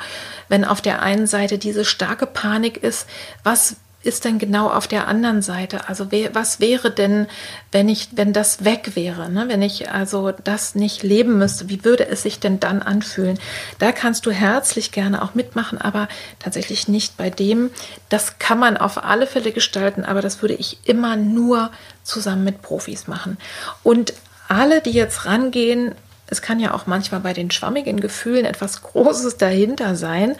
wenn 0.48 0.64
auf 0.64 0.80
der 0.80 1.02
einen 1.02 1.26
Seite 1.26 1.58
diese 1.58 1.84
starke 1.84 2.26
Panik 2.26 2.76
ist, 2.76 3.08
was 3.42 3.76
ist 4.02 4.24
denn 4.24 4.38
genau 4.38 4.68
auf 4.68 4.88
der 4.88 5.08
anderen 5.08 5.42
Seite? 5.42 5.88
Also 5.88 6.08
was 6.32 6.60
wäre 6.60 6.90
denn, 6.90 7.26
wenn 7.70 7.88
ich, 7.88 8.08
wenn 8.12 8.32
das 8.32 8.64
weg 8.64 8.92
wäre, 8.94 9.30
ne? 9.30 9.44
wenn 9.48 9.62
ich 9.62 9.90
also 9.90 10.32
das 10.32 10.74
nicht 10.74 11.02
leben 11.02 11.38
müsste, 11.38 11.68
wie 11.68 11.84
würde 11.84 12.08
es 12.08 12.22
sich 12.22 12.40
denn 12.40 12.60
dann 12.60 12.82
anfühlen? 12.82 13.38
Da 13.78 13.92
kannst 13.92 14.26
du 14.26 14.30
herzlich 14.30 14.92
gerne 14.92 15.22
auch 15.22 15.34
mitmachen, 15.34 15.80
aber 15.80 16.08
tatsächlich 16.38 16.88
nicht 16.88 17.16
bei 17.16 17.30
dem. 17.30 17.70
Das 18.08 18.38
kann 18.38 18.58
man 18.58 18.76
auf 18.76 19.04
alle 19.04 19.26
Fälle 19.26 19.52
gestalten, 19.52 20.04
aber 20.04 20.20
das 20.20 20.42
würde 20.42 20.54
ich 20.54 20.78
immer 20.84 21.16
nur 21.16 21.70
zusammen 22.02 22.44
mit 22.44 22.62
Profis 22.62 23.06
machen. 23.06 23.38
Und 23.82 24.14
alle, 24.48 24.80
die 24.80 24.90
jetzt 24.90 25.26
rangehen, 25.26 25.94
es 26.32 26.40
kann 26.40 26.60
ja 26.60 26.72
auch 26.72 26.86
manchmal 26.86 27.20
bei 27.20 27.34
den 27.34 27.50
schwammigen 27.50 28.00
Gefühlen 28.00 28.46
etwas 28.46 28.82
Großes 28.82 29.36
dahinter 29.36 29.96
sein. 29.96 30.34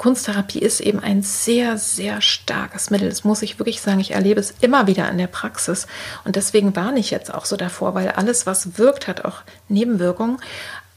Kunsttherapie 0.00 0.60
ist 0.60 0.80
eben 0.80 1.00
ein 1.00 1.22
sehr, 1.22 1.76
sehr 1.76 2.22
starkes 2.22 2.88
Mittel. 2.88 3.10
Das 3.10 3.22
muss 3.22 3.42
ich 3.42 3.58
wirklich 3.58 3.82
sagen. 3.82 4.00
Ich 4.00 4.12
erlebe 4.12 4.40
es 4.40 4.54
immer 4.62 4.86
wieder 4.86 5.06
in 5.10 5.18
der 5.18 5.26
Praxis. 5.26 5.86
Und 6.24 6.36
deswegen 6.36 6.74
warne 6.74 6.98
ich 6.98 7.10
jetzt 7.10 7.34
auch 7.34 7.44
so 7.44 7.58
davor, 7.58 7.94
weil 7.94 8.08
alles, 8.08 8.46
was 8.46 8.78
wirkt, 8.78 9.08
hat 9.08 9.26
auch 9.26 9.42
Nebenwirkungen. 9.68 10.38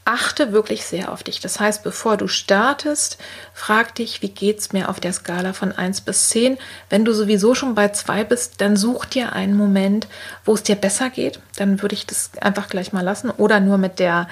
achte 0.06 0.52
wirklich 0.52 0.86
sehr 0.86 1.12
auf 1.12 1.22
dich. 1.22 1.40
Das 1.40 1.60
heißt, 1.60 1.82
bevor 1.82 2.16
du 2.16 2.28
startest, 2.28 3.18
frag 3.52 3.94
dich, 3.94 4.22
wie 4.22 4.30
geht 4.30 4.60
es 4.60 4.72
mir 4.72 4.88
auf 4.88 5.00
der 5.00 5.12
Skala 5.12 5.52
von 5.52 5.72
1 5.72 6.00
bis 6.00 6.30
10? 6.30 6.56
Wenn 6.88 7.04
du 7.04 7.12
sowieso 7.12 7.54
schon 7.54 7.74
bei 7.74 7.88
2 7.88 8.24
bist, 8.24 8.62
dann 8.62 8.74
such 8.74 9.04
dir 9.04 9.34
einen 9.34 9.54
Moment, 9.54 10.08
wo 10.46 10.54
es 10.54 10.62
dir 10.62 10.76
besser 10.76 11.10
geht. 11.10 11.40
Dann 11.56 11.82
würde 11.82 11.94
ich 11.94 12.06
das 12.06 12.30
einfach 12.40 12.70
gleich 12.70 12.94
mal 12.94 13.04
lassen 13.04 13.28
oder 13.28 13.60
nur 13.60 13.76
mit 13.76 13.98
der 13.98 14.28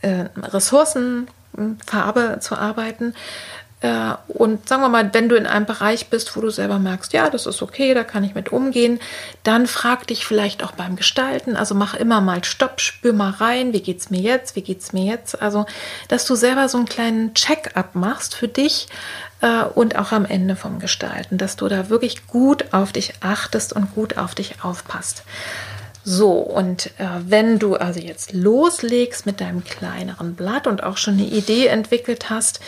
äh, 0.00 0.28
Ressourcenfarbe 0.34 2.38
zu 2.40 2.56
arbeiten. 2.56 3.12
Äh, 3.84 4.14
und 4.28 4.66
sagen 4.66 4.80
wir 4.80 4.88
mal, 4.88 5.12
wenn 5.12 5.28
du 5.28 5.36
in 5.36 5.46
einem 5.46 5.66
Bereich 5.66 6.08
bist, 6.08 6.34
wo 6.34 6.40
du 6.40 6.48
selber 6.48 6.78
merkst, 6.78 7.12
ja, 7.12 7.28
das 7.28 7.44
ist 7.44 7.60
okay, 7.60 7.92
da 7.92 8.02
kann 8.02 8.24
ich 8.24 8.34
mit 8.34 8.50
umgehen, 8.50 8.98
dann 9.42 9.66
frag 9.66 10.06
dich 10.06 10.24
vielleicht 10.24 10.64
auch 10.64 10.72
beim 10.72 10.96
Gestalten. 10.96 11.54
Also 11.54 11.74
mach 11.74 11.92
immer 11.92 12.22
mal 12.22 12.42
Stopp, 12.44 12.80
spür 12.80 13.12
mal 13.12 13.32
rein, 13.32 13.74
wie 13.74 13.82
geht's 13.82 14.08
mir 14.08 14.22
jetzt, 14.22 14.56
wie 14.56 14.62
geht's 14.62 14.94
mir 14.94 15.04
jetzt. 15.04 15.42
Also, 15.42 15.66
dass 16.08 16.24
du 16.24 16.34
selber 16.34 16.70
so 16.70 16.78
einen 16.78 16.88
kleinen 16.88 17.34
Check-up 17.34 17.94
machst 17.94 18.34
für 18.34 18.48
dich 18.48 18.88
äh, 19.42 19.64
und 19.64 19.96
auch 19.98 20.12
am 20.12 20.24
Ende 20.24 20.56
vom 20.56 20.78
Gestalten, 20.78 21.36
dass 21.36 21.56
du 21.56 21.68
da 21.68 21.90
wirklich 21.90 22.26
gut 22.26 22.72
auf 22.72 22.90
dich 22.90 23.12
achtest 23.20 23.74
und 23.74 23.94
gut 23.94 24.16
auf 24.16 24.34
dich 24.34 24.64
aufpasst. 24.64 25.24
So, 26.06 26.32
und 26.32 26.86
äh, 26.98 27.06
wenn 27.26 27.58
du 27.58 27.76
also 27.76 27.98
jetzt 27.98 28.34
loslegst 28.34 29.24
mit 29.24 29.40
deinem 29.40 29.64
kleineren 29.64 30.34
Blatt 30.34 30.66
und 30.66 30.82
auch 30.82 30.98
schon 30.98 31.14
eine 31.14 31.26
Idee 31.26 31.66
entwickelt 31.66 32.28
hast, 32.28 32.60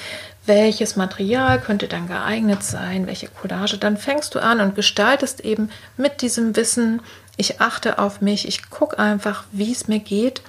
welches 0.46 0.96
Material 0.96 1.60
könnte 1.60 1.88
dann 1.88 2.08
geeignet 2.08 2.62
sein, 2.62 3.06
welche 3.06 3.28
Collage, 3.28 3.78
dann 3.78 3.96
fängst 3.96 4.34
du 4.34 4.40
an 4.40 4.60
und 4.60 4.74
gestaltest 4.74 5.40
eben 5.40 5.70
mit 5.96 6.22
diesem 6.22 6.56
Wissen, 6.56 7.00
ich 7.36 7.60
achte 7.60 7.98
auf 7.98 8.20
mich, 8.20 8.48
ich 8.48 8.70
gucke 8.70 8.98
einfach, 8.98 9.44
wie 9.52 9.72
es 9.72 9.88
mir 9.88 10.00
geht. 10.00 10.42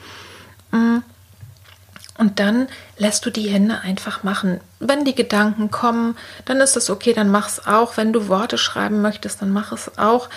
Mm. 0.72 1.00
Und 2.18 2.40
dann 2.40 2.68
lässt 2.98 3.26
du 3.26 3.30
die 3.30 3.50
Hände 3.50 3.82
einfach 3.82 4.24
machen. 4.24 4.60
Wenn 4.80 5.06
die 5.06 5.14
Gedanken 5.14 5.70
kommen, 5.70 6.18
dann 6.46 6.58
ist 6.62 6.76
es 6.76 6.90
okay, 6.90 7.14
dann 7.14 7.30
mach 7.30 7.48
es 7.48 7.68
auch. 7.68 7.96
Wenn 7.96 8.12
du 8.12 8.28
Worte 8.28 8.58
schreiben 8.58 9.02
möchtest, 9.02 9.42
dann 9.42 9.52
mach 9.52 9.72
es 9.72 10.00
auch. 10.00 10.30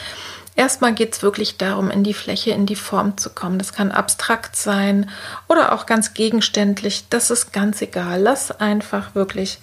Erstmal 0.56 0.94
geht 0.94 1.14
es 1.14 1.22
wirklich 1.22 1.56
darum, 1.56 1.90
in 1.90 2.04
die 2.04 2.14
Fläche, 2.14 2.50
in 2.50 2.66
die 2.66 2.76
Form 2.76 3.16
zu 3.16 3.30
kommen. 3.30 3.58
Das 3.58 3.72
kann 3.72 3.92
abstrakt 3.92 4.56
sein 4.56 5.10
oder 5.48 5.72
auch 5.72 5.86
ganz 5.86 6.12
gegenständlich. 6.12 7.04
Das 7.08 7.30
ist 7.30 7.52
ganz 7.52 7.80
egal. 7.80 8.20
Lass 8.20 8.50
einfach 8.50 9.14
wirklich, 9.14 9.58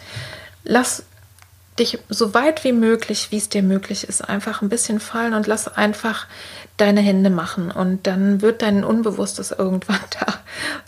lass 0.64 1.04
dich 1.78 2.00
so 2.10 2.34
weit 2.34 2.64
wie 2.64 2.72
möglich, 2.72 3.28
wie 3.32 3.38
es 3.38 3.50
dir 3.50 3.62
möglich 3.62 4.06
ist, 4.08 4.28
einfach 4.28 4.62
ein 4.62 4.70
bisschen 4.70 5.00
fallen 5.00 5.34
und 5.34 5.46
lass 5.46 5.68
einfach 5.68 6.26
deine 6.78 7.02
Hände 7.02 7.30
machen. 7.30 7.72
Und 7.72 8.08
dann 8.08 8.42
wird 8.42 8.62
dein 8.62 8.84
Unbewusstes 8.84 9.52
irgendwann 9.52 10.00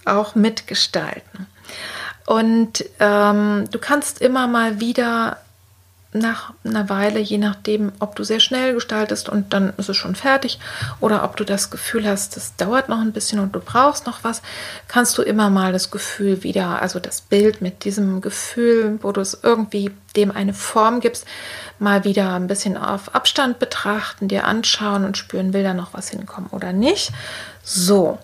da 0.04 0.12
auch 0.12 0.36
mitgestalten. 0.36 1.48
Und 2.26 2.86
ähm, 3.00 3.66
du 3.72 3.80
kannst 3.80 4.22
immer 4.22 4.48
mal 4.48 4.80
wieder 4.80 5.38
nach 6.12 6.54
einer 6.64 6.90
Weile, 6.90 7.20
je 7.20 7.38
nachdem, 7.38 7.92
ob 8.00 8.16
du 8.16 8.24
sehr 8.24 8.40
schnell 8.40 8.74
gestaltest 8.74 9.30
und 9.30 9.54
dann 9.54 9.74
ist 9.78 9.90
es 9.90 9.98
schon 9.98 10.16
fertig 10.16 10.60
oder 11.00 11.24
ob 11.24 11.38
du 11.38 11.44
das 11.44 11.70
Gefühl 11.70 12.08
hast, 12.08 12.36
es 12.36 12.56
dauert 12.56 12.90
noch 12.90 13.00
ein 13.00 13.12
bisschen 13.12 13.40
und 13.40 13.54
du 13.54 13.60
brauchst 13.60 14.08
noch 14.08 14.24
was, 14.24 14.42
kannst 14.88 15.18
du 15.20 15.22
immer 15.22 15.52
mal 15.52 15.72
das 15.72 15.92
Gefühl 15.92 16.42
wieder, 16.42 16.82
also 16.82 17.00
das 17.00 17.22
Bild 17.22 17.62
mit 17.62 17.84
diesem 17.84 18.22
Gefühl, 18.22 18.98
wo 19.04 19.12
du 19.12 19.22
es 19.22 19.40
irgendwie 19.44 19.92
dem 20.16 20.32
eine 20.32 20.56
Form 20.56 21.00
gibst, 21.00 21.26
mal 21.78 22.04
wieder 22.06 22.34
ein 22.34 22.48
bisschen 22.48 22.76
auf 22.76 23.14
Abstand 23.14 23.60
betrachten, 23.60 24.28
dir 24.28 24.46
anschauen 24.46 25.06
und 25.06 25.16
spüren, 25.16 25.54
will 25.54 25.64
da 25.64 25.76
noch 25.76 25.94
was 25.94 26.10
hinkommen 26.10 26.50
oder 26.50 26.74
nicht. 26.74 27.12
So. 27.64 28.18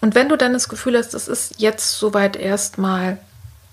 Und 0.00 0.14
wenn 0.14 0.28
du 0.28 0.36
dann 0.36 0.52
das 0.52 0.68
Gefühl 0.68 0.96
hast, 0.96 1.12
es 1.14 1.26
ist 1.26 1.54
jetzt 1.58 1.98
soweit 1.98 2.36
erstmal 2.36 3.18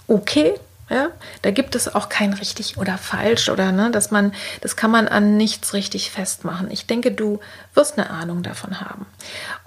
okay, 0.07 0.55
ja, 0.91 1.07
da 1.41 1.51
gibt 1.51 1.75
es 1.75 1.95
auch 1.95 2.09
kein 2.09 2.33
richtig 2.33 2.77
oder 2.77 2.97
falsch 2.97 3.47
oder 3.47 3.71
ne, 3.71 3.91
dass 3.91 4.11
man, 4.11 4.33
das 4.59 4.75
kann 4.75 4.91
man 4.91 5.07
an 5.07 5.37
nichts 5.37 5.73
richtig 5.73 6.11
festmachen. 6.11 6.69
Ich 6.69 6.85
denke, 6.85 7.11
du 7.11 7.39
wirst 7.73 7.97
eine 7.97 8.09
Ahnung 8.09 8.43
davon 8.43 8.81
haben. 8.81 9.05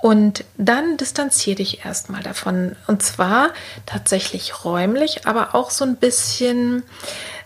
Und 0.02 0.44
dann 0.58 0.98
distanziere 0.98 1.56
dich 1.56 1.84
erstmal 1.86 2.22
davon. 2.22 2.76
Und 2.86 3.02
zwar 3.02 3.54
tatsächlich 3.86 4.64
räumlich, 4.66 5.26
aber 5.26 5.54
auch 5.54 5.70
so 5.70 5.84
ein 5.86 5.96
bisschen, 5.96 6.82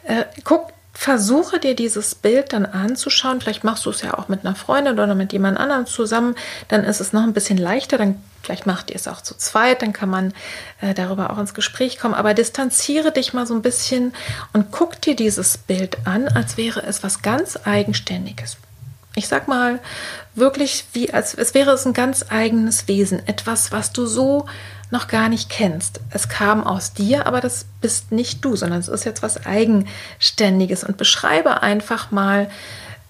äh, 0.03 0.25
guck, 0.43 0.73
versuche 0.93 1.61
dir 1.61 1.77
dieses 1.77 2.17
Bild 2.17 2.53
dann 2.53 2.67
anzuschauen. 2.67 3.41
Vielleicht 3.41 3.63
machst 3.63 3.87
du 3.87 3.91
es 3.91 4.03
ja 4.03 4.19
auch 4.19 4.27
mit 4.27 4.45
einer 4.45 4.57
Freundin 4.57 4.95
oder 4.95 5.15
mit 5.15 5.33
jemand 5.33 5.57
anderem 5.57 5.87
zusammen. 5.87 6.35
Dann 6.67 6.83
ist 6.83 7.01
es 7.01 7.13
noch 7.13 7.23
ein 7.23 7.33
bisschen 7.33 7.59
leichter. 7.59 7.99
Dann 7.99 8.21
vielleicht 8.49 8.67
macht 8.67 8.89
ihr 8.89 8.97
es 8.97 9.07
auch 9.07 9.21
zu 9.21 9.37
zweit. 9.37 9.83
Dann 9.83 9.93
kann 9.93 10.09
man 10.09 10.33
äh, 10.81 10.95
darüber 10.95 11.31
auch 11.31 11.39
ins 11.39 11.53
Gespräch 11.53 11.99
kommen. 11.99 12.15
Aber 12.15 12.33
distanziere 12.33 13.13
dich 13.13 13.35
mal 13.35 13.47
so 13.47 13.55
ein 13.55 13.61
bisschen 13.61 14.15
und 14.55 14.73
guck 14.73 15.01
dir 15.03 15.15
dieses 15.15 15.59
Bild 15.59 15.99
an, 16.07 16.29
als 16.29 16.57
wäre 16.57 16.83
es 16.83 17.03
was 17.03 17.21
ganz 17.21 17.59
Eigenständiges. 17.65 18.57
Ich 19.17 19.29
sag 19.29 19.49
mal 19.49 19.81
wirklich, 20.35 20.87
wie 20.95 21.13
als 21.13 21.35
es 21.35 21.53
wäre 21.53 21.73
es 21.73 21.85
ein 21.85 21.93
ganz 21.93 22.25
eigenes 22.31 22.89
Wesen, 22.89 23.27
etwas, 23.27 23.71
was 23.71 23.93
du 23.93 24.07
so 24.07 24.47
noch 24.91 25.09
gar 25.09 25.29
nicht 25.29 25.51
kennst. 25.51 26.01
Es 26.09 26.31
kam 26.31 26.65
aus 26.65 26.95
dir, 26.95 27.27
aber 27.27 27.43
das 27.43 27.67
bist 27.83 28.13
nicht 28.13 28.43
du, 28.43 28.57
sondern 28.57 28.81
es 28.81 28.89
ist 28.89 29.05
jetzt 29.05 29.23
was 29.23 29.45
Eigenständiges. 29.45 30.85
Und 30.85 30.97
beschreibe 30.97 31.63
einfach 31.63 32.11
mal, 32.11 32.49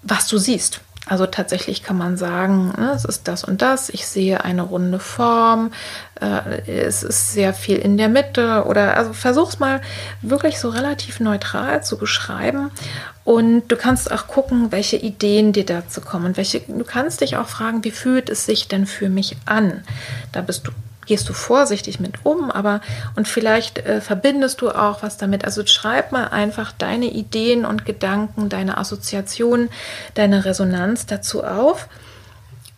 was 0.03 0.27
du 0.27 0.39
siehst. 0.39 0.81
Also 1.09 1.27
tatsächlich 1.27 1.83
kann 1.83 1.97
man 1.97 2.17
sagen, 2.17 2.73
ne, 2.77 2.93
es 2.95 3.05
ist 3.05 3.29
das 3.29 3.43
und 3.45 3.63
das. 3.63 3.89
Ich 3.89 4.07
sehe 4.07 4.45
eine 4.45 4.63
runde 4.63 4.99
Form. 4.99 5.73
Äh, 6.21 6.71
es 6.71 7.03
ist 7.03 7.33
sehr 7.33 7.55
viel 7.55 7.79
in 7.79 7.97
der 7.97 8.09
Mitte. 8.09 8.65
Oder 8.67 8.97
also 8.97 9.13
versuch's 9.15 9.59
mal 9.59 9.81
wirklich 10.21 10.61
so 10.61 10.69
relativ 10.69 11.21
neutral 11.21 11.83
zu 11.83 11.97
beschreiben. 11.97 12.71
Und 13.25 13.69
du 13.69 13.77
kannst 13.77 14.13
auch 14.13 14.27
gucken, 14.27 14.71
welche 14.71 14.97
Ideen 14.97 15.53
dir 15.53 15.67
dazu 15.67 16.01
kommen. 16.01 16.37
welche, 16.37 16.61
du 16.61 16.85
kannst 16.85 17.21
dich 17.21 17.37
auch 17.37 17.49
fragen, 17.49 17.85
wie 17.85 17.91
fühlt 17.91 18.29
es 18.29 18.45
sich 18.45 18.69
denn 18.69 18.87
für 18.87 19.09
mich 19.09 19.37
an? 19.47 19.83
Da 20.33 20.43
bist 20.43 20.67
du 20.67 20.73
gehst 21.09 21.29
du 21.29 21.33
vorsichtig 21.33 21.99
mit 21.99 22.25
um, 22.25 22.51
aber 22.53 22.81
und 23.17 23.27
vielleicht 23.27 23.79
äh, 23.79 24.01
verbindest 24.01 24.61
du 24.61 24.71
auch 24.71 25.03
was 25.03 25.17
damit. 25.17 25.45
Also 25.45 25.67
schreib 25.67 26.13
mal 26.13 26.29
einfach 26.29 26.71
deine 26.71 27.07
Ideen 27.07 27.65
und 27.65 27.85
Gedanken, 27.85 28.49
deine 28.49 28.79
Assoziationen, 28.79 29.71
deine 30.15 30.45
Resonanz 30.45 31.07
dazu 31.07 31.43
auf 31.43 31.89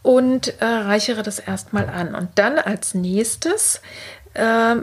und 0.02 0.60
äh, 0.60 0.64
reichere 0.64 1.22
das 1.22 1.38
erstmal 1.38 1.90
an. 1.90 2.14
Und 2.14 2.30
dann 2.36 2.58
als 2.58 2.94
nächstes 2.94 3.82
äh, 4.34 4.76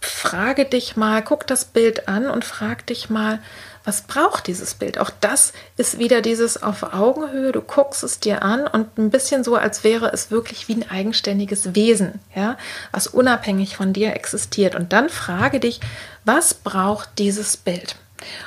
frage 0.00 0.64
dich 0.64 0.96
mal, 0.96 1.22
guck 1.22 1.46
das 1.46 1.64
Bild 1.64 2.08
an 2.08 2.28
und 2.28 2.44
frag 2.44 2.86
dich 2.86 3.10
mal, 3.10 3.38
was 3.84 4.02
braucht 4.02 4.46
dieses 4.46 4.74
Bild? 4.74 4.98
Auch 4.98 5.10
das 5.20 5.52
ist 5.76 5.98
wieder 5.98 6.20
dieses 6.20 6.62
auf 6.62 6.94
Augenhöhe. 6.94 7.52
Du 7.52 7.62
guckst 7.62 8.02
es 8.02 8.20
dir 8.20 8.42
an 8.42 8.66
und 8.66 8.98
ein 8.98 9.10
bisschen 9.10 9.42
so, 9.44 9.56
als 9.56 9.84
wäre 9.84 10.12
es 10.12 10.30
wirklich 10.30 10.68
wie 10.68 10.74
ein 10.74 10.90
eigenständiges 10.90 11.74
Wesen, 11.74 12.20
ja, 12.34 12.56
was 12.92 13.06
unabhängig 13.06 13.76
von 13.76 13.92
dir 13.92 14.14
existiert. 14.14 14.74
Und 14.74 14.92
dann 14.92 15.08
frage 15.08 15.60
dich, 15.60 15.80
was 16.24 16.54
braucht 16.54 17.18
dieses 17.18 17.56
Bild? 17.56 17.96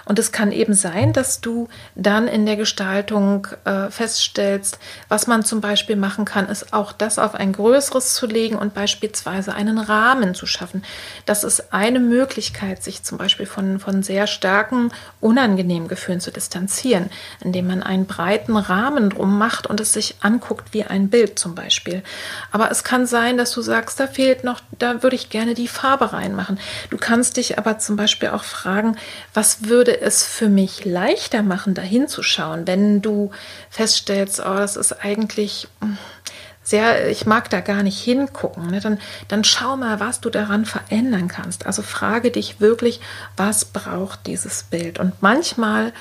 Und 0.05 0.19
es 0.19 0.31
kann 0.31 0.51
eben 0.51 0.73
sein, 0.73 1.13
dass 1.13 1.41
du 1.41 1.67
dann 1.95 2.27
in 2.27 2.45
der 2.45 2.55
Gestaltung 2.55 3.47
äh, 3.65 3.89
feststellst, 3.89 4.79
was 5.09 5.27
man 5.27 5.43
zum 5.43 5.61
Beispiel 5.61 5.95
machen 5.95 6.25
kann, 6.25 6.49
ist 6.49 6.73
auch 6.73 6.91
das 6.91 7.19
auf 7.19 7.35
ein 7.35 7.53
größeres 7.53 8.13
zu 8.13 8.27
legen 8.27 8.55
und 8.55 8.73
beispielsweise 8.73 9.53
einen 9.53 9.77
Rahmen 9.77 10.35
zu 10.35 10.45
schaffen. 10.45 10.83
Das 11.25 11.43
ist 11.43 11.73
eine 11.73 11.99
Möglichkeit, 11.99 12.83
sich 12.83 13.03
zum 13.03 13.17
Beispiel 13.17 13.45
von, 13.45 13.79
von 13.79 14.03
sehr 14.03 14.27
starken, 14.27 14.91
unangenehmen 15.19 15.87
Gefühlen 15.87 16.19
zu 16.19 16.31
distanzieren, 16.31 17.09
indem 17.41 17.67
man 17.67 17.83
einen 17.83 18.05
breiten 18.05 18.57
Rahmen 18.57 19.09
drum 19.09 19.37
macht 19.37 19.67
und 19.67 19.79
es 19.79 19.93
sich 19.93 20.15
anguckt 20.21 20.73
wie 20.73 20.83
ein 20.83 21.09
Bild 21.09 21.39
zum 21.39 21.55
Beispiel. 21.55 22.03
Aber 22.51 22.71
es 22.71 22.83
kann 22.83 23.05
sein, 23.05 23.37
dass 23.37 23.51
du 23.51 23.61
sagst, 23.61 23.99
da 23.99 24.07
fehlt 24.07 24.43
noch, 24.43 24.61
da 24.77 25.03
würde 25.03 25.15
ich 25.15 25.29
gerne 25.29 25.53
die 25.53 25.67
Farbe 25.67 26.13
reinmachen. 26.13 26.59
Du 26.89 26.97
kannst 26.97 27.37
dich 27.37 27.57
aber 27.57 27.79
zum 27.79 27.95
Beispiel 27.95 28.29
auch 28.29 28.43
fragen, 28.43 28.97
was 29.33 29.62
würde 29.67 30.01
es 30.01 30.23
für 30.23 30.49
mich 30.49 30.85
leichter 30.85 31.43
machen, 31.43 31.73
da 31.73 31.81
hinzuschauen, 31.81 32.67
wenn 32.67 33.01
du 33.01 33.31
feststellst, 33.69 34.39
oh, 34.39 34.55
das 34.55 34.75
ist 34.75 34.93
eigentlich 35.03 35.67
hm, 35.81 35.97
sehr, 36.63 37.09
ich 37.09 37.25
mag 37.25 37.49
da 37.49 37.59
gar 37.59 37.83
nicht 37.83 37.99
hingucken, 38.01 38.67
ne? 38.67 38.79
dann, 38.79 38.99
dann 39.27 39.43
schau 39.43 39.75
mal, 39.75 39.99
was 39.99 40.21
du 40.21 40.29
daran 40.29 40.65
verändern 40.65 41.27
kannst. 41.27 41.65
Also 41.65 41.81
frage 41.81 42.31
dich 42.31 42.61
wirklich, 42.61 43.01
was 43.35 43.65
braucht 43.65 44.25
dieses 44.27 44.63
Bild? 44.63 44.97
Und 44.97 45.21
manchmal 45.21 45.91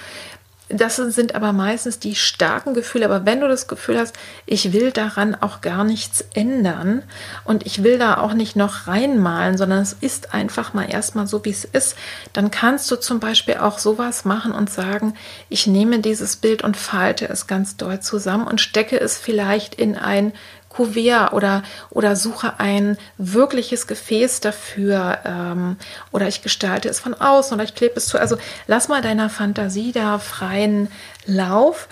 das 0.73 0.97
sind 0.97 1.35
aber 1.35 1.53
meistens 1.53 1.99
die 1.99 2.15
starken 2.15 2.75
Gefühle. 2.75 3.05
Aber 3.05 3.27
wenn 3.27 3.41
du 3.41 3.49
das 3.49 3.69
Gefühl 3.69 3.99
hast, 3.99 4.17
ich 4.47 4.73
will 4.73 4.91
daran 4.91 5.35
auch 5.35 5.61
gar 5.61 5.85
nichts 5.85 6.25
ändern 6.35 7.03
und 7.45 7.67
ich 7.67 7.83
will 7.83 7.99
da 7.99 8.19
auch 8.19 8.33
nicht 8.33 8.57
noch 8.57 8.87
reinmalen, 8.87 9.59
sondern 9.59 9.81
es 9.81 9.93
ist 9.93 10.35
einfach 10.35 10.73
mal 10.73 10.91
erstmal 10.91 11.27
so, 11.27 11.45
wie 11.45 11.51
es 11.51 11.65
ist, 11.65 11.97
dann 12.33 12.51
kannst 12.51 12.91
du 12.91 12.97
zum 12.97 13.21
Beispiel 13.21 13.57
auch 13.59 13.79
sowas 13.79 14.25
machen 14.25 14.53
und 14.53 14.71
sagen, 14.71 15.15
ich 15.49 15.67
nehme 15.67 16.01
dieses 16.01 16.37
Bild 16.37 16.63
und 16.63 16.77
falte 16.77 17.29
es 17.29 17.47
ganz 17.47 17.77
doll 17.77 18.01
zusammen 18.01 18.47
und 18.47 18.61
stecke 18.61 18.99
es 18.99 19.19
vielleicht 19.19 19.75
in 19.75 19.97
ein 19.97 20.33
Kuvert 20.73 21.33
oder, 21.33 21.63
oder 21.91 22.17
suche 22.17 22.59
ein 22.59 22.97
wirkliches 23.19 23.87
Gefäß 23.87 24.41
dafür 24.41 25.19
ähm, 25.25 25.77
oder 26.13 26.29
ich 26.29 26.43
gestalte 26.43 26.89
es 26.89 27.01
von 27.01 27.15
außen 27.15 27.55
oder 27.55 27.65
ich 27.65 27.75
klebe 27.75 27.97
es 27.97 28.07
zu. 28.07 28.19
Also 28.19 28.37
lass 28.67 28.89
mal 28.89 29.03
deiner 29.03 29.29
Fantasie 29.29 29.93
da 29.93 30.19
freien 30.19 30.89
Lauf 31.27 31.89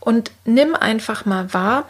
und 0.00 0.30
nimm 0.44 0.74
einfach 0.74 1.24
mal 1.24 1.52
wahr, 1.52 1.86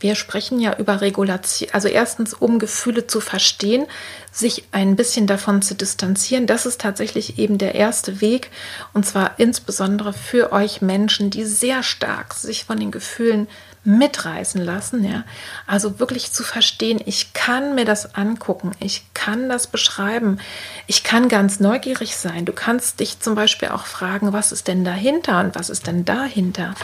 wir 0.00 0.14
sprechen 0.14 0.60
ja 0.60 0.76
über 0.78 1.00
Regulation, 1.00 1.70
also 1.72 1.88
erstens, 1.88 2.32
um 2.32 2.58
Gefühle 2.58 3.06
zu 3.08 3.20
verstehen, 3.20 3.86
sich 4.30 4.64
ein 4.70 4.94
bisschen 4.94 5.26
davon 5.26 5.60
zu 5.60 5.74
distanzieren. 5.74 6.46
Das 6.46 6.66
ist 6.66 6.80
tatsächlich 6.80 7.38
eben 7.38 7.58
der 7.58 7.74
erste 7.74 8.20
Weg. 8.20 8.50
Und 8.92 9.06
zwar 9.06 9.38
insbesondere 9.38 10.12
für 10.12 10.52
euch 10.52 10.82
Menschen, 10.82 11.30
die 11.30 11.44
sehr 11.44 11.82
stark 11.82 12.34
sich 12.34 12.64
von 12.64 12.78
den 12.78 12.92
Gefühlen 12.92 13.48
mitreißen 13.84 14.62
lassen, 14.62 15.04
ja. 15.04 15.24
Also 15.66 15.98
wirklich 15.98 16.32
zu 16.32 16.42
verstehen, 16.42 17.00
ich 17.04 17.32
kann 17.32 17.74
mir 17.74 17.84
das 17.84 18.14
angucken, 18.14 18.72
ich 18.80 19.04
kann 19.14 19.48
das 19.48 19.66
beschreiben, 19.66 20.38
ich 20.86 21.04
kann 21.04 21.28
ganz 21.28 21.60
neugierig 21.60 22.16
sein. 22.16 22.44
Du 22.44 22.52
kannst 22.52 23.00
dich 23.00 23.20
zum 23.20 23.34
Beispiel 23.34 23.68
auch 23.68 23.86
fragen, 23.86 24.32
was 24.32 24.52
ist 24.52 24.68
denn 24.68 24.84
dahinter 24.84 25.40
und 25.40 25.54
was 25.54 25.70
ist 25.70 25.86
denn 25.86 26.04
dahinter? 26.04 26.74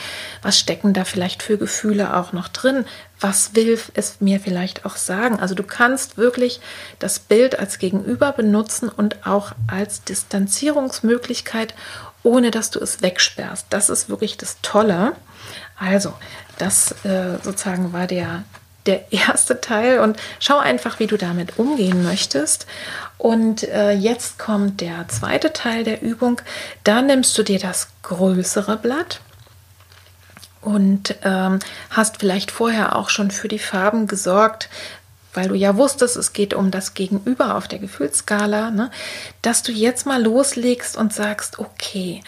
Was 0.43 0.59
stecken 0.59 0.93
da 0.93 1.05
vielleicht 1.05 1.43
für 1.43 1.59
Gefühle 1.59 2.17
auch 2.17 2.33
noch 2.33 2.49
drin? 2.49 2.85
Was 3.21 3.55
will 3.55 3.79
es 3.95 4.21
mir 4.21 4.41
vielleicht 4.41 4.85
auch 4.87 4.97
sagen? 4.97 5.39
Also 5.41 5.55
du 5.55 5.63
kannst 5.63 6.17
wirklich 6.17 6.61
das 6.99 7.19
Bild 7.19 7.59
als 7.59 7.79
Gegenüber 7.79 8.33
benutzen 8.33 8.89
und 8.89 9.27
auch 9.27 9.53
als 9.67 10.05
Distanzierungsmöglichkeit, 10.05 11.75
ohne 12.23 12.51
dass 12.51 12.71
du 12.71 12.81
es 12.81 13.03
wegsperrst. 13.03 13.67
Das 13.71 13.91
ist 13.91 14.09
wirklich 14.09 14.37
das 14.37 14.57
Tolle. 14.63 15.13
Also, 15.77 16.15
das 16.59 16.93
äh, 17.05 17.39
sozusagen 17.43 17.93
war 17.93 18.07
der, 18.07 18.45
der 18.87 19.13
erste 19.13 19.61
Teil 19.61 20.01
und 20.01 20.19
schau 20.41 20.59
einfach, 20.59 20.99
wie 20.99 21.07
du 21.07 21.17
damit 21.17 21.59
umgehen 21.59 22.03
möchtest. 22.03 22.67
Und 23.19 23.63
äh, 23.65 23.93
jetzt 23.93 24.39
kommt 24.39 24.81
der 24.81 25.09
zweite 25.09 25.53
Teil 25.53 25.85
der 25.85 26.03
Übung. 26.03 26.41
Da 26.83 27.01
nimmst 27.01 27.37
du 27.39 27.43
dir 27.43 27.59
das 27.59 27.89
größere 28.03 28.77
Blatt 28.77 29.21
und 30.61 31.17
ähm, 31.23 31.59
hast 31.91 32.19
vielleicht 32.19 32.51
vorher 32.51 32.97
auch 32.97 33.11
schon 33.11 33.31
für 33.31 33.49
die 33.49 33.59
Farben 33.59 34.07
gesorgt, 34.07 34.69
weil 35.35 35.49
du 35.49 35.55
ja 35.55 35.77
wusstest, 35.77 36.17
es 36.17 36.33
geht 36.33 36.55
um 36.55 36.71
das 36.71 36.95
Gegenüber 36.95 37.57
auf 37.57 37.69
der 37.69 37.81
Gefühlsskala, 37.81 38.71
ne? 38.71 38.91
dass 39.43 39.63
du 39.63 39.73
jetzt 39.73 40.07
mal 40.07 40.23
loslegst 40.23 40.97
und 40.97 41.13
sagst, 41.13 41.59
okay, 41.59 42.23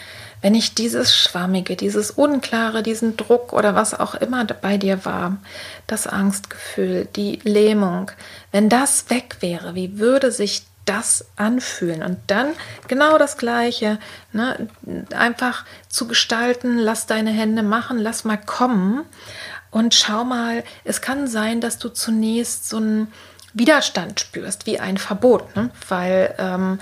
wenn 0.47 0.55
ich 0.55 0.73
dieses 0.73 1.13
Schwammige, 1.13 1.75
dieses 1.75 2.09
Unklare, 2.09 2.81
diesen 2.81 3.17
Druck 3.17 3.51
oder 3.51 3.75
was 3.75 3.93
auch 3.93 4.15
immer 4.15 4.45
bei 4.45 4.77
dir 4.77 5.03
war, 5.03 5.39
das 5.87 6.07
Angstgefühl, 6.07 7.05
die 7.17 7.41
Lähmung, 7.43 8.11
wenn 8.53 8.69
das 8.69 9.09
weg 9.09 9.39
wäre, 9.41 9.75
wie 9.75 9.99
würde 9.99 10.31
sich 10.31 10.63
das 10.85 11.25
anfühlen 11.35 12.01
und 12.01 12.19
dann 12.27 12.53
genau 12.87 13.17
das 13.17 13.35
Gleiche, 13.35 13.99
ne? 14.31 14.69
einfach 15.13 15.65
zu 15.89 16.07
gestalten, 16.07 16.77
lass 16.77 17.07
deine 17.07 17.31
Hände 17.31 17.61
machen, 17.61 17.97
lass 17.97 18.23
mal 18.23 18.37
kommen 18.37 19.03
und 19.69 19.95
schau 19.95 20.23
mal, 20.23 20.63
es 20.85 21.01
kann 21.01 21.27
sein, 21.27 21.59
dass 21.59 21.77
du 21.77 21.89
zunächst 21.89 22.69
so 22.69 22.77
ein 22.77 23.07
Widerstand 23.57 24.19
spürst, 24.19 24.65
wie 24.65 24.79
ein 24.79 24.97
Verbot, 24.97 25.55
ne? 25.55 25.69
weil 25.89 26.35
ähm, 26.37 26.79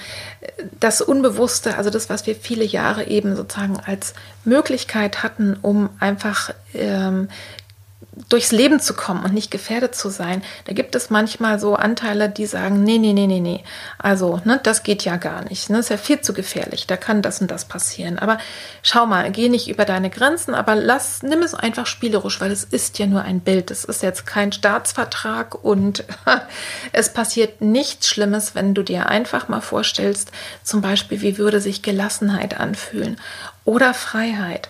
das 0.79 1.01
Unbewusste, 1.01 1.77
also 1.77 1.89
das, 1.89 2.09
was 2.09 2.27
wir 2.27 2.35
viele 2.35 2.65
Jahre 2.65 3.07
eben 3.07 3.35
sozusagen 3.35 3.79
als 3.79 4.13
Möglichkeit 4.43 5.23
hatten, 5.23 5.57
um 5.61 5.89
einfach 5.99 6.51
ähm, 6.73 7.29
durchs 8.29 8.51
Leben 8.51 8.79
zu 8.79 8.93
kommen 8.93 9.23
und 9.25 9.33
nicht 9.33 9.51
gefährdet 9.51 9.95
zu 9.95 10.09
sein, 10.09 10.41
da 10.65 10.73
gibt 10.73 10.95
es 10.95 11.09
manchmal 11.09 11.59
so 11.59 11.75
Anteile, 11.75 12.29
die 12.29 12.45
sagen, 12.45 12.83
nee, 12.83 12.97
nee, 12.97 13.13
nee, 13.13 13.27
nee, 13.27 13.41
nee, 13.41 13.63
also, 13.97 14.41
ne, 14.45 14.59
das 14.63 14.83
geht 14.83 15.03
ja 15.03 15.17
gar 15.17 15.43
nicht, 15.43 15.69
ne, 15.69 15.79
ist 15.79 15.89
ja 15.89 15.97
viel 15.97 16.21
zu 16.21 16.33
gefährlich, 16.33 16.87
da 16.87 16.95
kann 16.95 17.21
das 17.21 17.41
und 17.41 17.51
das 17.51 17.65
passieren. 17.65 18.17
Aber 18.17 18.37
schau 18.83 19.05
mal, 19.05 19.31
geh 19.31 19.49
nicht 19.49 19.67
über 19.67 19.85
deine 19.85 20.09
Grenzen, 20.09 20.55
aber 20.55 20.75
lass, 20.75 21.23
nimm 21.23 21.41
es 21.43 21.53
einfach 21.53 21.87
spielerisch, 21.87 22.39
weil 22.39 22.51
es 22.51 22.63
ist 22.63 22.99
ja 22.99 23.05
nur 23.05 23.21
ein 23.21 23.41
Bild, 23.41 23.69
es 23.69 23.83
ist 23.83 24.01
jetzt 24.01 24.25
kein 24.25 24.51
Staatsvertrag 24.51 25.55
und 25.63 26.05
es 26.93 27.11
passiert 27.11 27.61
nichts 27.61 28.07
Schlimmes, 28.07 28.55
wenn 28.55 28.73
du 28.73 28.83
dir 28.83 29.07
einfach 29.07 29.49
mal 29.49 29.61
vorstellst, 29.61 30.31
zum 30.63 30.81
Beispiel, 30.81 31.21
wie 31.21 31.37
würde 31.37 31.59
sich 31.59 31.81
Gelassenheit 31.81 32.59
anfühlen 32.59 33.17
oder 33.65 33.93
Freiheit 33.93 34.69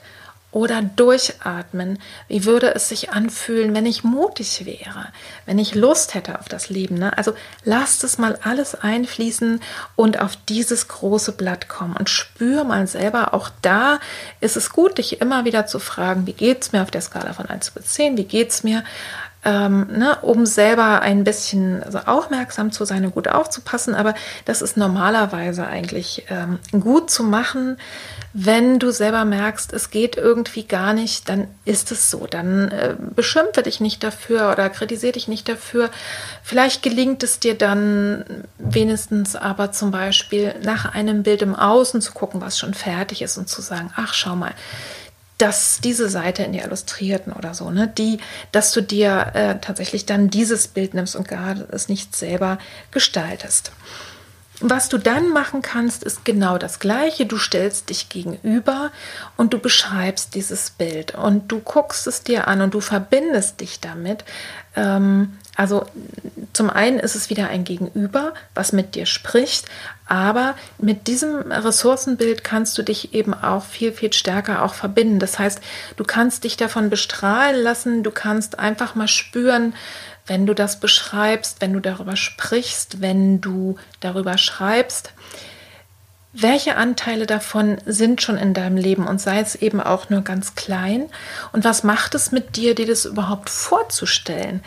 oder 0.55 0.81
durchatmen. 0.81 1.99
Wie 2.29 2.45
würde 2.45 2.73
es 2.73 2.87
sich 2.87 3.11
anfühlen, 3.11 3.75
wenn 3.75 3.85
ich 3.85 4.05
mutig 4.05 4.65
wäre, 4.65 5.07
wenn 5.45 5.59
ich 5.59 5.75
Lust 5.75 6.13
hätte 6.13 6.39
auf 6.39 6.47
das 6.47 6.69
Leben? 6.69 6.95
Ne? 6.95 7.15
Also 7.17 7.33
lasst 7.65 8.05
es 8.05 8.17
mal 8.17 8.39
alles 8.41 8.73
einfließen 8.73 9.59
und 9.97 10.21
auf 10.21 10.37
dieses 10.47 10.87
große 10.87 11.33
Blatt 11.33 11.67
kommen 11.67 11.97
und 11.97 12.09
spür 12.09 12.63
mal 12.63 12.87
selber. 12.87 13.33
Auch 13.33 13.49
da 13.61 13.99
ist 14.39 14.55
es 14.55 14.69
gut, 14.69 14.97
dich 14.97 15.19
immer 15.19 15.43
wieder 15.43 15.67
zu 15.67 15.77
fragen, 15.77 16.25
wie 16.25 16.31
geht 16.31 16.61
es 16.61 16.71
mir 16.71 16.83
auf 16.83 16.91
der 16.91 17.01
Skala 17.01 17.33
von 17.33 17.47
1 17.47 17.71
bis 17.71 17.87
10? 17.87 18.15
Wie 18.15 18.23
geht 18.23 18.51
es 18.51 18.63
mir? 18.63 18.85
ähm, 19.45 19.87
ne, 19.91 20.17
um 20.23 20.45
selber 20.45 21.01
ein 21.01 21.23
bisschen 21.23 21.83
also 21.83 21.99
aufmerksam 21.99 22.71
zu 22.71 22.83
sein 22.83 23.05
und 23.05 23.13
gut 23.13 23.27
aufzupassen. 23.27 23.93
Aber 23.93 24.15
das 24.45 24.63
ist 24.63 24.75
normalerweise 24.75 25.67
eigentlich 25.67 26.25
ähm, 26.29 26.59
gut 26.71 27.11
zu 27.11 27.23
machen. 27.23 27.77
Wenn 28.37 28.79
du 28.79 28.91
selber 28.91 29.23
merkst, 29.23 29.71
es 29.71 29.91
geht 29.91 30.17
irgendwie 30.17 30.65
gar 30.65 30.91
nicht, 30.91 31.29
dann 31.29 31.47
ist 31.63 31.93
es 31.93 32.11
so. 32.11 32.27
Dann 32.27 32.69
äh, 32.69 32.93
beschimpfe 33.15 33.63
dich 33.63 33.79
nicht 33.79 34.03
dafür 34.03 34.51
oder 34.51 34.69
kritisiere 34.69 35.13
dich 35.13 35.29
nicht 35.29 35.47
dafür. 35.47 35.89
Vielleicht 36.43 36.83
gelingt 36.83 37.23
es 37.23 37.39
dir 37.39 37.57
dann 37.57 38.25
wenigstens 38.57 39.37
aber 39.37 39.71
zum 39.71 39.91
Beispiel 39.91 40.53
nach 40.61 40.93
einem 40.93 41.23
Bild 41.23 41.43
im 41.43 41.55
Außen 41.55 42.01
zu 42.01 42.11
gucken, 42.11 42.41
was 42.41 42.59
schon 42.59 42.73
fertig 42.73 43.21
ist 43.21 43.37
und 43.37 43.47
zu 43.47 43.61
sagen, 43.61 43.93
ach 43.95 44.13
schau 44.13 44.35
mal, 44.35 44.53
dass 45.37 45.79
diese 45.81 46.09
Seite 46.09 46.43
in 46.43 46.51
die 46.51 46.59
Illustrierten 46.59 47.31
oder 47.31 47.53
so, 47.53 47.71
ne, 47.71 47.87
die, 47.87 48.19
dass 48.51 48.73
du 48.73 48.81
dir 48.81 49.31
äh, 49.33 49.55
tatsächlich 49.61 50.05
dann 50.05 50.29
dieses 50.29 50.67
Bild 50.67 50.93
nimmst 50.93 51.15
und 51.15 51.29
gerade 51.29 51.69
es 51.71 51.87
nicht 51.87 52.13
selber 52.13 52.57
gestaltest. 52.91 53.71
Was 54.61 54.87
du 54.87 54.97
dann 54.97 55.29
machen 55.29 55.61
kannst, 55.61 56.03
ist 56.03 56.23
genau 56.23 56.57
das 56.57 56.79
Gleiche. 56.79 57.25
Du 57.25 57.37
stellst 57.37 57.89
dich 57.89 58.07
gegenüber 58.07 58.91
und 59.35 59.53
du 59.53 59.59
beschreibst 59.59 60.33
dieses 60.33 60.69
Bild 60.69 61.13
und 61.13 61.51
du 61.51 61.59
guckst 61.59 62.07
es 62.07 62.23
dir 62.23 62.47
an 62.47 62.61
und 62.61 62.73
du 62.73 62.79
verbindest 62.79 63.59
dich 63.59 63.81
damit. 63.81 64.23
Ähm, 64.75 65.37
also 65.57 65.85
zum 66.53 66.69
einen 66.69 66.99
ist 66.99 67.15
es 67.15 67.29
wieder 67.29 67.49
ein 67.49 67.63
Gegenüber, 67.65 68.33
was 68.53 68.71
mit 68.71 68.95
dir 68.95 69.05
spricht, 69.05 69.65
aber 70.05 70.55
mit 70.77 71.07
diesem 71.07 71.51
Ressourcenbild 71.51 72.43
kannst 72.43 72.77
du 72.77 72.83
dich 72.83 73.13
eben 73.13 73.33
auch 73.33 73.63
viel, 73.63 73.91
viel 73.91 74.13
stärker 74.13 74.63
auch 74.63 74.73
verbinden. 74.73 75.19
Das 75.19 75.39
heißt, 75.39 75.59
du 75.97 76.03
kannst 76.03 76.43
dich 76.43 76.55
davon 76.55 76.89
bestrahlen 76.89 77.61
lassen, 77.61 78.03
du 78.03 78.11
kannst 78.11 78.59
einfach 78.59 78.95
mal 78.95 79.07
spüren, 79.07 79.73
wenn 80.27 80.45
du 80.45 80.53
das 80.53 80.79
beschreibst, 80.79 81.61
wenn 81.61 81.73
du 81.73 81.79
darüber 81.79 82.15
sprichst, 82.15 83.01
wenn 83.01 83.41
du 83.41 83.77
darüber 83.99 84.37
schreibst, 84.37 85.11
welche 86.33 86.75
Anteile 86.75 87.25
davon 87.25 87.77
sind 87.85 88.21
schon 88.21 88.37
in 88.37 88.53
deinem 88.53 88.75
Leben 88.75 89.07
und 89.07 89.21
sei 89.21 89.39
es 89.39 89.55
eben 89.55 89.79
auch 89.79 90.09
nur 90.09 90.21
ganz 90.21 90.55
klein 90.55 91.05
und 91.53 91.63
was 91.63 91.83
macht 91.83 92.13
es 92.13 92.31
mit 92.31 92.57
dir, 92.57 92.75
dir 92.75 92.87
das 92.87 93.05
überhaupt 93.05 93.49
vorzustellen? 93.49 94.61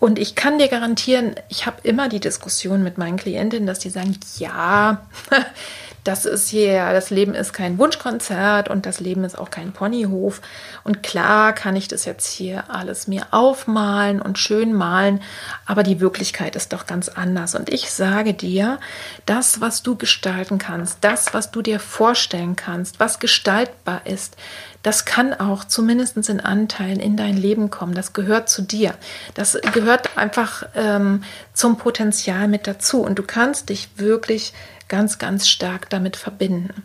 Und 0.00 0.18
ich 0.18 0.34
kann 0.34 0.58
dir 0.58 0.68
garantieren, 0.68 1.34
ich 1.48 1.66
habe 1.66 1.78
immer 1.82 2.08
die 2.08 2.20
Diskussion 2.20 2.84
mit 2.84 2.98
meinen 2.98 3.16
Klientinnen, 3.16 3.66
dass 3.66 3.80
die 3.80 3.90
sagen, 3.90 4.18
ja, 4.38 5.06
das 6.08 6.24
ist 6.24 6.48
hier, 6.48 6.90
das 6.94 7.10
Leben 7.10 7.34
ist 7.34 7.52
kein 7.52 7.76
Wunschkonzert 7.76 8.70
und 8.70 8.86
das 8.86 8.98
Leben 8.98 9.24
ist 9.24 9.38
auch 9.38 9.50
kein 9.50 9.74
Ponyhof. 9.74 10.40
Und 10.82 11.02
klar 11.02 11.52
kann 11.52 11.76
ich 11.76 11.86
das 11.86 12.06
jetzt 12.06 12.26
hier 12.26 12.70
alles 12.70 13.08
mir 13.08 13.26
aufmalen 13.30 14.22
und 14.22 14.38
schön 14.38 14.72
malen, 14.72 15.20
aber 15.66 15.82
die 15.82 16.00
Wirklichkeit 16.00 16.56
ist 16.56 16.72
doch 16.72 16.86
ganz 16.86 17.10
anders. 17.10 17.54
Und 17.54 17.70
ich 17.70 17.90
sage 17.90 18.32
dir, 18.32 18.80
das, 19.26 19.60
was 19.60 19.82
du 19.82 19.96
gestalten 19.96 20.56
kannst, 20.56 20.96
das, 21.02 21.34
was 21.34 21.50
du 21.50 21.60
dir 21.60 21.78
vorstellen 21.78 22.56
kannst, 22.56 23.00
was 23.00 23.18
gestaltbar 23.18 24.00
ist, 24.06 24.38
das 24.82 25.04
kann 25.04 25.34
auch 25.34 25.64
zumindest 25.64 26.16
in 26.30 26.40
Anteilen 26.40 27.00
in 27.00 27.18
dein 27.18 27.36
Leben 27.36 27.68
kommen. 27.68 27.92
Das 27.92 28.14
gehört 28.14 28.48
zu 28.48 28.62
dir. 28.62 28.94
Das 29.34 29.58
gehört 29.74 30.16
einfach 30.16 30.62
ähm, 30.74 31.22
zum 31.52 31.76
Potenzial 31.76 32.48
mit 32.48 32.66
dazu. 32.66 33.02
Und 33.02 33.18
du 33.18 33.24
kannst 33.24 33.68
dich 33.68 33.90
wirklich 33.96 34.54
ganz, 34.88 35.18
ganz 35.18 35.48
stark 35.48 35.88
damit 35.90 36.16
verbinden. 36.16 36.82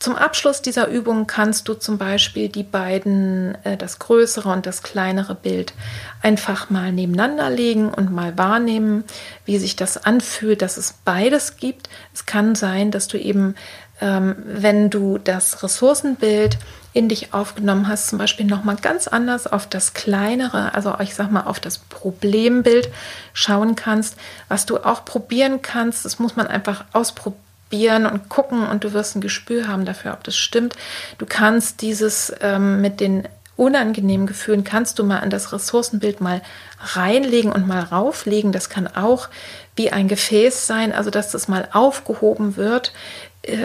Zum 0.00 0.16
Abschluss 0.16 0.62
dieser 0.62 0.88
Übung 0.88 1.26
kannst 1.26 1.68
du 1.68 1.74
zum 1.74 1.98
Beispiel 1.98 2.48
die 2.48 2.62
beiden, 2.62 3.54
äh, 3.64 3.76
das 3.76 3.98
größere 3.98 4.48
und 4.50 4.64
das 4.64 4.82
kleinere 4.82 5.34
Bild, 5.34 5.74
einfach 6.22 6.70
mal 6.70 6.90
nebeneinander 6.90 7.50
legen 7.50 7.92
und 7.92 8.10
mal 8.10 8.38
wahrnehmen, 8.38 9.04
wie 9.44 9.58
sich 9.58 9.76
das 9.76 9.98
anfühlt, 9.98 10.62
dass 10.62 10.78
es 10.78 10.94
beides 11.04 11.58
gibt. 11.58 11.90
Es 12.14 12.24
kann 12.24 12.54
sein, 12.54 12.90
dass 12.90 13.08
du 13.08 13.18
eben, 13.18 13.56
ähm, 14.00 14.36
wenn 14.46 14.88
du 14.88 15.18
das 15.18 15.62
Ressourcenbild 15.62 16.56
in 16.92 17.08
dich 17.08 17.32
aufgenommen 17.32 17.86
hast, 17.86 18.08
zum 18.08 18.18
Beispiel 18.18 18.46
nochmal 18.46 18.76
ganz 18.76 19.06
anders 19.06 19.46
auf 19.46 19.68
das 19.68 19.94
kleinere, 19.94 20.74
also 20.74 20.94
ich 21.00 21.14
sag 21.14 21.30
mal 21.30 21.42
auf 21.42 21.60
das 21.60 21.78
Problembild 21.78 22.88
schauen 23.32 23.76
kannst, 23.76 24.16
was 24.48 24.66
du 24.66 24.78
auch 24.78 25.04
probieren 25.04 25.62
kannst. 25.62 26.04
Das 26.04 26.18
muss 26.18 26.34
man 26.34 26.48
einfach 26.48 26.84
ausprobieren 26.92 28.06
und 28.06 28.28
gucken 28.28 28.66
und 28.66 28.82
du 28.82 28.92
wirst 28.92 29.14
ein 29.14 29.20
Gespür 29.20 29.68
haben 29.68 29.84
dafür, 29.84 30.12
ob 30.14 30.24
das 30.24 30.36
stimmt. 30.36 30.74
Du 31.18 31.26
kannst 31.26 31.82
dieses 31.82 32.32
ähm, 32.40 32.80
mit 32.80 32.98
den 32.98 33.28
unangenehmen 33.60 34.26
Gefühlen 34.26 34.64
kannst 34.64 34.98
du 34.98 35.04
mal 35.04 35.18
in 35.18 35.28
das 35.28 35.52
Ressourcenbild 35.52 36.22
mal 36.22 36.40
reinlegen 36.80 37.52
und 37.52 37.68
mal 37.68 37.80
rauflegen. 37.82 38.52
Das 38.52 38.70
kann 38.70 38.88
auch 38.88 39.28
wie 39.76 39.92
ein 39.92 40.08
Gefäß 40.08 40.66
sein, 40.66 40.92
also 40.92 41.10
dass 41.10 41.30
das 41.30 41.46
mal 41.46 41.68
aufgehoben 41.72 42.56
wird 42.56 42.92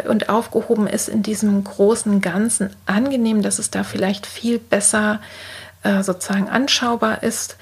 und 0.08 0.30
aufgehoben 0.30 0.88
ist 0.88 1.10
in 1.10 1.22
diesem 1.22 1.64
großen 1.64 2.22
Ganzen 2.22 2.70
angenehm, 2.86 3.42
dass 3.42 3.60
es 3.60 3.72
da 3.72 3.84
vielleicht 3.84 4.26
viel 4.26 4.58
besser 4.58 5.20
äh, 5.84 6.02
sozusagen 6.02 6.48
anschaubar 6.48 7.24
ist 7.24 7.58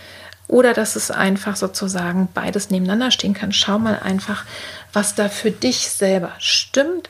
oder 0.47 0.73
dass 0.73 0.95
es 0.95 1.09
einfach 1.09 1.55
sozusagen 1.55 2.29
beides 2.33 2.69
nebeneinander 2.69 3.11
stehen 3.11 3.33
kann. 3.33 3.51
Schau 3.51 3.79
mal 3.79 3.99
einfach, 3.99 4.45
was 4.91 5.15
da 5.15 5.29
für 5.29 5.51
dich 5.51 5.89
selber 5.89 6.31
stimmt. 6.37 7.09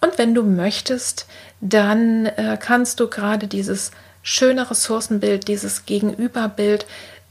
Und 0.00 0.18
wenn 0.18 0.34
du 0.34 0.42
möchtest, 0.42 1.26
dann 1.60 2.26
äh, 2.26 2.58
kannst 2.60 3.00
du 3.00 3.08
gerade 3.08 3.48
dieses 3.48 3.90
schöne 4.22 4.70
Ressourcenbild, 4.70 5.48
dieses 5.48 5.86
Gegenüberbild 5.86 6.86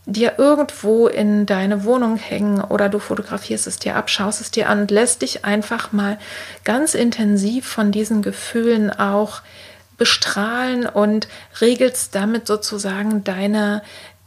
dir 0.05 0.33
irgendwo 0.37 1.07
in 1.07 1.45
deine 1.45 1.85
Wohnung 1.85 2.17
hängen 2.17 2.61
oder 2.61 2.89
du 2.89 2.99
fotografierst 2.99 3.67
es 3.67 3.79
dir 3.79 3.95
ab, 3.95 4.09
schaust 4.09 4.41
es 4.41 4.51
dir 4.51 4.69
an 4.69 4.81
und 4.81 4.91
lässt 4.91 5.21
dich 5.21 5.45
einfach 5.45 5.91
mal 5.91 6.17
ganz 6.63 6.93
intensiv 6.93 7.65
von 7.65 7.91
diesen 7.91 8.21
Gefühlen 8.21 8.91
auch 8.91 9.41
bestrahlen 9.97 10.85
und 10.85 11.27
regelst 11.61 12.15
damit 12.15 12.47
sozusagen 12.47 13.23
deine 13.23 13.81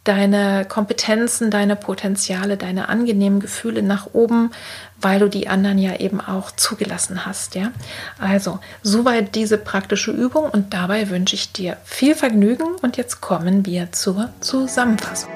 deine 0.07 0.65
Kompetenzen, 0.65 1.51
deine 1.51 1.75
Potenziale, 1.75 2.57
deine 2.57 2.89
angenehmen 2.89 3.41
Gefühle 3.41 3.83
nach 3.83 4.09
oben, 4.13 4.53
weil 5.01 5.19
du 5.19 5.29
die 5.29 5.49
anderen 5.49 5.79
ja 5.79 5.97
eben 5.97 6.21
auch 6.21 6.53
zugelassen 6.53 7.27
hast, 7.27 7.57
ja? 7.57 7.73
Also, 8.19 8.61
soweit 8.83 9.35
diese 9.35 9.59
praktische 9.59 10.13
Übung 10.13 10.49
und 10.49 10.73
dabei 10.73 11.11
wünsche 11.11 11.35
ich 11.35 11.53
dir 11.53 11.77
viel 11.85 12.15
Vergnügen 12.15 12.77
und 12.83 12.97
jetzt 12.97 13.21
kommen 13.21 13.67
wir 13.67 13.91
zur 13.93 14.31
Zusammenfassung. 14.41 15.31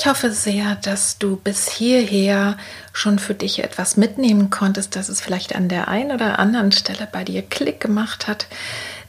Ich 0.00 0.06
hoffe 0.06 0.30
sehr, 0.30 0.76
dass 0.76 1.18
du 1.18 1.36
bis 1.36 1.68
hierher 1.68 2.56
schon 2.94 3.18
für 3.18 3.34
dich 3.34 3.62
etwas 3.62 3.98
mitnehmen 3.98 4.48
konntest, 4.48 4.96
dass 4.96 5.10
es 5.10 5.20
vielleicht 5.20 5.54
an 5.54 5.68
der 5.68 5.88
einen 5.88 6.12
oder 6.12 6.38
anderen 6.38 6.72
Stelle 6.72 7.06
bei 7.12 7.22
dir 7.22 7.42
Klick 7.42 7.80
gemacht 7.80 8.26
hat, 8.26 8.46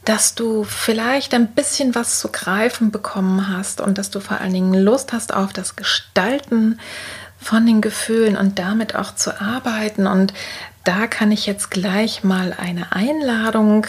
dass 0.03 0.35
du 0.35 0.65
vielleicht 0.65 1.33
ein 1.33 1.47
bisschen 1.47 1.95
was 1.95 2.19
zu 2.19 2.27
greifen 2.27 2.91
bekommen 2.91 3.47
hast 3.47 3.79
und 3.79 3.97
dass 3.97 4.09
du 4.09 4.19
vor 4.19 4.41
allen 4.41 4.51
Dingen 4.51 4.73
Lust 4.73 5.13
hast 5.13 5.33
auf 5.33 5.53
das 5.53 5.77
Gestalten 5.77 6.77
von 7.39 7.65
den 7.65 7.79
Gefühlen 7.79 8.35
und 8.35 8.59
damit 8.59 8.93
auch 8.93 9.15
zu 9.15 9.39
arbeiten. 9.39 10.07
Und 10.07 10.33
da 10.83 11.07
kann 11.07 11.31
ich 11.31 11.45
jetzt 11.45 11.71
gleich 11.71 12.25
mal 12.25 12.53
eine 12.59 12.91
Einladung 12.91 13.85
äh, 13.85 13.87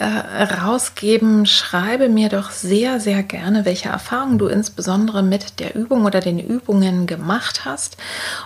rausgeben, 0.00 1.44
schreibe 1.44 2.08
mir 2.08 2.28
doch 2.28 2.50
sehr, 2.50 3.00
sehr 3.00 3.24
gerne, 3.24 3.64
welche 3.64 3.88
Erfahrungen 3.88 4.38
du 4.38 4.46
insbesondere 4.46 5.24
mit 5.24 5.58
der 5.58 5.74
Übung 5.74 6.04
oder 6.04 6.20
den 6.20 6.38
Übungen 6.38 7.06
gemacht 7.06 7.64
hast. 7.64 7.96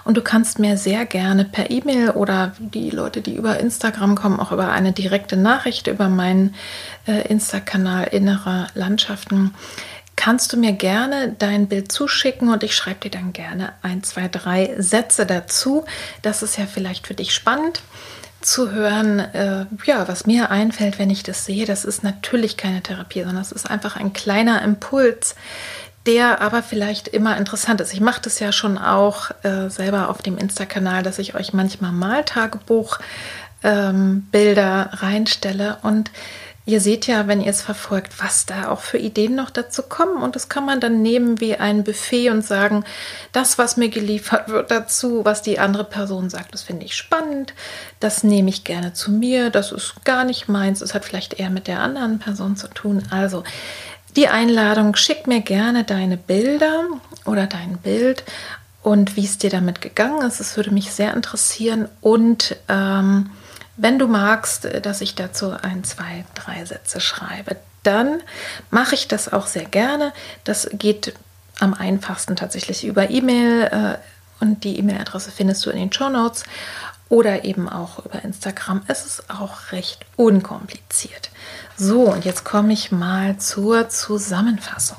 Und 0.05 0.17
du 0.17 0.23
kannst 0.23 0.59
mir 0.59 0.79
sehr 0.79 1.05
gerne 1.05 1.45
per 1.45 1.71
E-Mail 1.71 2.11
oder 2.11 2.53
die 2.59 2.89
Leute, 2.89 3.21
die 3.21 3.37
über 3.37 3.61
Instagram 3.61 4.15
kommen, 4.15 4.41
auch 4.41 4.53
über 4.53 4.71
eine 4.71 4.93
direkte 4.93 5.37
Nachricht 5.37 5.89
über 5.89 6.09
meinen 6.09 6.55
äh, 7.07 7.29
Insta-Kanal 7.29 8.05
Innere 8.05 8.69
Landschaften, 8.75 9.55
kannst 10.17 10.53
du 10.53 10.57
mir 10.57 10.73
gerne 10.73 11.35
dein 11.39 11.69
Bild 11.69 11.93
zuschicken 11.93 12.51
und 12.51 12.63
ich 12.63 12.75
schreibe 12.75 13.01
dir 13.01 13.11
dann 13.11 13.33
gerne 13.33 13.73
ein, 13.83 14.03
zwei, 14.03 14.29
drei 14.29 14.75
Sätze 14.79 15.27
dazu. 15.27 15.85
Das 16.23 16.43
ist 16.43 16.57
ja 16.57 16.67
vielleicht 16.67 17.07
für 17.07 17.15
dich 17.15 17.35
spannend 17.35 17.83
zu 18.43 18.73
hören, 18.73 19.19
äh, 19.21 19.67
ja, 19.85 20.07
was 20.09 20.27
mir 20.27 20.51
einfällt, 20.51 20.99
wenn 20.99 21.11
ich 21.11 21.23
das 21.23 21.45
sehe. 21.45 21.67
Das 21.67 21.85
ist 21.85 22.03
natürlich 22.03 22.57
keine 22.57 22.83
Therapie, 22.83 23.23
sondern 23.23 23.43
es 23.43 23.53
ist 23.53 23.71
einfach 23.71 23.97
ein 23.97 24.13
kleiner 24.13 24.63
Impuls, 24.63 25.35
der 26.07 26.41
aber 26.41 26.63
vielleicht 26.63 27.09
immer 27.09 27.37
interessant 27.37 27.81
ist. 27.81 27.93
Ich 27.93 28.01
mache 28.01 28.21
das 28.23 28.41
ja 28.41 28.53
schon 28.53 28.77
auch 28.77 29.31
äh, 29.43 29.69
selber 29.71 30.09
auf 30.09 30.21
dem 30.23 30.37
Insta-Kanal, 30.37 31.03
dass 31.03 31.19
ich 31.19 31.35
euch 31.35 31.53
manchmal 31.53 31.93
Maltagebuch 31.93 32.99
ähm, 33.63 34.27
Bilder 34.33 34.91
reinstelle 34.95 35.79
und 35.83 36.11
Ihr 36.65 36.81
seht 36.81 37.09
ja, 37.09 37.27
wenn 37.27 37.41
ihr 37.41 37.51
es 37.51 37.61
verfolgt, 37.61 38.23
was 38.23 38.47
da 38.47 38.71
auch 38.71 38.81
für 38.81 38.99
Ideen 38.99 39.35
noch 39.35 39.51
dazu 39.51 39.83
kommen. 39.83 40.23
Und 40.23 40.37
das 40.37 40.49
kann 40.49 40.65
man 40.65 40.79
dann 40.79 41.03
nehmen 41.03 41.41
wie 41.41 41.57
ein 41.57 41.83
Buffet 41.83 42.31
und 42.31 42.45
sagen, 42.45 42.85
das, 43.33 43.59
was 43.59 43.77
mir 43.77 43.89
geliefert 43.89 44.49
wird 44.49 44.71
dazu, 44.71 45.25
was 45.25 45.43
die 45.43 45.59
andere 45.59 45.83
Person 45.83 46.31
sagt, 46.31 46.55
das 46.55 46.63
finde 46.63 46.87
ich 46.87 46.97
spannend. 46.97 47.53
Das 47.99 48.23
nehme 48.23 48.49
ich 48.49 48.63
gerne 48.63 48.93
zu 48.93 49.11
mir. 49.11 49.51
Das 49.51 49.73
ist 49.73 50.05
gar 50.05 50.25
nicht 50.25 50.49
meins. 50.49 50.83
Es 50.83 50.95
hat 50.95 51.05
vielleicht 51.05 51.35
eher 51.35 51.51
mit 51.51 51.67
der 51.67 51.81
anderen 51.81 52.21
Person 52.21 52.57
zu 52.57 52.69
tun. 52.69 53.03
Also 53.11 53.43
die 54.15 54.29
Einladung, 54.29 54.95
schick 54.95 55.27
mir 55.27 55.41
gerne 55.41 55.83
deine 55.83 56.17
Bilder 56.17 56.85
oder 57.25 57.47
dein 57.47 57.79
Bild 57.79 58.23
und 58.83 59.17
wie 59.17 59.25
es 59.25 59.39
dir 59.39 59.51
damit 59.51 59.81
gegangen 59.81 60.25
ist. 60.27 60.39
Es 60.39 60.57
würde 60.57 60.71
mich 60.71 60.93
sehr 60.93 61.15
interessieren. 61.15 61.89
Und 62.01 62.57
ähm, 62.69 63.31
wenn 63.77 63.99
du 63.99 64.07
magst, 64.07 64.65
äh, 64.65 64.81
dass 64.81 65.01
ich 65.01 65.15
dazu 65.15 65.51
ein, 65.51 65.85
zwei, 65.85 66.25
drei 66.35 66.65
Sätze 66.65 67.01
schreibe, 67.01 67.57
dann 67.83 68.23
mache 68.71 68.95
ich 68.95 69.09
das 69.09 69.33
auch 69.33 69.47
sehr 69.47 69.65
gerne. 69.65 70.13
Das 70.45 70.69
geht 70.73 71.15
am 71.59 71.75
einfachsten 71.75 72.37
tatsächlich 72.37 72.85
über 72.85 73.11
E-Mail 73.11 73.63
äh, 73.65 74.43
und 74.43 74.65
die 74.65 74.79
E-Mail-Adresse 74.79 75.31
findest 75.31 75.65
du 75.65 75.71
in 75.71 75.79
den 75.79 75.93
Show 75.93 76.09
Notes 76.09 76.45
oder 77.09 77.45
eben 77.45 77.69
auch 77.69 78.05
über 78.05 78.25
Instagram. 78.25 78.83
Es 78.89 79.05
ist 79.05 79.31
auch 79.31 79.73
recht 79.73 80.01
unkompliziert. 80.17 81.31
So, 81.77 82.05
und 82.05 82.25
jetzt 82.25 82.45
komme 82.45 82.73
ich 82.73 82.91
mal 82.91 83.37
zur 83.39 83.89
Zusammenfassung. 83.89 84.97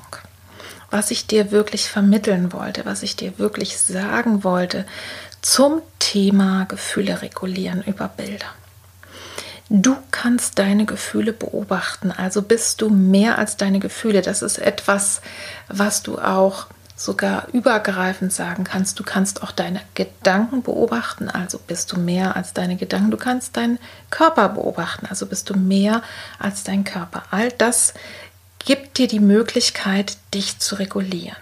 Was 0.92 1.10
ich 1.10 1.26
dir 1.26 1.52
wirklich 1.52 1.90
vermitteln 1.90 2.54
wollte, 2.54 2.86
was 2.86 3.02
ich 3.02 3.16
dir 3.16 3.40
wirklich 3.40 3.80
sagen 3.80 4.44
wollte 4.44 4.86
zum 5.42 5.82
Thema 6.00 6.66
Gefühle 6.66 7.22
regulieren 7.22 7.82
über 7.82 8.08
Bilder. 8.08 8.46
Du 9.76 9.98
kannst 10.12 10.60
deine 10.60 10.86
Gefühle 10.86 11.34
beobachten, 11.34 12.12
also 12.12 12.44
bist 12.44 12.80
du 12.80 12.92
mehr 12.92 13.40
als 13.40 13.58
deine 13.58 13.80
Gefühle. 13.80 14.22
Das 14.22 14.44
ist 14.44 14.60
etwas, 14.60 15.20
was 15.68 16.04
du 16.04 16.20
auch 16.20 16.68
sogar 16.96 17.48
übergreifend 17.54 18.32
sagen 18.32 18.66
kannst. 18.66 19.00
Du 19.00 19.04
kannst 19.04 19.42
auch 19.42 19.52
deine 19.52 19.82
Gedanken 19.96 20.62
beobachten, 20.62 21.28
also 21.28 21.58
bist 21.58 21.92
du 21.92 22.00
mehr 22.00 22.36
als 22.36 22.54
deine 22.54 22.76
Gedanken. 22.76 23.10
Du 23.10 23.18
kannst 23.18 23.58
deinen 23.58 23.80
Körper 24.12 24.50
beobachten, 24.50 25.08
also 25.08 25.26
bist 25.26 25.50
du 25.50 25.58
mehr 25.58 26.04
als 26.38 26.64
dein 26.64 26.84
Körper. 26.84 27.24
All 27.32 27.52
das 27.52 27.96
gibt 28.60 29.00
dir 29.00 29.08
die 29.08 29.20
Möglichkeit, 29.20 30.18
dich 30.36 30.60
zu 30.60 30.76
regulieren. 30.76 31.36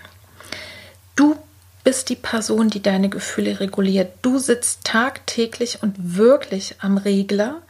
Du 1.17 1.35
bist 1.83 2.07
die 2.07 2.15
Person, 2.15 2.69
die 2.69 2.81
deine 2.81 3.09
Gefühle 3.09 3.59
reguliert. 3.59 4.13
Du 4.21 4.37
sitzt 4.37 4.85
tagtäglich 4.85 5.83
und 5.83 6.15
wirklich 6.15 6.75
am 6.79 6.97
Regler 6.97 7.61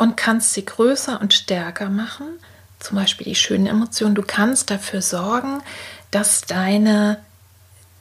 und 0.00 0.16
kannst 0.16 0.54
sie 0.54 0.64
größer 0.64 1.20
und 1.20 1.34
stärker 1.34 1.90
machen. 1.90 2.24
Zum 2.78 2.96
Beispiel 2.96 3.26
die 3.26 3.34
schönen 3.34 3.66
Emotionen. 3.66 4.14
Du 4.14 4.22
kannst 4.22 4.70
dafür 4.70 5.02
sorgen, 5.02 5.62
dass 6.10 6.40
deine 6.40 7.18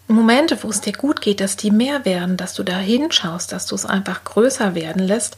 Momente, 0.07 0.57
wo 0.63 0.69
es 0.69 0.79
dir 0.79 0.93
gut 0.93 1.19
geht, 1.19 1.41
dass 1.41 1.57
die 1.57 1.71
mehr 1.71 2.05
werden, 2.05 2.37
dass 2.37 2.53
du 2.53 2.63
da 2.63 2.77
hinschaust, 2.77 3.51
dass 3.51 3.65
du 3.65 3.75
es 3.75 3.85
einfach 3.85 4.23
größer 4.23 4.75
werden 4.75 5.03
lässt. 5.03 5.35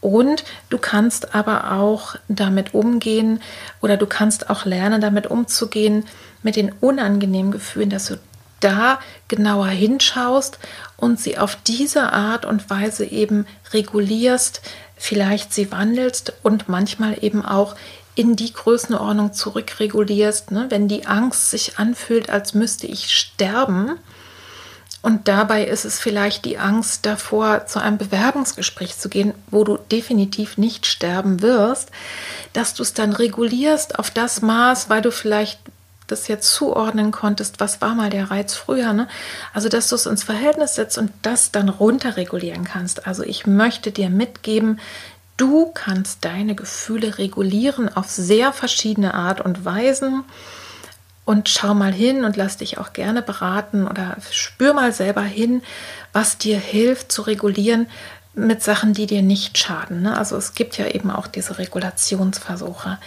Und 0.00 0.42
du 0.68 0.78
kannst 0.78 1.36
aber 1.36 1.70
auch 1.70 2.16
damit 2.26 2.74
umgehen 2.74 3.40
oder 3.80 3.96
du 3.96 4.06
kannst 4.06 4.50
auch 4.50 4.64
lernen, 4.64 5.00
damit 5.00 5.28
umzugehen 5.28 6.06
mit 6.42 6.56
den 6.56 6.72
unangenehmen 6.80 7.52
Gefühlen, 7.52 7.90
dass 7.90 8.06
du 8.06 8.18
da 8.58 8.98
genauer 9.28 9.68
hinschaust 9.68 10.58
und 10.96 11.20
sie 11.20 11.38
auf 11.38 11.56
diese 11.66 12.12
Art 12.12 12.44
und 12.44 12.68
Weise 12.68 13.04
eben 13.04 13.46
regulierst, 13.72 14.60
vielleicht 14.98 15.52
sie 15.52 15.70
wandelst 15.72 16.34
und 16.42 16.68
manchmal 16.68 17.22
eben 17.22 17.44
auch 17.44 17.76
in 18.14 18.34
die 18.34 18.52
Größenordnung 18.52 19.32
zurückregulierst, 19.32 20.50
ne? 20.50 20.66
wenn 20.70 20.88
die 20.88 21.06
Angst 21.06 21.50
sich 21.50 21.78
anfühlt, 21.78 22.30
als 22.30 22.52
müsste 22.52 22.88
ich 22.88 23.16
sterben. 23.16 23.92
Und 25.00 25.28
dabei 25.28 25.64
ist 25.64 25.84
es 25.84 26.00
vielleicht 26.00 26.44
die 26.44 26.58
Angst 26.58 27.06
davor, 27.06 27.66
zu 27.66 27.80
einem 27.80 27.98
Bewerbungsgespräch 27.98 28.98
zu 28.98 29.08
gehen, 29.08 29.34
wo 29.52 29.62
du 29.62 29.76
definitiv 29.76 30.58
nicht 30.58 30.86
sterben 30.86 31.40
wirst, 31.42 31.90
dass 32.52 32.74
du 32.74 32.82
es 32.82 32.92
dann 32.92 33.12
regulierst 33.12 33.98
auf 34.00 34.10
das 34.10 34.42
Maß, 34.42 34.90
weil 34.90 35.00
du 35.00 35.12
vielleicht 35.12 35.60
das 36.10 36.28
jetzt 36.28 36.52
zuordnen 36.52 37.10
konntest, 37.10 37.60
was 37.60 37.80
war 37.80 37.94
mal 37.94 38.10
der 38.10 38.30
Reiz 38.30 38.54
früher. 38.54 38.92
Ne? 38.92 39.08
Also, 39.54 39.68
dass 39.68 39.88
du 39.88 39.94
es 39.94 40.06
ins 40.06 40.24
Verhältnis 40.24 40.74
setzt 40.74 40.98
und 40.98 41.12
das 41.22 41.52
dann 41.52 41.68
runterregulieren 41.68 42.64
kannst. 42.64 43.06
Also, 43.06 43.22
ich 43.22 43.46
möchte 43.46 43.92
dir 43.92 44.10
mitgeben, 44.10 44.80
du 45.36 45.70
kannst 45.72 46.24
deine 46.24 46.54
Gefühle 46.54 47.18
regulieren 47.18 47.88
auf 47.94 48.08
sehr 48.10 48.52
verschiedene 48.52 49.14
Art 49.14 49.40
und 49.40 49.64
Weisen. 49.64 50.24
Und 51.24 51.50
schau 51.50 51.74
mal 51.74 51.92
hin 51.92 52.24
und 52.24 52.36
lass 52.36 52.56
dich 52.56 52.78
auch 52.78 52.94
gerne 52.94 53.20
beraten 53.20 53.86
oder 53.86 54.16
spür 54.30 54.72
mal 54.72 54.94
selber 54.94 55.20
hin, 55.20 55.62
was 56.14 56.38
dir 56.38 56.58
hilft 56.58 57.12
zu 57.12 57.20
regulieren 57.20 57.86
mit 58.38 58.62
Sachen, 58.62 58.94
die 58.94 59.06
dir 59.06 59.22
nicht 59.22 59.58
schaden. 59.58 60.02
Ne? 60.02 60.16
Also 60.16 60.36
es 60.36 60.54
gibt 60.54 60.78
ja 60.78 60.86
eben 60.86 61.10
auch 61.10 61.26
diese 61.26 61.58
Regulationsversuche, 61.58 62.98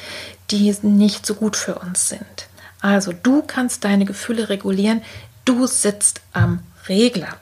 die 0.51 0.75
nicht 0.83 1.25
so 1.25 1.33
gut 1.35 1.55
für 1.55 1.75
uns 1.75 2.09
sind. 2.09 2.47
Also 2.81 3.13
du 3.13 3.43
kannst 3.45 3.83
deine 3.83 4.05
Gefühle 4.05 4.49
regulieren. 4.49 5.01
Du 5.45 5.67
sitzt 5.67 6.21
am 6.33 6.59
Regler. 6.89 7.37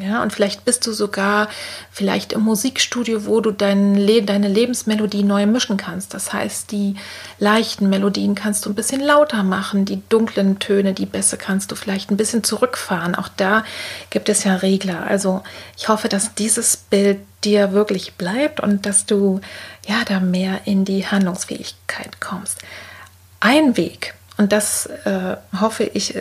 Ja, 0.00 0.24
und 0.24 0.32
vielleicht 0.32 0.64
bist 0.64 0.84
du 0.88 0.92
sogar 0.92 1.48
vielleicht 1.92 2.32
im 2.32 2.40
Musikstudio, 2.40 3.26
wo 3.26 3.40
du 3.40 3.52
dein 3.52 3.94
Le 3.94 4.22
deine 4.22 4.48
Lebensmelodie 4.48 5.22
neu 5.22 5.46
mischen 5.46 5.76
kannst. 5.76 6.14
Das 6.14 6.32
heißt, 6.32 6.72
die 6.72 6.96
leichten 7.38 7.88
Melodien 7.88 8.34
kannst 8.34 8.66
du 8.66 8.70
ein 8.70 8.74
bisschen 8.74 9.00
lauter 9.00 9.44
machen, 9.44 9.84
die 9.84 10.02
dunklen 10.08 10.58
Töne, 10.58 10.94
die 10.94 11.06
Bässe 11.06 11.36
kannst 11.36 11.70
du 11.70 11.76
vielleicht 11.76 12.10
ein 12.10 12.16
bisschen 12.16 12.42
zurückfahren. 12.42 13.14
Auch 13.14 13.28
da 13.28 13.64
gibt 14.10 14.28
es 14.28 14.42
ja 14.42 14.56
Regler. 14.56 15.06
Also 15.06 15.44
ich 15.76 15.86
hoffe, 15.86 16.08
dass 16.08 16.34
dieses 16.34 16.76
Bild 16.76 17.20
dir 17.44 17.72
wirklich 17.72 18.14
bleibt 18.14 18.58
und 18.58 18.86
dass 18.86 19.06
du 19.06 19.40
ja 19.86 20.02
da 20.08 20.18
mehr 20.18 20.62
in 20.64 20.84
die 20.84 21.06
Handlungsfähigkeit 21.06 22.20
kommst. 22.20 22.58
Ein 23.38 23.76
Weg, 23.76 24.14
und 24.36 24.52
das 24.52 24.86
äh, 24.86 25.36
hoffe 25.60 25.84
ich, 25.84 26.14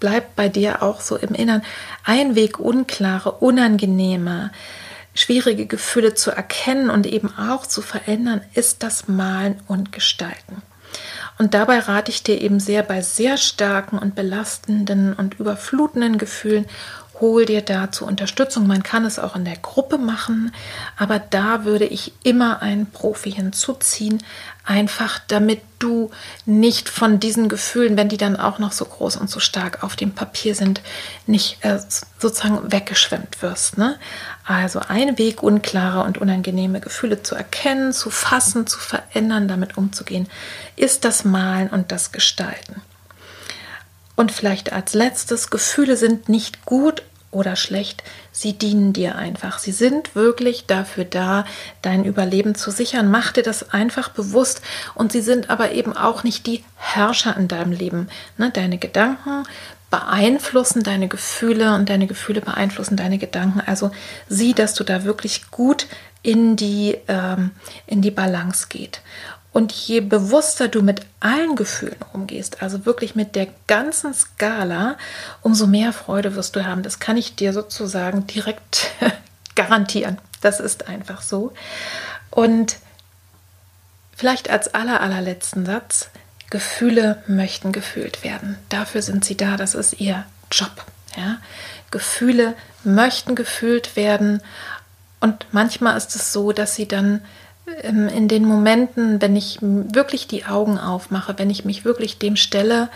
bleibt 0.00 0.34
bei 0.36 0.48
dir 0.48 0.82
auch 0.82 1.00
so 1.00 1.16
im 1.16 1.34
Innern, 1.34 1.62
ein 2.04 2.34
Weg, 2.34 2.58
unklare, 2.58 3.32
unangenehme, 3.32 4.50
schwierige 5.14 5.66
Gefühle 5.66 6.14
zu 6.14 6.30
erkennen 6.30 6.90
und 6.90 7.06
eben 7.06 7.32
auch 7.36 7.66
zu 7.66 7.82
verändern, 7.82 8.40
ist 8.54 8.82
das 8.82 9.06
Malen 9.08 9.60
und 9.68 9.92
Gestalten. 9.92 10.62
Und 11.38 11.54
dabei 11.54 11.78
rate 11.78 12.10
ich 12.10 12.22
dir 12.22 12.40
eben 12.40 12.60
sehr 12.60 12.82
bei 12.82 13.00
sehr 13.02 13.36
starken 13.36 13.98
und 13.98 14.14
belastenden 14.14 15.14
und 15.14 15.38
überflutenden 15.38 16.18
Gefühlen 16.18 16.66
hol 17.20 17.44
dir 17.44 17.60
dazu 17.60 18.06
Unterstützung. 18.06 18.66
Man 18.66 18.82
kann 18.82 19.04
es 19.04 19.18
auch 19.18 19.36
in 19.36 19.44
der 19.44 19.56
Gruppe 19.56 19.98
machen, 19.98 20.52
aber 20.96 21.18
da 21.18 21.64
würde 21.64 21.84
ich 21.84 22.12
immer 22.22 22.62
einen 22.62 22.86
Profi 22.90 23.30
hinzuziehen, 23.30 24.22
einfach 24.64 25.20
damit 25.28 25.60
du 25.78 26.10
nicht 26.44 26.88
von 26.88 27.20
diesen 27.20 27.48
Gefühlen, 27.48 27.96
wenn 27.96 28.08
die 28.08 28.16
dann 28.16 28.36
auch 28.36 28.58
noch 28.58 28.72
so 28.72 28.84
groß 28.84 29.16
und 29.16 29.30
so 29.30 29.40
stark 29.40 29.82
auf 29.82 29.96
dem 29.96 30.12
Papier 30.12 30.54
sind, 30.54 30.82
nicht 31.26 31.64
äh, 31.64 31.78
sozusagen 32.18 32.70
weggeschwemmt 32.70 33.40
wirst. 33.42 33.78
Ne? 33.78 33.98
Also 34.44 34.80
ein 34.80 35.18
Weg, 35.18 35.42
unklare 35.42 36.04
und 36.04 36.18
unangenehme 36.18 36.80
Gefühle 36.80 37.22
zu 37.22 37.34
erkennen, 37.34 37.92
zu 37.92 38.10
fassen, 38.10 38.66
zu 38.66 38.78
verändern, 38.78 39.48
damit 39.48 39.76
umzugehen, 39.78 40.28
ist 40.76 41.04
das 41.04 41.24
Malen 41.24 41.68
und 41.68 41.92
das 41.92 42.12
Gestalten. 42.12 42.82
Und 44.16 44.32
vielleicht 44.32 44.72
als 44.72 44.92
letztes, 44.92 45.48
Gefühle 45.48 45.96
sind 45.96 46.28
nicht 46.28 46.66
gut 46.66 47.02
oder 47.30 47.54
schlecht, 47.56 48.02
sie 48.32 48.54
dienen 48.54 48.92
dir 48.92 49.16
einfach. 49.16 49.58
Sie 49.58 49.72
sind 49.72 50.14
wirklich 50.14 50.66
dafür 50.66 51.04
da, 51.04 51.44
dein 51.82 52.04
Überleben 52.04 52.54
zu 52.54 52.70
sichern. 52.70 53.10
Mach 53.10 53.32
dir 53.32 53.42
das 53.42 53.72
einfach 53.72 54.08
bewusst 54.08 54.62
und 54.94 55.12
sie 55.12 55.20
sind 55.20 55.48
aber 55.50 55.72
eben 55.72 55.96
auch 55.96 56.24
nicht 56.24 56.46
die 56.46 56.64
Herrscher 56.76 57.36
in 57.36 57.46
deinem 57.46 57.72
Leben. 57.72 58.08
Ne? 58.36 58.50
Deine 58.50 58.78
Gedanken 58.78 59.44
beeinflussen 59.90 60.84
deine 60.84 61.08
Gefühle 61.08 61.74
und 61.74 61.88
deine 61.88 62.06
Gefühle 62.06 62.40
beeinflussen 62.40 62.96
deine 62.96 63.18
Gedanken. 63.18 63.60
Also 63.60 63.90
sieh, 64.28 64.54
dass 64.54 64.74
du 64.74 64.84
da 64.84 65.04
wirklich 65.04 65.50
gut 65.50 65.86
in 66.22 66.56
die, 66.56 66.96
ähm, 67.08 67.50
in 67.86 68.02
die 68.02 68.10
Balance 68.10 68.66
geht. 68.68 69.00
Und 69.52 69.72
je 69.72 70.00
bewusster 70.00 70.68
du 70.68 70.80
mit 70.80 71.02
allen 71.18 71.56
Gefühlen 71.56 71.98
umgehst, 72.12 72.62
also 72.62 72.86
wirklich 72.86 73.16
mit 73.16 73.34
der 73.34 73.48
ganzen 73.66 74.14
Skala, 74.14 74.96
umso 75.42 75.66
mehr 75.66 75.92
Freude 75.92 76.36
wirst 76.36 76.54
du 76.54 76.64
haben. 76.64 76.82
Das 76.82 77.00
kann 77.00 77.16
ich 77.16 77.34
dir 77.34 77.52
sozusagen 77.52 78.26
direkt 78.28 78.92
garantieren. 79.56 80.18
Das 80.40 80.60
ist 80.60 80.88
einfach 80.88 81.20
so. 81.22 81.52
Und 82.30 82.76
vielleicht 84.16 84.50
als 84.50 84.72
aller, 84.72 85.00
allerletzten 85.00 85.66
Satz, 85.66 86.10
Gefühle 86.50 87.22
möchten 87.26 87.72
gefühlt 87.72 88.22
werden. 88.22 88.56
Dafür 88.68 89.02
sind 89.02 89.24
sie 89.24 89.36
da, 89.36 89.56
das 89.56 89.74
ist 89.74 90.00
ihr 90.00 90.24
Job. 90.50 90.84
Ja? 91.16 91.38
Gefühle 91.90 92.54
möchten 92.84 93.34
gefühlt 93.34 93.96
werden 93.96 94.42
und 95.20 95.46
manchmal 95.52 95.96
ist 95.96 96.16
es 96.16 96.32
so, 96.32 96.52
dass 96.52 96.74
sie 96.74 96.88
dann 96.88 97.22
in 97.82 98.28
den 98.28 98.44
Momenten, 98.44 99.20
wenn 99.22 99.36
ich 99.36 99.58
wirklich 99.60 100.26
die 100.26 100.44
Augen 100.44 100.78
aufmache, 100.78 101.34
wenn 101.38 101.50
ich 101.50 101.64
mich 101.64 101.84
wirklich 101.84 102.18
dem 102.18 102.36
stelle 102.36 102.88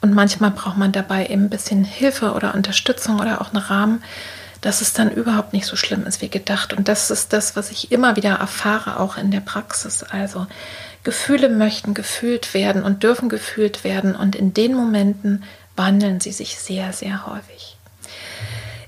und 0.00 0.14
manchmal 0.14 0.50
braucht 0.50 0.76
man 0.76 0.92
dabei 0.92 1.26
eben 1.26 1.44
ein 1.44 1.50
bisschen 1.50 1.84
Hilfe 1.84 2.32
oder 2.32 2.54
Unterstützung 2.54 3.20
oder 3.20 3.40
auch 3.40 3.52
einen 3.52 3.62
Rahmen, 3.62 4.02
dass 4.60 4.80
es 4.80 4.92
dann 4.92 5.10
überhaupt 5.10 5.52
nicht 5.52 5.66
so 5.66 5.76
schlimm 5.76 6.06
ist 6.06 6.22
wie 6.22 6.28
gedacht. 6.28 6.72
Und 6.72 6.88
das 6.88 7.10
ist 7.10 7.32
das, 7.32 7.56
was 7.56 7.70
ich 7.70 7.92
immer 7.92 8.16
wieder 8.16 8.34
erfahre, 8.34 8.98
auch 8.98 9.16
in 9.16 9.30
der 9.30 9.40
Praxis. 9.40 10.02
Also 10.02 10.46
Gefühle 11.04 11.48
möchten 11.48 11.94
gefühlt 11.94 12.54
werden 12.54 12.82
und 12.82 13.02
dürfen 13.02 13.28
gefühlt 13.28 13.84
werden 13.84 14.14
und 14.14 14.36
in 14.36 14.54
den 14.54 14.74
Momenten 14.74 15.44
wandeln 15.76 16.20
sie 16.20 16.32
sich 16.32 16.58
sehr, 16.58 16.92
sehr 16.92 17.26
häufig. 17.26 17.71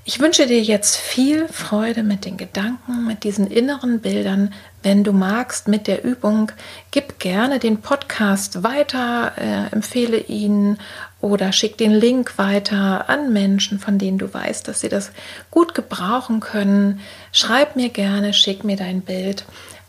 Ich 0.07 0.19
wünsche 0.19 0.45
dir 0.45 0.61
jetzt 0.61 0.97
viel 0.97 1.47
Freude 1.47 2.03
mit 2.03 2.25
den 2.25 2.37
Gedanken, 2.37 3.07
mit 3.07 3.23
diesen 3.23 3.47
inneren 3.47 4.01
Bildern. 4.01 4.53
Wenn 4.83 5.03
du 5.03 5.13
magst, 5.13 5.67
mit 5.67 5.87
der 5.87 6.03
Übung, 6.03 6.51
gib 6.91 7.17
gerne 7.17 7.57
den 7.57 7.81
Podcast 7.81 8.61
weiter, 8.61 9.33
äh, 9.35 9.73
empfehle 9.73 10.19
ihn 10.19 10.77
oder 11.21 11.51
schick 11.51 11.79
den 11.79 11.91
Link 11.91 12.37
weiter 12.37 13.09
an 13.09 13.33
Menschen, 13.33 13.79
von 13.79 13.97
denen 13.97 14.19
du 14.19 14.31
weißt, 14.31 14.67
dass 14.67 14.81
sie 14.81 14.89
das 14.89 15.11
gut 15.49 15.73
gebrauchen 15.73 16.39
können. 16.39 16.99
Schreib 17.31 17.75
mir 17.75 17.89
gerne, 17.89 18.33
schick 18.33 18.63
mir 18.63 18.77
dein 18.77 19.01
Bild. 19.01 19.43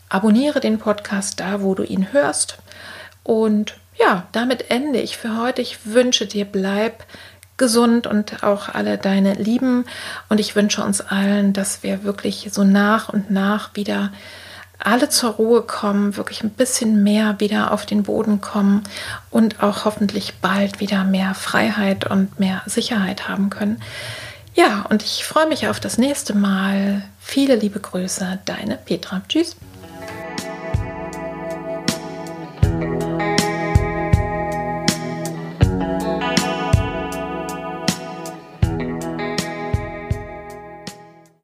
Abonniere 0.09 0.61
den 0.61 0.79
Podcast 0.79 1.39
da, 1.39 1.61
wo 1.61 1.75
du 1.75 1.83
ihn 1.83 2.11
hörst. 2.11 2.57
Und 3.21 3.77
ja, 3.99 4.27
damit 4.31 4.71
ende 4.71 4.99
ich 4.99 5.15
für 5.15 5.37
heute. 5.37 5.61
Ich 5.61 5.85
wünsche 5.85 6.25
dir, 6.25 6.45
bleib 6.45 7.03
gesund 7.57 8.07
und 8.07 8.43
auch 8.43 8.69
alle 8.69 8.97
deine 8.97 9.33
Lieben. 9.33 9.85
Und 10.29 10.39
ich 10.39 10.55
wünsche 10.55 10.83
uns 10.83 11.01
allen, 11.01 11.53
dass 11.53 11.83
wir 11.83 12.03
wirklich 12.03 12.49
so 12.51 12.63
nach 12.63 13.09
und 13.09 13.31
nach 13.31 13.71
wieder 13.73 14.11
alle 14.79 15.09
zur 15.09 15.31
Ruhe 15.31 15.63
kommen, 15.63 16.17
wirklich 16.17 16.43
ein 16.43 16.51
bisschen 16.51 17.03
mehr 17.03 17.39
wieder 17.39 17.71
auf 17.71 17.85
den 17.85 18.03
Boden 18.03 18.41
kommen 18.41 18.83
und 19.31 19.63
auch 19.63 19.85
hoffentlich 19.85 20.35
bald 20.35 20.79
wieder 20.79 21.03
mehr 21.03 21.33
Freiheit 21.33 22.09
und 22.09 22.39
mehr 22.39 22.61
Sicherheit 22.67 23.27
haben 23.27 23.49
können. 23.49 23.81
Ja, 24.53 24.85
und 24.89 25.03
ich 25.03 25.23
freue 25.23 25.47
mich 25.47 25.67
auf 25.67 25.79
das 25.79 25.97
nächste 25.97 26.35
Mal. 26.35 27.03
Viele 27.19 27.55
liebe 27.55 27.79
Grüße, 27.79 28.39
deine 28.45 28.77
Petra. 28.77 29.21
Tschüss. 29.27 29.55